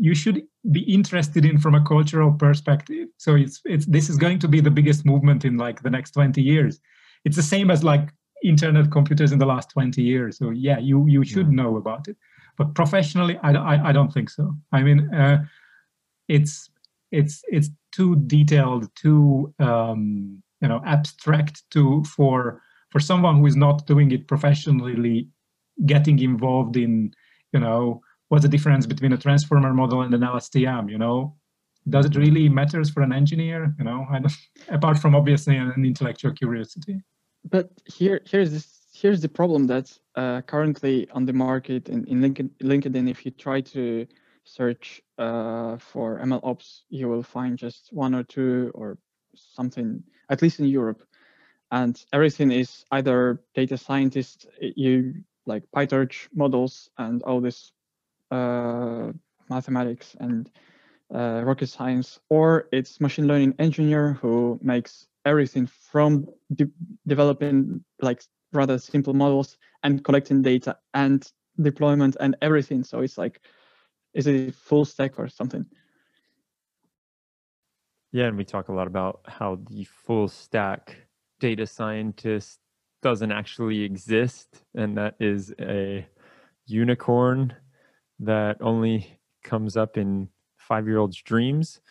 you 0.00 0.14
should 0.14 0.42
be 0.72 0.80
interested 0.80 1.44
in 1.44 1.58
from 1.58 1.76
a 1.76 1.84
cultural 1.84 2.32
perspective. 2.32 3.08
So 3.18 3.36
it's 3.36 3.62
it's 3.64 3.86
this 3.86 4.10
is 4.10 4.16
going 4.16 4.40
to 4.40 4.48
be 4.48 4.60
the 4.60 4.70
biggest 4.70 5.06
movement 5.06 5.44
in 5.44 5.56
like 5.56 5.82
the 5.82 5.90
next 5.90 6.10
20 6.10 6.42
years. 6.42 6.80
It's 7.24 7.36
the 7.36 7.42
same 7.42 7.70
as 7.70 7.84
like 7.84 8.10
internet 8.44 8.90
computers 8.90 9.32
in 9.32 9.38
the 9.38 9.46
last 9.46 9.70
20 9.70 10.02
years. 10.02 10.38
So 10.38 10.50
yeah, 10.50 10.78
you 10.78 11.06
you 11.06 11.24
should 11.24 11.50
know 11.50 11.76
about 11.76 12.08
it. 12.08 12.16
But 12.58 12.74
professionally, 12.74 13.38
I, 13.42 13.52
I, 13.52 13.88
I 13.88 13.92
don't 13.92 14.12
think 14.12 14.30
so. 14.30 14.54
I 14.72 14.82
mean, 14.82 15.14
uh, 15.14 15.44
it's 16.28 16.68
it's 17.12 17.42
it's 17.48 17.70
too 17.92 18.16
detailed, 18.26 18.88
too 18.96 19.54
um, 19.60 20.42
you 20.60 20.68
know 20.68 20.80
abstract 20.86 21.62
to 21.70 22.04
for 22.04 22.62
for 22.90 23.00
someone 23.00 23.38
who 23.38 23.46
is 23.46 23.56
not 23.56 23.86
doing 23.86 24.10
it 24.12 24.28
professionally, 24.28 25.28
getting 25.86 26.18
involved 26.18 26.76
in 26.76 27.12
you 27.52 27.60
know 27.60 28.00
what's 28.28 28.42
the 28.42 28.48
difference 28.48 28.86
between 28.86 29.12
a 29.12 29.18
transformer 29.18 29.72
model 29.72 30.02
and 30.02 30.14
an 30.14 30.20
LSTM? 30.20 30.90
You 30.90 30.98
know, 30.98 31.36
does 31.88 32.06
it 32.06 32.16
really 32.16 32.48
matters 32.48 32.90
for 32.90 33.02
an 33.02 33.12
engineer? 33.12 33.74
You 33.78 33.84
know, 33.84 34.06
apart 34.68 34.98
from 34.98 35.14
obviously 35.14 35.56
an 35.56 35.84
intellectual 35.84 36.32
curiosity 36.32 37.02
but 37.50 37.70
here 37.84 38.20
here's 38.26 38.50
this 38.50 38.86
here's 38.92 39.20
the 39.20 39.28
problem 39.28 39.66
that's 39.66 40.00
uh, 40.14 40.40
currently 40.42 41.08
on 41.10 41.26
the 41.26 41.32
market 41.32 41.88
in, 41.88 42.04
in 42.06 42.20
LinkedIn, 42.20 42.50
LinkedIn. 42.62 43.10
If 43.10 43.26
you 43.26 43.30
try 43.30 43.60
to 43.60 44.06
search 44.44 45.02
uh, 45.18 45.76
for 45.76 46.18
ML 46.20 46.40
ops, 46.42 46.84
you 46.88 47.08
will 47.08 47.22
find 47.22 47.58
just 47.58 47.92
one 47.92 48.14
or 48.14 48.22
two 48.22 48.70
or 48.74 48.96
something, 49.34 50.02
at 50.28 50.42
least 50.42 50.60
in 50.60 50.66
Europe. 50.66 51.02
And 51.70 52.02
everything 52.12 52.52
is 52.52 52.84
either 52.92 53.40
data 53.54 53.76
scientist, 53.76 54.46
you 54.60 55.14
like 55.46 55.64
PyTorch 55.74 56.28
models 56.34 56.90
and 56.98 57.22
all 57.22 57.40
this 57.40 57.72
uh, 58.30 59.12
mathematics 59.48 60.16
and 60.20 60.50
uh, 61.14 61.42
rocket 61.44 61.68
science, 61.68 62.18
or 62.30 62.68
it's 62.72 63.00
machine 63.00 63.26
learning 63.26 63.54
engineer 63.58 64.14
who 64.14 64.58
makes 64.62 65.06
everything 65.24 65.66
from 65.66 66.26
de 66.54 66.66
developing 67.06 67.84
like 68.00 68.22
rather 68.52 68.78
simple 68.78 69.14
models 69.14 69.58
and 69.82 70.04
collecting 70.04 70.42
data 70.42 70.76
and 70.94 71.32
deployment 71.60 72.16
and 72.20 72.36
everything. 72.42 72.84
So 72.84 73.00
it's 73.00 73.18
like, 73.18 73.40
is 74.14 74.26
it 74.26 74.54
full 74.54 74.84
stack 74.84 75.18
or 75.18 75.28
something? 75.28 75.66
Yeah, 78.16 78.28
and 78.28 78.38
we 78.38 78.46
talk 78.46 78.68
a 78.68 78.72
lot 78.72 78.86
about 78.86 79.20
how 79.26 79.58
the 79.68 79.84
full 79.84 80.26
stack 80.26 80.96
data 81.38 81.66
scientist 81.66 82.60
doesn't 83.02 83.30
actually 83.30 83.82
exist, 83.82 84.62
and 84.74 84.96
that 84.96 85.16
is 85.20 85.52
a 85.60 86.06
unicorn 86.64 87.54
that 88.20 88.56
only 88.62 89.20
comes 89.44 89.76
up 89.76 89.98
in 89.98 90.30
five 90.56 90.86
year 90.86 90.96
olds' 90.96 91.20
dreams. 91.20 91.82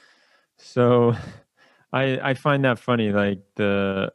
So 0.57 1.15
I 1.93 2.31
I 2.31 2.33
find 2.33 2.65
that 2.65 2.79
funny, 2.79 3.11
like 3.11 3.43
the 3.55 4.11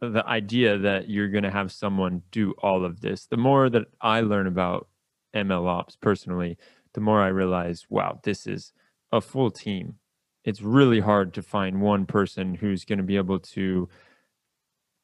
the 0.00 0.26
idea 0.26 0.76
that 0.76 1.08
you're 1.08 1.30
going 1.30 1.44
to 1.44 1.50
have 1.50 1.72
someone 1.72 2.22
do 2.32 2.52
all 2.62 2.84
of 2.84 3.00
this. 3.00 3.28
The 3.28 3.38
more 3.38 3.70
that 3.70 3.86
I 4.02 4.20
learn 4.20 4.46
about 4.46 4.88
ML 5.34 5.66
ops 5.66 5.96
personally, 5.96 6.58
the 6.92 7.00
more 7.00 7.22
I 7.22 7.28
realize, 7.28 7.86
wow, 7.88 8.20
this 8.24 8.46
is 8.46 8.74
a 9.10 9.22
full 9.22 9.50
team. 9.50 9.96
It's 10.44 10.60
really 10.60 11.00
hard 11.00 11.34
to 11.34 11.42
find 11.42 11.80
one 11.80 12.06
person 12.06 12.54
who's 12.54 12.84
going 12.84 12.98
to 12.98 13.04
be 13.04 13.16
able 13.16 13.40
to 13.40 13.88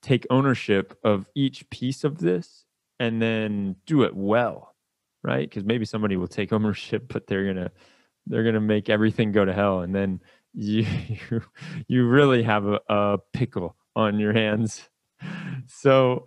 take 0.03 0.26
ownership 0.30 0.99
of 1.05 1.26
each 1.34 1.68
piece 1.70 2.05
of 2.05 2.18
this 2.18 2.64
and 2.99 3.20
then 3.20 3.76
do 3.86 4.03
it 4.03 4.14
well, 4.14 4.74
right? 5.22 5.49
Because 5.49 5.64
maybe 5.64 5.84
somebody 5.84 6.16
will 6.16 6.28
take 6.28 6.53
ownership, 6.59 7.07
but 7.09 7.26
they're 7.26 7.47
gonna 7.47 7.70
they're 8.26 8.45
gonna 8.45 8.61
make 8.61 8.88
everything 8.88 9.32
go 9.32 9.45
to 9.45 9.53
hell, 9.53 9.80
and 9.80 9.95
then 9.95 10.20
you 10.53 10.86
you, 11.30 11.43
you 11.88 12.07
really 12.07 12.43
have 12.43 12.66
a, 12.66 12.80
a 12.88 13.18
pickle 13.32 13.76
on 13.97 14.18
your 14.18 14.32
hands. 14.32 14.88
So 15.66 16.26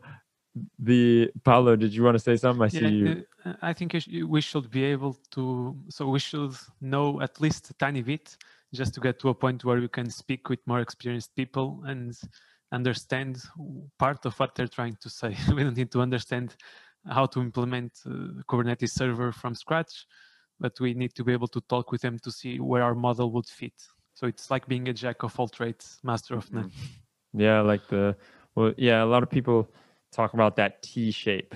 the 0.77 1.31
Paulo, 1.43 1.75
did 1.75 1.93
you 1.95 2.03
want 2.03 2.15
to 2.15 2.19
say 2.19 2.35
something? 2.35 2.63
I 2.63 2.67
see 2.67 2.85
Yeah, 2.85 2.89
you. 2.89 3.23
uh, 3.43 3.53
I 3.61 3.73
think 3.73 3.95
we 4.27 4.39
should 4.41 4.69
be 4.69 4.83
able 4.83 5.17
to. 5.31 5.75
So 5.89 6.09
we 6.09 6.19
should 6.19 6.55
know 6.79 7.21
at 7.21 7.41
least 7.41 7.71
a 7.71 7.73
tiny 7.73 8.03
bit, 8.03 8.37
just 8.73 8.93
to 8.95 8.99
get 8.99 9.19
to 9.19 9.29
a 9.29 9.33
point 9.33 9.63
where 9.63 9.79
we 9.79 9.87
can 9.87 10.09
speak 10.09 10.49
with 10.49 10.59
more 10.65 10.79
experienced 10.79 11.35
people 11.35 11.83
and 11.85 12.17
understand 12.71 13.37
part 13.99 14.25
of 14.25 14.37
what 14.39 14.55
they're 14.55 14.67
trying 14.67 14.97
to 15.01 15.09
say. 15.09 15.35
we 15.55 15.63
don't 15.63 15.77
need 15.77 15.91
to 15.91 16.01
understand 16.01 16.55
how 17.07 17.25
to 17.27 17.39
implement 17.41 17.91
uh, 18.05 18.41
Kubernetes 18.49 18.89
server 18.89 19.31
from 19.31 19.53
scratch, 19.53 20.05
but 20.59 20.79
we 20.79 20.93
need 20.93 21.13
to 21.15 21.23
be 21.23 21.33
able 21.33 21.47
to 21.49 21.61
talk 21.61 21.91
with 21.91 22.01
them 22.01 22.17
to 22.23 22.31
see 22.31 22.59
where 22.59 22.81
our 22.81 22.95
model 22.95 23.31
would 23.31 23.45
fit. 23.47 23.73
So 24.15 24.27
it's 24.27 24.49
like 24.49 24.67
being 24.67 24.87
a 24.89 24.93
jack 24.93 25.23
of 25.23 25.39
all 25.39 25.47
trades, 25.47 25.99
master 26.03 26.35
of 26.35 26.51
none. 26.53 26.71
Yeah, 27.33 27.61
like 27.61 27.87
the 27.87 28.15
well, 28.55 28.73
yeah. 28.77 29.03
A 29.03 29.05
lot 29.05 29.23
of 29.23 29.29
people 29.29 29.67
talk 30.11 30.33
about 30.33 30.55
that 30.57 30.83
T 30.83 31.11
shape, 31.11 31.55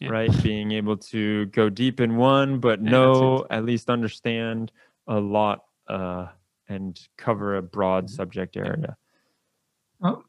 Yeah. 0.00 0.10
right? 0.10 0.42
Being 0.42 0.72
able 0.72 0.96
to 1.12 1.46
go 1.46 1.68
deep 1.68 2.00
in 2.00 2.16
one, 2.16 2.60
but 2.60 2.80
Yeah, 2.82 2.90
know 2.90 3.46
at 3.50 3.64
least 3.64 3.90
understand 3.90 4.72
a 5.06 5.20
lot 5.20 5.64
uh, 5.88 6.28
and 6.68 6.98
cover 7.16 7.56
a 7.56 7.62
broad 7.62 8.04
Mm-hmm. 8.04 8.14
subject 8.14 8.56
area. 8.56 8.96
Oh, 10.02 10.22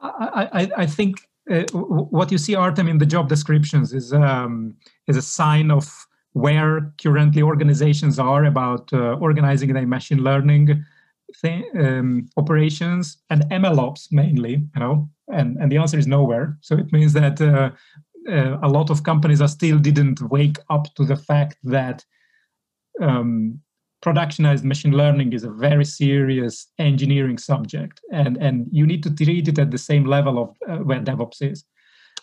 I, 0.00 0.48
I, 0.52 0.70
I 0.82 0.86
think 0.86 1.16
uh, 1.50 1.64
what 1.72 2.30
you 2.30 2.38
see, 2.38 2.54
Artem, 2.54 2.88
in 2.88 2.98
the 2.98 3.06
job 3.06 3.28
descriptions 3.28 3.92
is 3.92 4.12
um, 4.12 4.76
is 5.06 5.16
a 5.16 5.22
sign 5.22 5.70
of 5.70 6.06
where 6.32 6.92
currently 7.02 7.42
organizations 7.42 8.18
are 8.18 8.44
about 8.44 8.92
uh, 8.92 9.14
organizing 9.14 9.72
their 9.72 9.86
machine 9.86 10.22
learning 10.22 10.84
thing, 11.40 11.64
um, 11.80 12.28
operations 12.36 13.18
and 13.30 13.42
MLOps 13.50 14.12
mainly. 14.12 14.52
You 14.74 14.80
know, 14.80 15.08
and 15.32 15.56
and 15.56 15.72
the 15.72 15.78
answer 15.78 15.98
is 15.98 16.06
nowhere. 16.06 16.56
So 16.60 16.76
it 16.76 16.92
means 16.92 17.12
that 17.14 17.40
uh, 17.40 17.70
uh, 18.30 18.58
a 18.62 18.68
lot 18.68 18.90
of 18.90 19.02
companies 19.02 19.40
are 19.40 19.48
still 19.48 19.78
didn't 19.78 20.20
wake 20.30 20.58
up 20.70 20.94
to 20.94 21.04
the 21.04 21.16
fact 21.16 21.56
that 21.64 22.04
um, 23.00 23.60
productionized 24.04 24.64
machine 24.64 24.92
learning 24.92 25.32
is 25.32 25.44
a 25.44 25.50
very 25.50 25.84
serious 25.84 26.68
engineering 26.78 27.38
subject 27.38 28.00
and 28.12 28.36
and 28.36 28.66
you 28.70 28.86
need 28.86 29.02
to 29.02 29.14
treat 29.14 29.48
it 29.48 29.58
at 29.58 29.70
the 29.70 29.78
same 29.78 30.04
level 30.04 30.38
of 30.38 30.56
uh, 30.68 30.82
where 30.84 31.00
devops 31.00 31.42
is. 31.42 31.64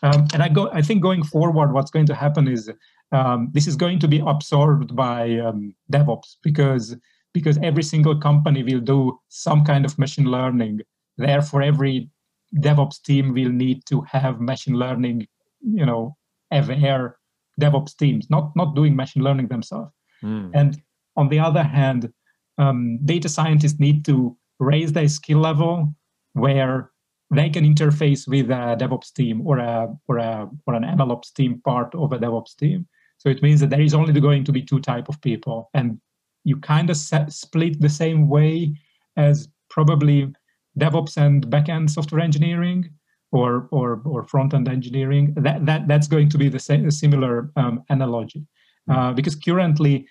Um, 0.04 0.28
and 0.34 0.44
i 0.44 0.50
go 0.50 0.70
i 0.72 0.82
think 0.82 1.02
going 1.02 1.24
forward 1.24 1.72
what's 1.72 1.90
going 1.90 2.06
to 2.08 2.16
happen 2.16 2.48
is 2.48 2.70
um, 3.12 3.50
this 3.54 3.68
is 3.68 3.76
going 3.76 4.00
to 4.00 4.08
be 4.08 4.22
absorbed 4.26 4.96
by 4.96 5.40
um, 5.40 5.74
devops 5.92 6.36
because 6.44 6.96
because 7.34 7.58
every 7.62 7.84
single 7.84 8.18
company 8.18 8.64
will 8.64 8.80
do 8.80 9.20
some 9.28 9.66
kind 9.66 9.84
of 9.86 10.00
machine 10.00 10.26
learning. 10.26 10.80
Therefore 11.18 11.62
every 11.62 12.10
devops 12.58 13.02
team 13.02 13.34
will 13.34 13.50
need 13.50 13.86
to 13.88 14.02
have 14.02 14.40
machine 14.40 14.76
learning 14.76 15.28
you 15.62 15.86
know 15.86 16.16
aware 16.52 17.18
devops 17.60 17.96
teams 17.98 18.30
not 18.30 18.52
not 18.56 18.76
doing 18.76 18.96
machine 18.96 19.24
learning 19.24 19.48
themselves. 19.48 19.92
Mm. 20.24 20.52
and 20.54 20.82
on 21.16 21.30
the 21.30 21.40
other 21.40 21.64
hand, 21.64 22.12
um, 22.58 23.00
data 23.06 23.30
scientists 23.30 23.80
need 23.80 24.06
to 24.06 24.38
raise 24.60 24.94
their 24.94 25.08
skill 25.08 25.40
level 25.40 25.94
where 26.34 26.92
they 27.32 27.50
can 27.50 27.66
interface 27.66 28.28
with 28.28 28.50
a 28.50 28.78
DevOps 28.80 29.14
team 29.14 29.46
or 29.46 29.58
a 29.58 29.94
or 30.08 30.18
a 30.18 30.50
or 30.66 30.74
an 30.76 30.84
MLOps 30.84 31.34
team 31.34 31.62
part 31.66 31.94
of 31.96 32.14
a 32.14 32.20
DevOps 32.20 32.56
team. 32.56 32.88
So 33.18 33.30
it 33.30 33.42
means 33.42 33.60
that 33.62 33.70
there 33.70 33.82
is 33.82 33.94
only 33.94 34.20
going 34.20 34.44
to 34.44 34.52
be 34.52 34.62
two 34.62 34.80
type 34.80 35.10
of 35.10 35.20
people, 35.22 35.70
and 35.74 36.00
you 36.44 36.58
kind 36.58 36.90
of 36.90 36.98
set, 36.98 37.32
split 37.32 37.82
the 37.82 37.90
same 37.90 38.30
way 38.30 38.76
as 39.18 39.48
probably 39.70 40.34
DevOps 40.80 41.18
and 41.18 41.48
backend 41.48 41.90
software 41.90 42.22
engineering 42.22 42.90
or 43.32 43.68
or 43.72 44.02
or 44.06 44.24
front 44.24 44.54
end 44.54 44.70
engineering. 44.70 45.34
That 45.38 45.66
that 45.66 45.88
that's 45.88 46.08
going 46.08 46.30
to 46.30 46.38
be 46.38 46.50
the 46.50 46.60
same 46.60 46.90
similar 46.92 47.52
um, 47.56 47.84
analogy, 47.90 48.46
uh, 48.90 49.14
because 49.14 49.36
currently 49.36 50.08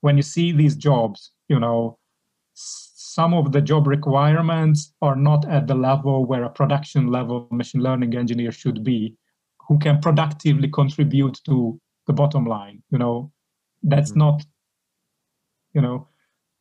when 0.00 0.16
you 0.16 0.22
see 0.22 0.52
these 0.52 0.76
jobs, 0.76 1.32
you 1.48 1.58
know, 1.58 1.98
some 2.54 3.34
of 3.34 3.52
the 3.52 3.60
job 3.60 3.86
requirements 3.86 4.94
are 5.02 5.16
not 5.16 5.48
at 5.48 5.66
the 5.66 5.74
level 5.74 6.24
where 6.24 6.44
a 6.44 6.50
production 6.50 7.08
level 7.08 7.48
machine 7.50 7.82
learning 7.82 8.16
engineer 8.16 8.52
should 8.52 8.84
be, 8.84 9.14
who 9.66 9.78
can 9.78 10.00
productively 10.00 10.68
contribute 10.68 11.40
to 11.44 11.80
the 12.06 12.12
bottom 12.12 12.46
line. 12.46 12.82
You 12.90 12.98
know, 12.98 13.32
that's 13.82 14.12
Mhm. 14.12 14.16
not, 14.16 14.46
you 15.74 15.80
know, 15.80 16.08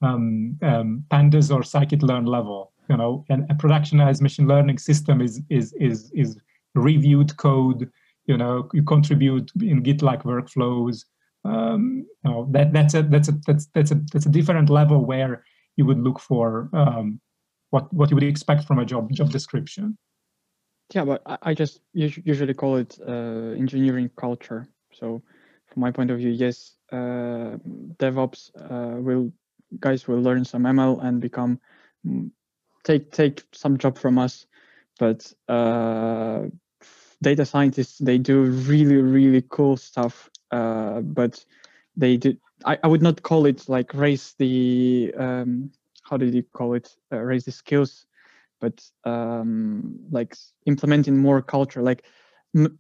um, 0.02 0.58
um, 0.62 1.06
pandas 1.10 1.54
or 1.54 1.62
scikit-learn 1.62 2.26
level. 2.26 2.72
You 2.90 2.96
know, 2.96 3.26
and 3.30 3.44
a 3.52 3.54
productionized 3.54 4.22
machine 4.22 4.48
learning 4.48 4.78
system 4.78 5.20
is 5.22 5.42
is 5.50 5.74
is 5.74 6.10
is 6.14 6.38
reviewed 6.74 7.36
code. 7.36 7.92
You 8.28 8.38
know, 8.38 8.70
you 8.74 8.84
contribute 8.84 9.52
in 9.62 9.84
Git-like 9.84 10.24
workflows 10.24 11.04
um, 11.46 12.06
you 12.24 12.32
know, 12.32 12.48
that 12.52 12.74
that's 12.74 12.94
a 12.94 13.04
that's 13.04 13.30
a 13.30 13.34
that's 13.46 13.68
that's 13.74 13.92
a 13.92 13.96
that's 14.14 14.26
a 14.26 14.30
different 14.30 14.70
level 14.70 15.06
where 15.06 15.44
you 15.76 15.86
would 15.86 16.00
look 16.00 16.20
for 16.20 16.70
um, 16.74 17.20
what 17.70 17.92
what 17.94 18.10
you 18.10 18.16
would 18.16 18.24
expect 18.24 18.66
from 18.66 18.80
a 18.80 18.86
job 18.86 19.12
job 19.12 19.30
description. 19.30 19.98
Yeah, 20.94 21.04
but 21.04 21.22
I, 21.42 21.54
just 21.54 21.82
usually 21.94 22.54
call 22.54 22.78
it 22.78 22.98
uh, 23.06 23.56
engineering 23.58 24.10
culture. 24.16 24.70
So, 24.94 25.22
from 25.68 25.82
my 25.82 25.92
point 25.92 26.12
of 26.12 26.18
view, 26.18 26.30
yes, 26.30 26.76
uh, 26.94 27.58
DevOps 28.00 28.52
uh, 28.56 29.02
will 29.02 29.34
guys 29.82 30.08
will 30.08 30.22
learn 30.22 30.46
some 30.46 30.64
ML 30.64 31.00
and 31.02 31.20
become 31.20 31.60
mm, 32.06 32.32
take 32.86 33.12
take 33.12 33.44
some 33.52 33.78
job 33.78 33.98
from 33.98 34.18
us, 34.18 34.46
but 34.98 35.32
uh, 35.50 36.44
data 37.22 37.46
scientists 37.46 37.98
they 37.98 38.18
do 38.18 38.44
really 38.44 38.96
really 38.96 39.44
cool 39.50 39.76
stuff. 39.76 40.30
Uh, 40.52 41.02
but 41.02 41.44
they 41.96 42.18
do. 42.18 42.36
I, 42.66 42.78
I 42.84 42.88
would 42.88 43.02
not 43.02 43.22
call 43.22 43.46
it 43.46 43.68
like 43.70 43.94
raise 43.94 44.34
the 44.38 45.14
um, 45.18 45.72
how 46.04 46.18
did 46.18 46.34
you 46.34 46.44
call 46.54 46.74
it 46.74 46.96
uh, 47.12 47.18
raise 47.18 47.46
the 47.46 47.52
skills 47.52 48.06
but 48.60 48.84
um, 49.04 50.00
like 50.10 50.36
implementing 50.66 51.18
more 51.18 51.42
culture 51.42 51.84
like 51.84 52.04
m- 52.56 52.80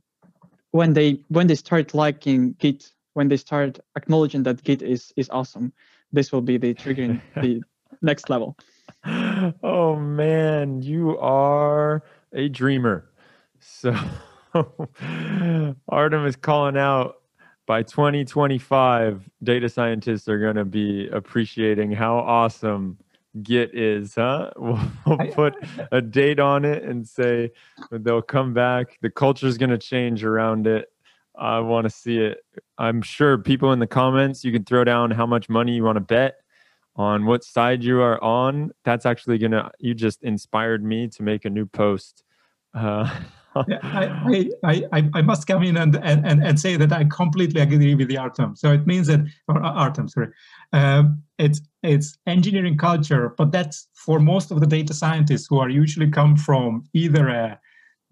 when 0.72 0.93
they 0.93 1.20
when 1.28 1.45
they 1.45 1.55
start 1.55 1.93
liking 1.93 2.53
git 2.53 2.91
when 3.13 3.28
they 3.28 3.38
start 3.38 3.80
acknowledging 3.95 4.43
that 4.43 4.63
git 4.63 4.82
is 4.82 5.13
is 5.15 5.30
awesome 5.30 5.72
this 6.11 6.32
will 6.32 6.41
be 6.41 6.57
the 6.57 6.74
triggering 6.74 7.22
the 7.38 7.61
next 8.01 8.30
level 8.30 8.57
oh 9.63 9.95
man, 9.95 10.82
you 10.82 11.18
are 11.20 12.03
a 12.34 12.49
dreamer. 12.49 13.09
So 13.59 13.95
Artem 15.89 16.26
is 16.26 16.36
calling 16.36 16.78
out 16.78 17.22
by 17.68 17.84
2025, 17.84 19.30
data 19.43 19.70
scientists 19.70 20.28
are 20.30 20.39
going 20.39 20.55
to 20.55 20.65
be 20.65 21.09
appreciating 21.09 21.91
how 21.91 22.15
awesome 22.18 22.97
Git 23.43 23.76
is, 23.76 24.15
huh? 24.15 24.51
We'll, 24.57 24.80
we'll 25.05 25.32
put 25.34 25.55
a 25.91 26.01
date 26.01 26.39
on 26.39 26.65
it 26.65 26.84
and 26.84 27.07
say 27.07 27.51
they'll 27.91 28.22
come 28.22 28.53
back. 28.53 28.97
The 29.01 29.11
culture 29.11 29.45
is 29.45 29.57
going 29.57 29.70
to 29.70 29.78
change 29.78 30.24
around 30.24 30.65
it. 30.65 30.88
I 31.38 31.59
want 31.59 31.84
to 31.84 31.89
see 31.89 32.18
it. 32.18 32.39
I'm 32.80 33.01
sure 33.01 33.38
people 33.38 33.74
in 33.74 33.80
the 33.80 33.86
comments, 33.86 34.43
you 34.43 34.51
can 34.51 34.63
throw 34.63 34.84
down 34.84 35.11
how 35.11 35.28
much 35.28 35.49
money 35.49 35.74
you 35.74 35.84
want 35.84 35.97
to 35.97 36.01
bet 36.01 36.38
on 36.95 37.26
what 37.26 37.43
side 37.43 37.84
you 37.84 38.01
are 38.01 38.24
on. 38.24 38.72
That's 38.86 39.05
actually 39.05 39.38
going 39.38 39.51
to, 39.51 39.70
you 39.78 39.93
just 39.93 40.24
inspired 40.24 40.84
me 40.84 41.09
to 41.09 41.22
make 41.22 41.45
a 41.45 41.49
new 41.49 41.65
post. 41.65 42.24
Uh, 42.74 43.13
I, 43.84 44.49
I, 44.64 44.84
I, 44.93 45.10
I 45.14 45.22
must 45.22 45.47
come 45.47 45.64
in 45.64 45.78
and, 45.78 45.95
and, 45.95 46.43
and, 46.43 46.60
say 46.60 46.76
that 46.78 46.91
I 46.91 47.05
completely 47.05 47.62
agree 47.62 47.95
with 47.95 48.08
the 48.08 48.18
Artem. 48.18 48.55
So 48.55 48.72
it 48.72 48.88
means 48.88 49.08
that, 49.08 49.22
or 49.47 49.64
uh, 49.64 49.72
Artem, 49.72 50.08
sorry, 50.08 50.30
um, 50.74 51.22
it's 51.38 51.62
it's 51.84 52.18
engineering 52.26 52.78
culture, 52.78 53.34
but 53.38 53.51
that's 53.51 53.88
for 53.93 54.20
most 54.20 54.51
of 54.51 54.60
the 54.60 54.68
data 54.68 54.93
scientists 54.93 55.47
who 55.49 55.60
are 55.60 55.70
usually 55.70 56.10
come 56.10 56.36
from 56.36 56.84
either 56.93 57.28
a 57.28 57.60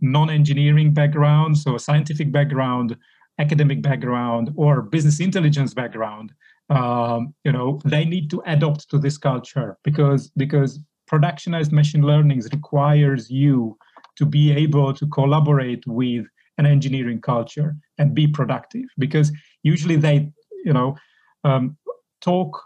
non-engineering 0.02 0.93
background, 0.93 1.58
so 1.58 1.76
a 1.76 1.80
scientific 1.80 2.32
background, 2.32 2.96
academic 3.39 3.82
background 3.82 4.52
or 4.56 4.82
business 4.82 5.20
intelligence 5.20 5.74
background, 5.74 6.34
um, 6.70 7.34
you 7.43 7.52
know, 7.52 7.80
they 7.86 8.06
need 8.06 8.30
to 8.32 8.41
adopt 8.46 8.89
to 8.89 8.98
this 8.98 9.18
culture 9.18 9.78
because 9.84 10.32
because 10.36 10.80
productionized 11.10 11.72
machine 11.72 12.02
learning 12.02 12.41
requires 12.52 13.30
you 13.30 13.78
to 14.18 14.26
be 14.26 14.51
able 14.51 14.93
to 14.93 15.07
collaborate 15.07 15.86
with 15.88 16.26
an 16.57 16.66
engineering 16.66 17.22
culture 17.22 17.76
and 17.97 18.16
be 18.16 18.28
productive. 18.28 18.86
Because 18.97 19.32
usually 19.63 19.95
they 19.95 20.32
you 20.63 20.74
know 20.74 20.95
um, 21.43 21.78
talk 22.22 22.61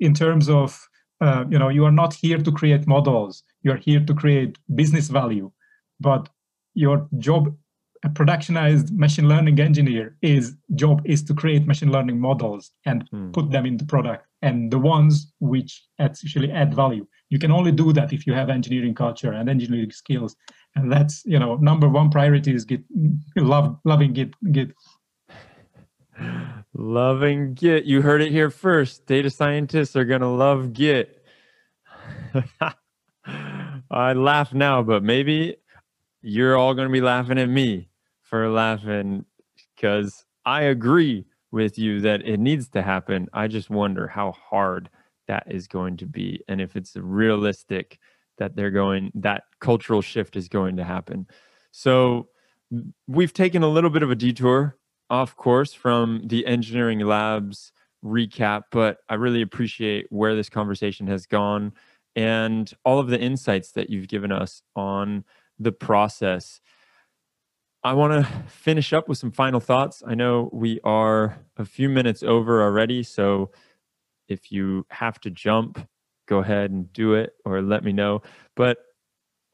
in 0.00 0.14
terms 0.14 0.48
of 0.48 0.80
uh, 1.20 1.44
you 1.48 1.58
know 1.58 1.68
you 1.68 1.84
are 1.84 1.92
not 1.92 2.14
here 2.14 2.38
to 2.38 2.52
create 2.52 2.86
models. 2.86 3.42
You 3.62 3.72
are 3.72 3.82
here 3.88 4.00
to 4.00 4.14
create 4.14 4.58
business 4.74 5.08
value. 5.08 5.50
But 6.00 6.28
your 6.74 7.08
job 7.18 7.56
a 8.04 8.08
productionized 8.08 8.92
machine 8.92 9.28
learning 9.28 9.58
engineer 9.58 10.16
is 10.22 10.54
job 10.74 11.02
is 11.04 11.22
to 11.24 11.34
create 11.34 11.66
machine 11.66 11.90
learning 11.90 12.20
models 12.20 12.70
and 12.84 13.08
hmm. 13.10 13.30
put 13.32 13.50
them 13.50 13.66
in 13.66 13.76
the 13.76 13.84
product. 13.84 14.26
And 14.42 14.70
the 14.70 14.78
ones 14.78 15.32
which 15.40 15.84
actually 15.98 16.50
add 16.52 16.74
value 16.74 17.06
you 17.30 17.38
can 17.38 17.50
only 17.50 17.72
do 17.72 17.92
that 17.92 18.12
if 18.12 18.26
you 18.26 18.32
have 18.32 18.48
engineering 18.48 18.94
culture 18.94 19.32
and 19.32 19.48
engineering 19.48 19.90
skills. 19.90 20.36
And 20.74 20.92
that's 20.92 21.22
you 21.24 21.38
know 21.38 21.56
number 21.56 21.88
one 21.88 22.10
priority 22.10 22.54
is 22.54 22.64
git 22.64 22.82
love 23.36 23.78
loving 23.84 24.12
git 24.12 24.34
git. 24.52 24.72
Loving 26.78 27.54
git. 27.54 27.84
You 27.84 28.02
heard 28.02 28.20
it 28.20 28.30
here 28.30 28.50
first. 28.50 29.06
Data 29.06 29.30
scientists 29.30 29.96
are 29.96 30.04
going 30.04 30.20
to 30.20 30.28
love 30.28 30.74
git. 30.74 31.24
I 33.90 34.12
laugh 34.12 34.52
now 34.52 34.82
but 34.82 35.02
maybe 35.02 35.56
you're 36.20 36.56
all 36.56 36.74
going 36.74 36.88
to 36.88 36.92
be 36.92 37.00
laughing 37.00 37.38
at 37.38 37.48
me 37.48 37.88
for 38.20 38.48
laughing 38.50 39.24
because 39.74 40.24
i 40.44 40.62
agree 40.62 41.24
with 41.56 41.78
you 41.78 42.00
that 42.00 42.22
it 42.22 42.38
needs 42.38 42.68
to 42.68 42.82
happen. 42.82 43.28
I 43.32 43.48
just 43.48 43.70
wonder 43.70 44.06
how 44.06 44.32
hard 44.32 44.90
that 45.28 45.44
is 45.48 45.66
going 45.66 45.96
to 45.98 46.06
be 46.06 46.42
and 46.48 46.60
if 46.60 46.76
it's 46.76 46.96
realistic 46.96 47.98
that 48.38 48.54
they're 48.54 48.70
going 48.70 49.10
that 49.14 49.44
cultural 49.60 50.02
shift 50.02 50.36
is 50.36 50.48
going 50.48 50.76
to 50.76 50.84
happen. 50.84 51.26
So 51.72 52.28
we've 53.06 53.32
taken 53.32 53.62
a 53.62 53.68
little 53.68 53.90
bit 53.90 54.02
of 54.02 54.10
a 54.10 54.14
detour 54.14 54.76
off 55.08 55.36
course 55.36 55.72
from 55.72 56.22
the 56.24 56.46
engineering 56.46 56.98
labs 57.00 57.72
recap 58.04 58.62
but 58.72 58.98
i 59.08 59.14
really 59.14 59.40
appreciate 59.40 60.06
where 60.10 60.34
this 60.34 60.48
conversation 60.48 61.06
has 61.06 61.26
gone 61.26 61.72
and 62.16 62.72
all 62.84 62.98
of 62.98 63.08
the 63.08 63.20
insights 63.20 63.72
that 63.72 63.90
you've 63.90 64.08
given 64.08 64.32
us 64.32 64.62
on 64.74 65.24
the 65.58 65.70
process. 65.70 66.60
I 67.84 67.92
want 67.92 68.24
to 68.24 68.32
finish 68.48 68.92
up 68.92 69.08
with 69.08 69.18
some 69.18 69.30
final 69.30 69.60
thoughts. 69.60 70.02
I 70.04 70.14
know 70.14 70.50
we 70.52 70.80
are 70.82 71.38
a 71.56 71.64
few 71.64 71.88
minutes 71.88 72.22
over 72.22 72.62
already 72.62 73.02
so 73.02 73.50
if 74.28 74.50
you 74.50 74.86
have 74.90 75.20
to 75.20 75.30
jump 75.30 75.86
go 76.26 76.38
ahead 76.38 76.70
and 76.70 76.92
do 76.92 77.14
it 77.14 77.34
or 77.44 77.62
let 77.62 77.84
me 77.84 77.92
know. 77.92 78.22
But 78.54 78.78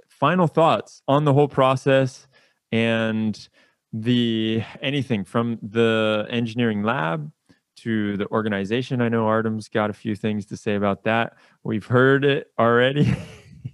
final 0.09 0.47
thoughts 0.47 1.03
on 1.07 1.25
the 1.25 1.33
whole 1.33 1.49
process 1.49 2.27
and 2.71 3.49
the 3.93 4.63
anything 4.81 5.25
from 5.25 5.59
the 5.63 6.27
engineering 6.31 6.83
lab 6.83 7.31
to 7.77 8.17
the 8.17 8.27
organization. 8.29 9.01
I 9.03 9.09
know 9.09 9.27
Artem's 9.27 9.69
got 9.69 9.91
a 9.91 9.95
few 9.95 10.15
things 10.15 10.47
to 10.47 10.57
say 10.57 10.75
about 10.75 11.05
that. 11.05 11.35
We've 11.63 11.85
heard 11.85 12.25
it 12.25 12.49
already. 12.59 13.15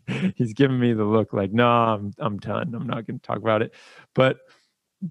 He's 0.34 0.52
giving 0.54 0.78
me 0.78 0.92
the 0.92 1.04
look 1.04 1.32
like, 1.32 1.52
no, 1.52 1.64
nah, 1.64 1.94
I'm 1.94 2.12
I'm 2.18 2.38
done. 2.38 2.74
I'm 2.74 2.86
not 2.86 3.06
going 3.06 3.18
to 3.20 3.26
talk 3.26 3.38
about 3.38 3.62
it. 3.62 3.74
But 4.14 4.38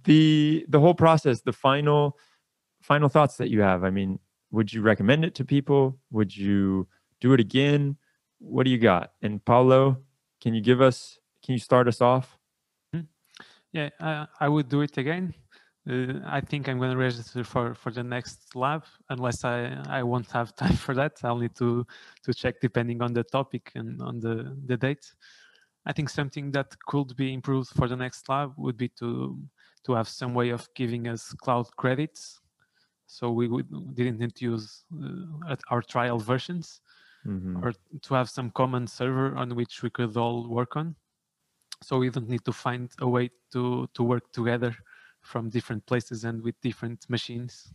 the 0.04 0.66
the 0.68 0.80
whole 0.80 0.94
process, 0.94 1.42
the 1.42 1.54
final 1.54 2.18
final 2.82 3.08
thoughts 3.08 3.38
that 3.38 3.50
you 3.50 3.62
have. 3.62 3.84
I 3.84 3.90
mean, 3.90 4.20
would 4.52 4.72
you 4.72 4.82
recommend 4.82 5.26
it 5.26 5.36
to 5.36 5.46
people? 5.46 5.98
Would 6.12 6.36
you 6.36 6.88
do 7.20 7.34
it 7.34 7.40
again. 7.40 7.98
What 8.40 8.64
do 8.64 8.70
you 8.70 8.78
got? 8.78 9.12
And 9.22 9.44
Paulo, 9.44 9.98
can 10.42 10.54
you 10.54 10.62
give 10.62 10.82
us? 10.82 11.20
Can 11.44 11.54
you 11.54 11.60
start 11.60 11.88
us 11.88 12.02
off? 12.02 12.38
Hmm. 12.94 13.02
Yeah, 13.72 13.90
I, 14.00 14.28
I 14.40 14.48
would 14.50 14.70
do 14.70 14.82
it 14.82 14.98
again. 14.98 15.34
Uh, 15.90 16.20
I 16.26 16.42
think 16.42 16.68
I'm 16.68 16.80
going 16.80 16.92
to 16.92 16.98
register 16.98 17.44
for 17.44 17.74
for 17.74 17.92
the 17.92 18.04
next 18.04 18.56
lab, 18.56 18.84
unless 19.10 19.44
I 19.44 19.82
I 19.88 20.04
won't 20.04 20.30
have 20.32 20.56
time 20.64 20.76
for 20.76 20.94
that. 20.96 21.14
I'll 21.24 21.38
need 21.38 21.56
to 21.56 21.86
to 22.24 22.34
check 22.34 22.56
depending 22.62 23.02
on 23.02 23.14
the 23.14 23.24
topic 23.24 23.72
and 23.76 24.02
on 24.02 24.20
the 24.20 24.56
the 24.66 24.78
date. 24.78 25.06
I 25.86 25.94
think 25.94 26.10
something 26.10 26.52
that 26.52 26.76
could 26.86 27.16
be 27.16 27.34
improved 27.34 27.70
for 27.70 27.88
the 27.88 27.96
next 27.96 28.28
lab 28.28 28.54
would 28.58 28.78
be 28.78 28.90
to 29.00 29.40
to 29.86 29.94
have 29.94 30.10
some 30.10 30.34
way 30.34 30.50
of 30.50 30.68
giving 30.76 31.08
us 31.08 31.34
cloud 31.34 31.68
credits, 31.78 32.42
so 33.08 33.32
we 33.32 33.48
would, 33.48 33.68
didn't 33.96 34.20
need 34.20 34.36
to 34.36 34.46
use 34.46 34.84
uh, 35.50 35.56
our 35.70 35.82
trial 35.82 36.20
versions 36.20 36.82
mm-hmm. 37.26 37.64
or 37.64 37.74
to 38.02 38.14
have 38.14 38.30
some 38.30 38.52
common 38.52 38.86
server 38.86 39.36
on 39.36 39.56
which 39.56 39.82
we 39.82 39.90
could 39.90 40.16
all 40.18 40.48
work 40.48 40.76
on. 40.76 40.96
So 41.82 42.00
we 42.00 42.10
don't 42.10 42.30
need 42.30 42.44
to 42.46 42.52
find 42.52 42.92
a 43.00 43.08
way 43.08 43.30
to 43.54 43.88
to 43.94 44.04
work 44.04 44.32
together 44.34 44.76
from 45.22 45.50
different 45.50 45.86
places 45.86 46.24
and 46.24 46.42
with 46.42 46.56
different 46.62 47.10
machines. 47.10 47.72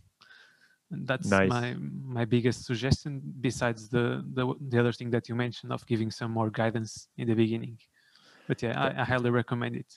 And 0.91 1.07
that's 1.07 1.29
nice. 1.29 1.49
my 1.49 1.75
my 2.19 2.25
biggest 2.25 2.65
suggestion. 2.65 3.21
Besides 3.41 3.89
the, 3.89 4.23
the 4.33 4.53
the 4.69 4.79
other 4.79 4.91
thing 4.91 5.09
that 5.11 5.29
you 5.29 5.35
mentioned 5.35 5.71
of 5.71 5.85
giving 5.87 6.11
some 6.11 6.31
more 6.31 6.49
guidance 6.49 7.07
in 7.17 7.27
the 7.27 7.33
beginning. 7.33 7.79
But 8.47 8.61
yeah, 8.61 8.79
I, 8.79 9.01
I 9.01 9.05
highly 9.05 9.29
recommend 9.29 9.77
it. 9.77 9.95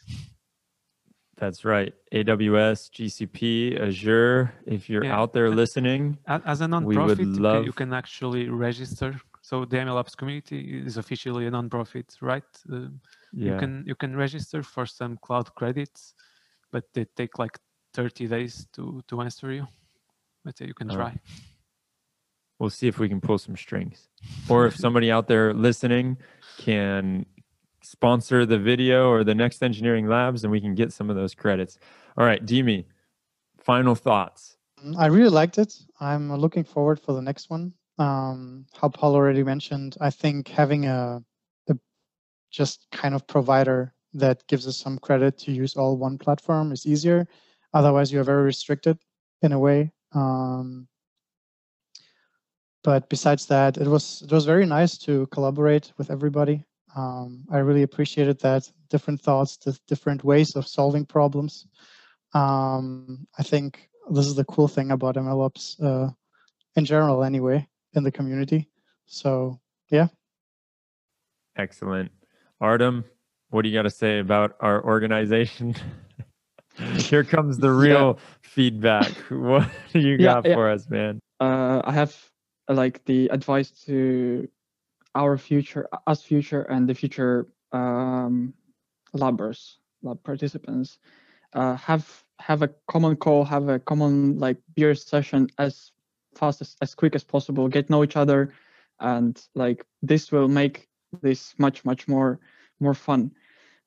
That's 1.38 1.64
right. 1.64 1.92
AWS, 2.12 2.90
GCP, 2.90 3.78
Azure. 3.78 4.54
If 4.64 4.88
you're 4.88 5.04
yeah. 5.04 5.18
out 5.18 5.34
there 5.34 5.50
listening, 5.50 6.18
as 6.26 6.62
a 6.62 6.66
nonprofit, 6.66 7.38
love... 7.38 7.66
you 7.66 7.72
can 7.72 7.92
actually 7.92 8.48
register 8.48 9.20
so 9.46 9.64
the 9.64 9.76
MLOps 9.76 10.16
community 10.16 10.82
is 10.84 10.96
officially 10.96 11.46
a 11.46 11.52
nonprofit, 11.52 12.20
right? 12.20 12.42
Uh, 12.68 12.88
yeah. 13.32 13.52
You 13.52 13.58
can 13.60 13.84
you 13.86 13.94
can 13.94 14.16
register 14.16 14.64
for 14.64 14.86
some 14.86 15.16
cloud 15.18 15.54
credits, 15.54 16.14
but 16.72 16.82
they 16.94 17.04
take 17.16 17.38
like 17.38 17.56
30 17.94 18.26
days 18.26 18.66
to 18.72 19.04
to 19.06 19.20
answer 19.20 19.52
you. 19.52 19.68
But 20.44 20.58
you 20.58 20.74
can 20.74 20.88
try. 20.88 21.20
We'll 22.58 22.70
see 22.70 22.88
if 22.88 22.98
we 22.98 23.08
can 23.08 23.20
pull 23.20 23.38
some 23.38 23.56
strings, 23.56 24.08
or 24.48 24.66
if 24.66 24.74
somebody 24.74 25.12
out 25.12 25.28
there 25.28 25.54
listening 25.54 26.16
can 26.58 27.24
sponsor 27.90 28.44
the 28.46 28.58
video 28.58 29.10
or 29.10 29.24
the 29.24 29.34
next 29.34 29.62
engineering 29.62 30.06
labs, 30.06 30.44
and 30.44 30.50
we 30.50 30.60
can 30.60 30.74
get 30.74 30.92
some 30.92 31.10
of 31.10 31.16
those 31.16 31.34
credits. 31.34 31.78
All 32.16 32.26
right, 32.26 32.44
Dimi, 32.44 32.84
final 33.58 33.94
thoughts. 33.94 34.56
I 34.98 35.06
really 35.06 35.30
liked 35.30 35.58
it. 35.58 35.74
I'm 36.00 36.34
looking 36.34 36.64
forward 36.64 37.00
for 37.00 37.12
the 37.12 37.22
next 37.22 37.50
one 37.50 37.72
um, 37.98 38.66
how 38.78 38.88
Paul 38.88 39.14
already 39.14 39.42
mentioned, 39.42 39.96
I 40.00 40.10
think 40.10 40.48
having 40.48 40.86
a, 40.86 41.22
a 41.68 41.76
just 42.50 42.86
kind 42.92 43.14
of 43.14 43.26
provider 43.26 43.94
that 44.14 44.46
gives 44.48 44.66
us 44.66 44.76
some 44.76 44.98
credit 44.98 45.38
to 45.38 45.52
use 45.52 45.76
all 45.76 45.96
one 45.96 46.18
platform 46.18 46.72
is 46.72 46.86
easier. 46.86 47.26
Otherwise, 47.74 48.12
you 48.12 48.20
are 48.20 48.24
very 48.24 48.42
restricted 48.42 48.98
in 49.42 49.52
a 49.52 49.58
way. 49.58 49.92
Um, 50.12 50.88
but 52.82 53.08
besides 53.08 53.46
that, 53.46 53.76
it 53.78 53.88
was 53.88 54.22
it 54.22 54.30
was 54.30 54.44
very 54.44 54.64
nice 54.64 54.96
to 54.98 55.26
collaborate 55.28 55.92
with 55.98 56.10
everybody. 56.10 56.64
Um, 56.96 57.44
I 57.52 57.58
really 57.58 57.82
appreciated 57.82 58.40
that 58.40 58.70
different 58.88 59.20
thoughts, 59.20 59.58
different 59.86 60.24
ways 60.24 60.56
of 60.56 60.66
solving 60.66 61.04
problems. 61.04 61.66
Um, 62.32 63.26
I 63.38 63.42
think 63.42 63.90
this 64.10 64.26
is 64.26 64.34
the 64.34 64.44
cool 64.44 64.66
thing 64.66 64.90
about 64.90 65.16
MLOps 65.16 65.82
uh, 65.82 66.10
in 66.74 66.84
general, 66.84 67.22
anyway 67.22 67.68
in 67.94 68.02
the 68.02 68.10
community. 68.10 68.68
So 69.06 69.60
yeah. 69.90 70.08
Excellent. 71.56 72.10
Artem, 72.60 73.04
what 73.50 73.62
do 73.62 73.68
you 73.68 73.74
got 73.74 73.82
to 73.82 73.90
say 73.90 74.18
about 74.18 74.56
our 74.60 74.84
organization? 74.84 75.74
Here 76.96 77.24
comes 77.24 77.58
the 77.58 77.70
real 77.70 78.18
yeah. 78.18 78.22
feedback. 78.42 79.12
What 79.30 79.68
do 79.92 80.00
you 80.00 80.18
got 80.18 80.46
yeah, 80.46 80.54
for 80.54 80.70
us, 80.70 80.88
man? 80.88 81.20
Uh, 81.40 81.80
I 81.84 81.92
have 81.92 82.14
like 82.68 83.04
the 83.04 83.28
advice 83.28 83.70
to 83.86 84.48
our 85.16 85.38
future, 85.38 85.88
us 86.06 86.22
future, 86.22 86.62
and 86.62 86.88
the 86.88 86.94
future 86.94 87.48
um, 87.72 88.54
labbers, 89.14 89.76
lab 90.02 90.22
participants. 90.22 90.98
Uh, 91.52 91.76
have 91.76 92.24
have 92.38 92.62
a 92.62 92.70
common 92.88 93.16
call, 93.16 93.44
have 93.44 93.68
a 93.68 93.78
common 93.78 94.38
like 94.38 94.58
beer 94.74 94.94
session 94.94 95.48
as 95.58 95.92
fast 96.36 96.60
as, 96.60 96.76
as 96.82 96.94
quick 96.94 97.14
as 97.14 97.24
possible 97.24 97.68
get 97.68 97.90
know 97.90 98.04
each 98.04 98.16
other 98.16 98.52
and 99.00 99.46
like 99.54 99.84
this 100.02 100.30
will 100.30 100.48
make 100.48 100.88
this 101.22 101.54
much 101.58 101.84
much 101.84 102.08
more 102.08 102.38
more 102.80 102.94
fun 102.94 103.30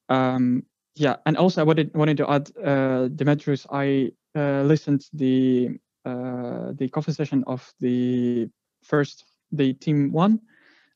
um 0.09 0.63
yeah 0.95 1.15
and 1.25 1.37
also 1.37 1.61
i 1.61 1.63
wanted 1.63 1.93
wanted 1.95 2.17
to 2.17 2.29
add 2.29 2.49
uh 2.63 3.07
Demetrios 3.15 3.65
i 3.71 4.11
uh, 4.35 4.63
listened 4.63 5.05
the 5.13 5.69
uh 6.05 6.71
the 6.73 6.89
coffee 6.89 7.13
session 7.13 7.43
of 7.47 7.73
the 7.79 8.49
first 8.83 9.25
the 9.51 9.73
team 9.73 10.11
one 10.11 10.39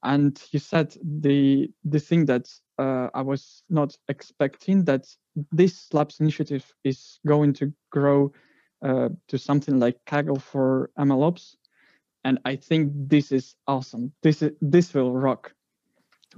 and 0.03 0.41
you 0.51 0.59
said 0.59 0.95
the 1.21 1.69
the 1.85 1.99
thing 1.99 2.25
that 2.25 2.49
uh, 2.79 3.07
i 3.13 3.21
was 3.21 3.63
not 3.69 3.95
expecting 4.07 4.83
that 4.83 5.05
this 5.51 5.93
labs 5.93 6.19
initiative 6.19 6.65
is 6.83 7.19
going 7.25 7.53
to 7.53 7.73
grow 7.91 8.31
uh, 8.83 9.09
to 9.29 9.37
something 9.37 9.79
like 9.79 9.97
Kaggle 10.05 10.41
for 10.41 10.91
MLOps, 10.99 11.55
and 12.25 12.37
I 12.43 12.57
think 12.57 12.91
this 12.93 13.31
is 13.31 13.55
awesome. 13.65 14.11
This 14.21 14.41
is 14.41 14.51
this 14.61 14.93
will 14.93 15.13
rock. 15.13 15.53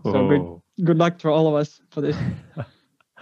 So 0.04 0.28
good, 0.28 0.86
good 0.86 0.98
luck 0.98 1.18
to 1.20 1.30
all 1.30 1.48
of 1.48 1.56
us 1.56 1.82
for 1.90 2.02
this. 2.02 2.16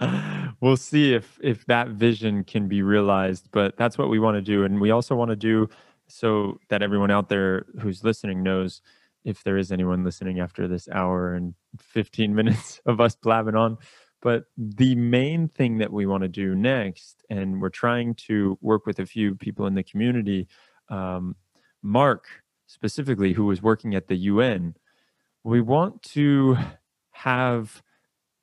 we'll 0.60 0.76
see 0.76 1.14
if 1.14 1.38
if 1.42 1.64
that 1.66 1.88
vision 1.88 2.44
can 2.44 2.68
be 2.68 2.82
realized, 2.82 3.48
but 3.50 3.76
that's 3.78 3.96
what 3.96 4.10
we 4.10 4.18
want 4.18 4.36
to 4.36 4.42
do, 4.42 4.64
and 4.64 4.78
we 4.78 4.90
also 4.90 5.14
want 5.14 5.30
to 5.30 5.36
do 5.36 5.68
so 6.06 6.58
that 6.68 6.82
everyone 6.82 7.10
out 7.10 7.30
there 7.30 7.64
who's 7.80 8.04
listening 8.04 8.42
knows 8.42 8.82
if 9.24 9.42
there 9.42 9.56
is 9.56 9.72
anyone 9.72 10.04
listening 10.04 10.40
after 10.40 10.68
this 10.68 10.88
hour 10.88 11.34
and 11.34 11.54
15 11.80 12.34
minutes 12.34 12.80
of 12.86 13.00
us 13.00 13.16
blabbing 13.16 13.56
on. 13.56 13.78
But 14.20 14.44
the 14.56 14.94
main 14.94 15.48
thing 15.48 15.78
that 15.78 15.92
we 15.92 16.06
want 16.06 16.22
to 16.22 16.28
do 16.28 16.54
next, 16.54 17.24
and 17.28 17.60
we're 17.60 17.68
trying 17.68 18.14
to 18.26 18.58
work 18.62 18.86
with 18.86 18.98
a 18.98 19.06
few 19.06 19.34
people 19.34 19.66
in 19.66 19.74
the 19.74 19.82
community, 19.82 20.48
um, 20.88 21.36
Mark 21.82 22.26
specifically, 22.66 23.34
who 23.34 23.44
was 23.44 23.60
working 23.60 23.94
at 23.94 24.08
the 24.08 24.16
UN, 24.16 24.74
we 25.42 25.60
want 25.60 26.02
to 26.02 26.56
have 27.10 27.82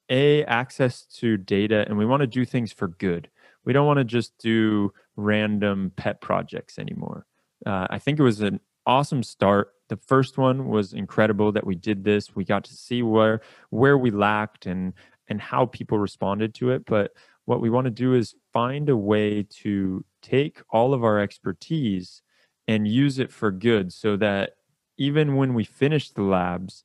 a 0.09 0.43
access 0.45 1.05
to 1.05 1.37
data 1.37 1.85
and 1.87 1.97
we 1.97 2.05
want 2.05 2.21
to 2.21 2.27
do 2.27 2.45
things 2.45 2.71
for 2.71 2.89
good 2.89 3.29
we 3.63 3.73
don't 3.73 3.87
want 3.87 3.97
to 3.97 4.03
just 4.03 4.37
do 4.37 4.91
random 5.15 5.91
pet 5.95 6.21
projects 6.21 6.77
anymore 6.77 7.25
uh, 7.65 7.87
i 7.89 7.97
think 7.97 8.19
it 8.19 8.23
was 8.23 8.41
an 8.41 8.59
awesome 8.85 9.23
start. 9.23 9.73
The 9.89 9.97
first 9.97 10.37
one 10.37 10.67
was 10.67 10.93
incredible 10.93 11.51
that 11.51 11.65
we 11.65 11.75
did 11.75 12.03
this. 12.03 12.35
We 12.35 12.45
got 12.45 12.63
to 12.65 12.73
see 12.73 13.03
where 13.03 13.41
where 13.69 13.97
we 13.97 14.11
lacked 14.11 14.65
and 14.65 14.93
and 15.27 15.41
how 15.41 15.65
people 15.67 15.97
responded 15.97 16.53
to 16.55 16.71
it. 16.71 16.85
But 16.85 17.11
what 17.45 17.61
we 17.61 17.69
want 17.69 17.85
to 17.85 17.91
do 17.91 18.13
is 18.13 18.35
find 18.53 18.89
a 18.89 18.97
way 18.97 19.43
to 19.43 20.05
take 20.21 20.61
all 20.69 20.93
of 20.93 21.03
our 21.03 21.19
expertise 21.19 22.21
and 22.67 22.87
use 22.87 23.19
it 23.19 23.31
for 23.31 23.51
good 23.51 23.91
so 23.91 24.15
that 24.17 24.51
even 24.97 25.35
when 25.35 25.53
we 25.53 25.63
finish 25.63 26.11
the 26.11 26.21
labs 26.21 26.83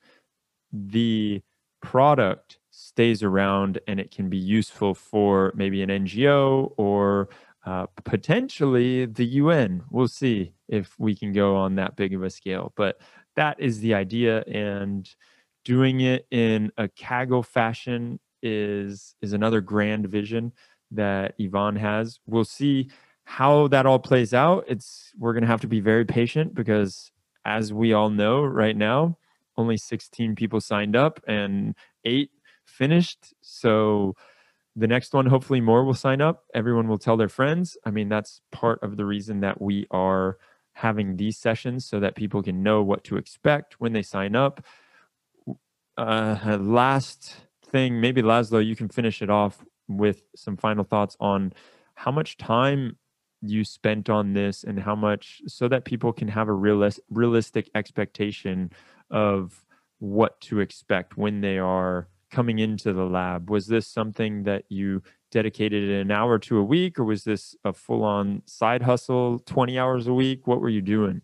the 0.73 1.43
product 1.83 2.59
stays 2.71 3.23
around 3.23 3.79
and 3.87 4.01
it 4.01 4.11
can 4.11 4.29
be 4.29 4.37
useful 4.37 4.95
for 4.95 5.53
maybe 5.55 5.83
an 5.83 5.89
NGO 5.89 6.73
or 6.77 7.29
uh, 7.67 7.87
potentially 8.05 9.07
the 9.07 9.27
UN. 9.27 9.83
We'll 9.91 10.09
see 10.09 10.53
if 10.69 10.95
we 10.99 11.17
can 11.17 11.33
go 11.33 11.57
on 11.57 11.75
that 11.75 11.97
big 11.97 12.15
of 12.15 12.23
a 12.23 12.31
scale. 12.31 12.73
But 12.77 12.99
that 13.35 13.61
is 13.61 13.81
the 13.81 13.93
idea, 13.95 14.43
and 14.43 15.09
doing 15.65 16.01
it 16.01 16.27
in 16.31 16.73
a 16.79 16.89
Kaggle 16.89 17.45
fashion 17.45 18.21
is 18.43 19.17
is 19.21 19.33
another 19.33 19.61
grand 19.61 20.07
vision 20.07 20.53
that 20.93 21.35
Ivan 21.41 21.77
has. 21.77 22.21
We'll 22.27 22.45
see 22.45 22.89
how 23.25 23.67
that 23.69 23.85
all 23.85 23.99
plays 23.99 24.33
out. 24.33 24.65
It's 24.69 25.13
we're 25.19 25.35
gonna 25.35 25.47
have 25.49 25.61
to 25.63 25.67
be 25.67 25.81
very 25.81 26.05
patient 26.05 26.55
because, 26.55 27.11
as 27.45 27.73
we 27.73 27.93
all 27.93 28.11
know 28.11 28.45
right 28.45 28.77
now, 28.77 29.19
only 29.57 29.77
16 29.77 30.37
people 30.37 30.61
signed 30.61 30.95
up 30.95 31.21
and 31.27 31.75
eight 32.05 32.31
finished. 32.65 33.35
So 33.41 34.15
the 34.77 34.87
next 34.87 35.15
one, 35.15 35.27
hopefully 35.27 35.63
more 35.63 35.85
will 35.85 35.95
sign 35.95 36.21
up. 36.21 36.45
Everyone 36.55 36.87
will 36.87 36.99
tell 36.99 37.17
their 37.17 37.31
friends. 37.31 37.79
I 37.87 37.91
mean, 37.91 38.11
that's 38.11 38.43
part 38.53 38.83
of 38.83 38.99
the 38.99 39.07
reason 39.07 39.41
that 39.41 39.61
we 39.61 39.87
are 39.91 40.37
having 40.75 41.17
these 41.17 41.39
sessions 41.39 41.87
so 41.87 41.99
that 42.01 42.15
people 42.15 42.43
can 42.43 42.63
know 42.63 42.83
what 42.83 43.03
to 43.05 43.17
expect 43.17 43.81
when 43.81 43.95
they 43.95 44.03
sign 44.03 44.37
up. 44.37 44.63
Uh, 45.97 46.59
last 46.61 47.37
thing, 47.65 47.99
maybe 48.03 48.21
Laszlo, 48.21 48.65
you 48.65 48.77
can 48.77 48.91
finish 48.91 49.23
it 49.23 49.31
off 49.31 49.65
with 49.89 50.25
some 50.37 50.59
final 50.59 50.85
thoughts 50.85 51.17
on 51.21 51.55
how 51.95 52.11
much 52.11 52.37
time 52.37 52.99
you 53.41 53.65
spent 53.65 54.11
on 54.11 54.35
this 54.35 54.63
and 54.63 54.79
how 54.79 54.95
much 54.95 55.41
so 55.47 55.69
that 55.69 55.87
people 55.87 56.13
can 56.13 56.29
have 56.29 56.49
a 56.49 56.53
realis- 56.53 57.01
realistic 57.09 57.71
expectation 57.75 58.71
of 59.11 59.65
what 59.99 60.39
to 60.43 60.61
expect 60.61 61.17
when 61.17 61.41
they 61.41 61.57
are 61.57 62.09
coming 62.31 62.59
into 62.59 62.93
the 62.93 63.05
lab 63.05 63.51
was 63.51 63.67
this 63.67 63.87
something 63.87 64.43
that 64.45 64.65
you 64.69 65.03
dedicated 65.31 65.91
an 65.91 66.11
hour 66.11 66.39
to 66.39 66.59
a 66.59 66.63
week 66.63 66.99
or 66.99 67.05
was 67.05 67.25
this 67.25 67.57
a 67.65 67.73
full-on 67.73 68.43
side 68.47 68.83
hustle 68.83 69.39
20 69.41 69.79
hours 69.79 70.07
a 70.07 70.15
week? 70.15 70.47
What 70.47 70.61
were 70.61 70.69
you 70.69 70.83
doing? 70.83 71.23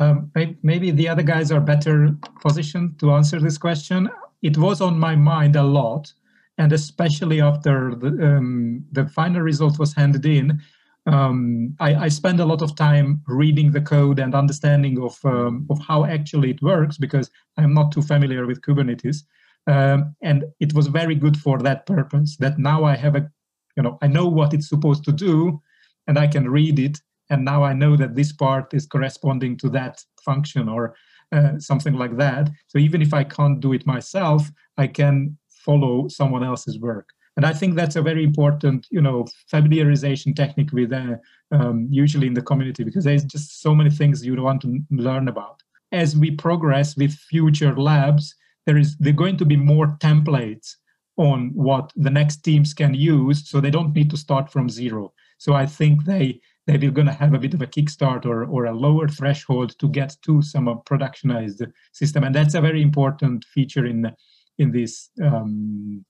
Um, 0.00 0.30
maybe 0.62 0.90
the 0.90 1.08
other 1.08 1.22
guys 1.22 1.52
are 1.52 1.60
better 1.60 2.14
positioned 2.40 2.98
to 3.00 3.12
answer 3.12 3.38
this 3.38 3.58
question. 3.58 4.08
It 4.40 4.56
was 4.56 4.80
on 4.80 4.98
my 4.98 5.16
mind 5.16 5.56
a 5.56 5.62
lot 5.62 6.12
and 6.58 6.72
especially 6.72 7.40
after 7.40 7.94
the, 7.94 8.36
um, 8.36 8.84
the 8.92 9.06
final 9.08 9.40
result 9.40 9.78
was 9.78 9.94
handed 9.94 10.24
in 10.24 10.60
um, 11.06 11.74
I, 11.80 11.94
I, 11.94 12.08
spend 12.08 12.38
a 12.38 12.44
lot 12.44 12.62
of 12.62 12.76
time 12.76 13.22
reading 13.26 13.72
the 13.72 13.80
code 13.80 14.20
and 14.20 14.34
understanding 14.34 15.02
of 15.02 15.18
um, 15.24 15.66
of 15.68 15.80
how 15.80 16.04
actually 16.04 16.50
it 16.50 16.62
works 16.62 16.96
because 16.96 17.28
I'm 17.56 17.74
not 17.74 17.90
too 17.90 18.02
familiar 18.02 18.46
with 18.46 18.60
Kubernetes, 18.60 19.24
um, 19.66 20.14
and 20.22 20.44
it 20.60 20.74
was 20.74 20.86
very 20.88 21.14
good 21.14 21.36
for 21.36 21.58
that 21.58 21.86
purpose. 21.86 22.36
That 22.38 22.58
now 22.58 22.84
I 22.84 22.96
have 22.96 23.16
a, 23.16 23.30
you 23.76 23.82
know, 23.82 23.98
I 24.02 24.06
know 24.06 24.26
what 24.26 24.54
it's 24.54 24.68
supposed 24.68 25.04
to 25.04 25.12
do, 25.12 25.60
and 26.06 26.18
I 26.18 26.26
can 26.26 26.50
read 26.50 26.78
it, 26.78 26.98
and 27.30 27.44
now 27.44 27.62
I 27.62 27.72
know 27.72 27.96
that 27.96 28.14
this 28.14 28.32
part 28.32 28.74
is 28.74 28.86
corresponding 28.86 29.56
to 29.58 29.68
that 29.70 30.04
function 30.24 30.68
or 30.68 30.94
uh, 31.32 31.58
something 31.58 31.94
like 31.94 32.16
that. 32.18 32.50
So 32.68 32.78
even 32.78 33.02
if 33.02 33.14
I 33.14 33.24
can't 33.24 33.60
do 33.60 33.72
it 33.72 33.86
myself, 33.86 34.50
I 34.76 34.86
can 34.86 35.38
follow 35.48 36.08
someone 36.08 36.44
else's 36.44 36.78
work 36.78 37.08
and 37.36 37.46
I 37.46 37.52
think 37.52 37.74
that's 37.74 37.96
a 37.96 38.02
very 38.02 38.24
important, 38.24 38.86
you 38.90 39.00
know, 39.00 39.26
familiarization 39.50 40.36
technique 40.36 40.72
with 40.72 40.92
uh, 40.92 41.16
um, 41.50 41.88
usually 41.90 42.26
in 42.26 42.34
the 42.34 42.42
community 42.42 42.84
because 42.84 43.04
there's 43.04 43.24
just 43.24 43.62
so 43.62 43.74
many 43.74 43.90
things 43.90 44.24
you 44.24 44.40
want 44.42 44.60
to 44.62 44.80
learn 44.90 45.28
about. 45.28 45.62
As 45.92 46.16
we 46.16 46.30
progress 46.30 46.96
with 46.96 47.12
future 47.12 47.74
labs, 47.74 48.34
there 48.66 48.76
is 48.76 48.96
there 48.98 49.12
going 49.12 49.36
to 49.38 49.44
be 49.44 49.56
more 49.56 49.96
templates 49.98 50.76
on 51.16 51.50
what 51.54 51.92
the 51.96 52.10
next 52.10 52.38
teams 52.38 52.72
can 52.74 52.94
use, 52.94 53.48
so 53.48 53.60
they 53.60 53.70
don't 53.70 53.94
need 53.94 54.10
to 54.10 54.16
start 54.16 54.50
from 54.50 54.68
zero. 54.68 55.12
So 55.38 55.54
I 55.54 55.66
think 55.66 56.04
they 56.04 56.40
they 56.66 56.74
are 56.74 56.90
going 56.90 57.08
to 57.08 57.12
have 57.12 57.34
a 57.34 57.38
bit 57.38 57.54
of 57.54 57.62
a 57.62 57.66
kickstart 57.66 58.24
or, 58.24 58.44
or 58.44 58.66
a 58.66 58.72
lower 58.72 59.08
threshold 59.08 59.76
to 59.80 59.88
get 59.88 60.16
to 60.22 60.42
some 60.42 60.66
productionized 60.86 61.60
system, 61.92 62.24
and 62.24 62.34
that's 62.34 62.54
a 62.54 62.60
very 62.60 62.82
important 62.82 63.44
feature 63.44 63.86
in 63.86 64.12
in 64.58 64.70
this 64.70 65.10
um, 65.22 66.04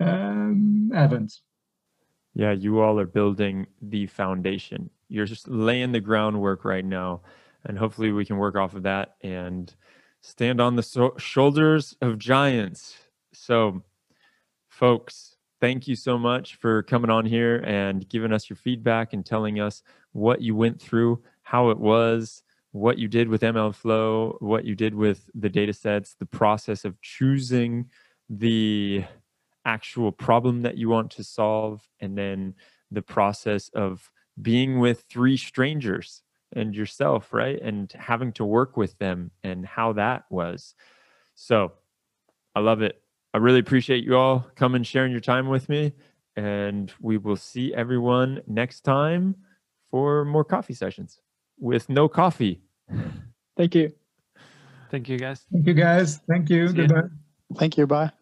um, 0.00 0.90
Evans. 0.94 1.42
Yeah, 2.34 2.52
you 2.52 2.80
all 2.80 3.00
are 3.00 3.06
building 3.06 3.66
the 3.80 4.06
foundation. 4.06 4.90
You're 5.08 5.24
just 5.26 5.48
laying 5.48 5.92
the 5.92 6.00
groundwork 6.00 6.64
right 6.64 6.84
now, 6.84 7.22
and 7.64 7.78
hopefully 7.78 8.12
we 8.12 8.24
can 8.24 8.36
work 8.36 8.56
off 8.56 8.74
of 8.74 8.82
that 8.84 9.16
and 9.22 9.74
stand 10.20 10.60
on 10.60 10.76
the 10.76 10.82
so- 10.82 11.16
shoulders 11.18 11.96
of 12.00 12.18
giants. 12.18 12.96
So, 13.32 13.82
folks, 14.68 15.36
thank 15.60 15.88
you 15.88 15.96
so 15.96 16.18
much 16.18 16.56
for 16.56 16.82
coming 16.82 17.10
on 17.10 17.26
here 17.26 17.62
and 17.66 18.08
giving 18.08 18.32
us 18.32 18.48
your 18.50 18.56
feedback 18.56 19.12
and 19.12 19.24
telling 19.24 19.60
us 19.60 19.82
what 20.12 20.40
you 20.40 20.54
went 20.54 20.80
through, 20.80 21.22
how 21.42 21.70
it 21.70 21.78
was, 21.78 22.42
what 22.72 22.98
you 22.98 23.08
did 23.08 23.28
with 23.28 23.42
MLflow, 23.42 24.40
what 24.40 24.64
you 24.64 24.74
did 24.74 24.94
with 24.94 25.28
the 25.34 25.48
data 25.48 25.72
sets, 25.72 26.14
the 26.14 26.26
process 26.26 26.84
of 26.84 27.00
choosing 27.00 27.90
the 28.28 29.04
actual 29.64 30.12
problem 30.12 30.62
that 30.62 30.76
you 30.76 30.88
want 30.88 31.10
to 31.12 31.24
solve 31.24 31.88
and 32.00 32.16
then 32.16 32.54
the 32.90 33.02
process 33.02 33.68
of 33.74 34.10
being 34.40 34.78
with 34.78 35.04
three 35.10 35.36
strangers 35.36 36.22
and 36.54 36.74
yourself 36.74 37.32
right 37.32 37.60
and 37.60 37.92
having 37.92 38.32
to 38.32 38.44
work 38.44 38.76
with 38.76 38.96
them 38.98 39.30
and 39.42 39.66
how 39.66 39.92
that 39.94 40.24
was. 40.30 40.74
So 41.34 41.72
i 42.54 42.60
love 42.60 42.82
it. 42.82 43.02
I 43.34 43.38
really 43.38 43.58
appreciate 43.58 44.04
you 44.04 44.16
all 44.16 44.46
coming 44.54 44.82
sharing 44.82 45.12
your 45.12 45.20
time 45.20 45.48
with 45.48 45.68
me 45.68 45.92
and 46.36 46.92
we 47.00 47.18
will 47.18 47.36
see 47.36 47.74
everyone 47.74 48.40
next 48.46 48.80
time 48.82 49.36
for 49.90 50.24
more 50.24 50.44
coffee 50.44 50.74
sessions 50.74 51.20
with 51.58 51.88
no 51.88 52.08
coffee. 52.08 52.62
Thank 53.56 53.74
you. 53.74 53.92
Thank 54.90 55.08
you 55.08 55.18
guys. 55.18 55.44
Thank 55.52 55.66
you 55.66 55.74
guys. 55.74 56.20
Thank 56.28 56.50
you. 56.50 56.72
Goodbye. 56.72 57.08
Thank 57.56 57.76
you. 57.76 57.86
Bye 57.86 58.12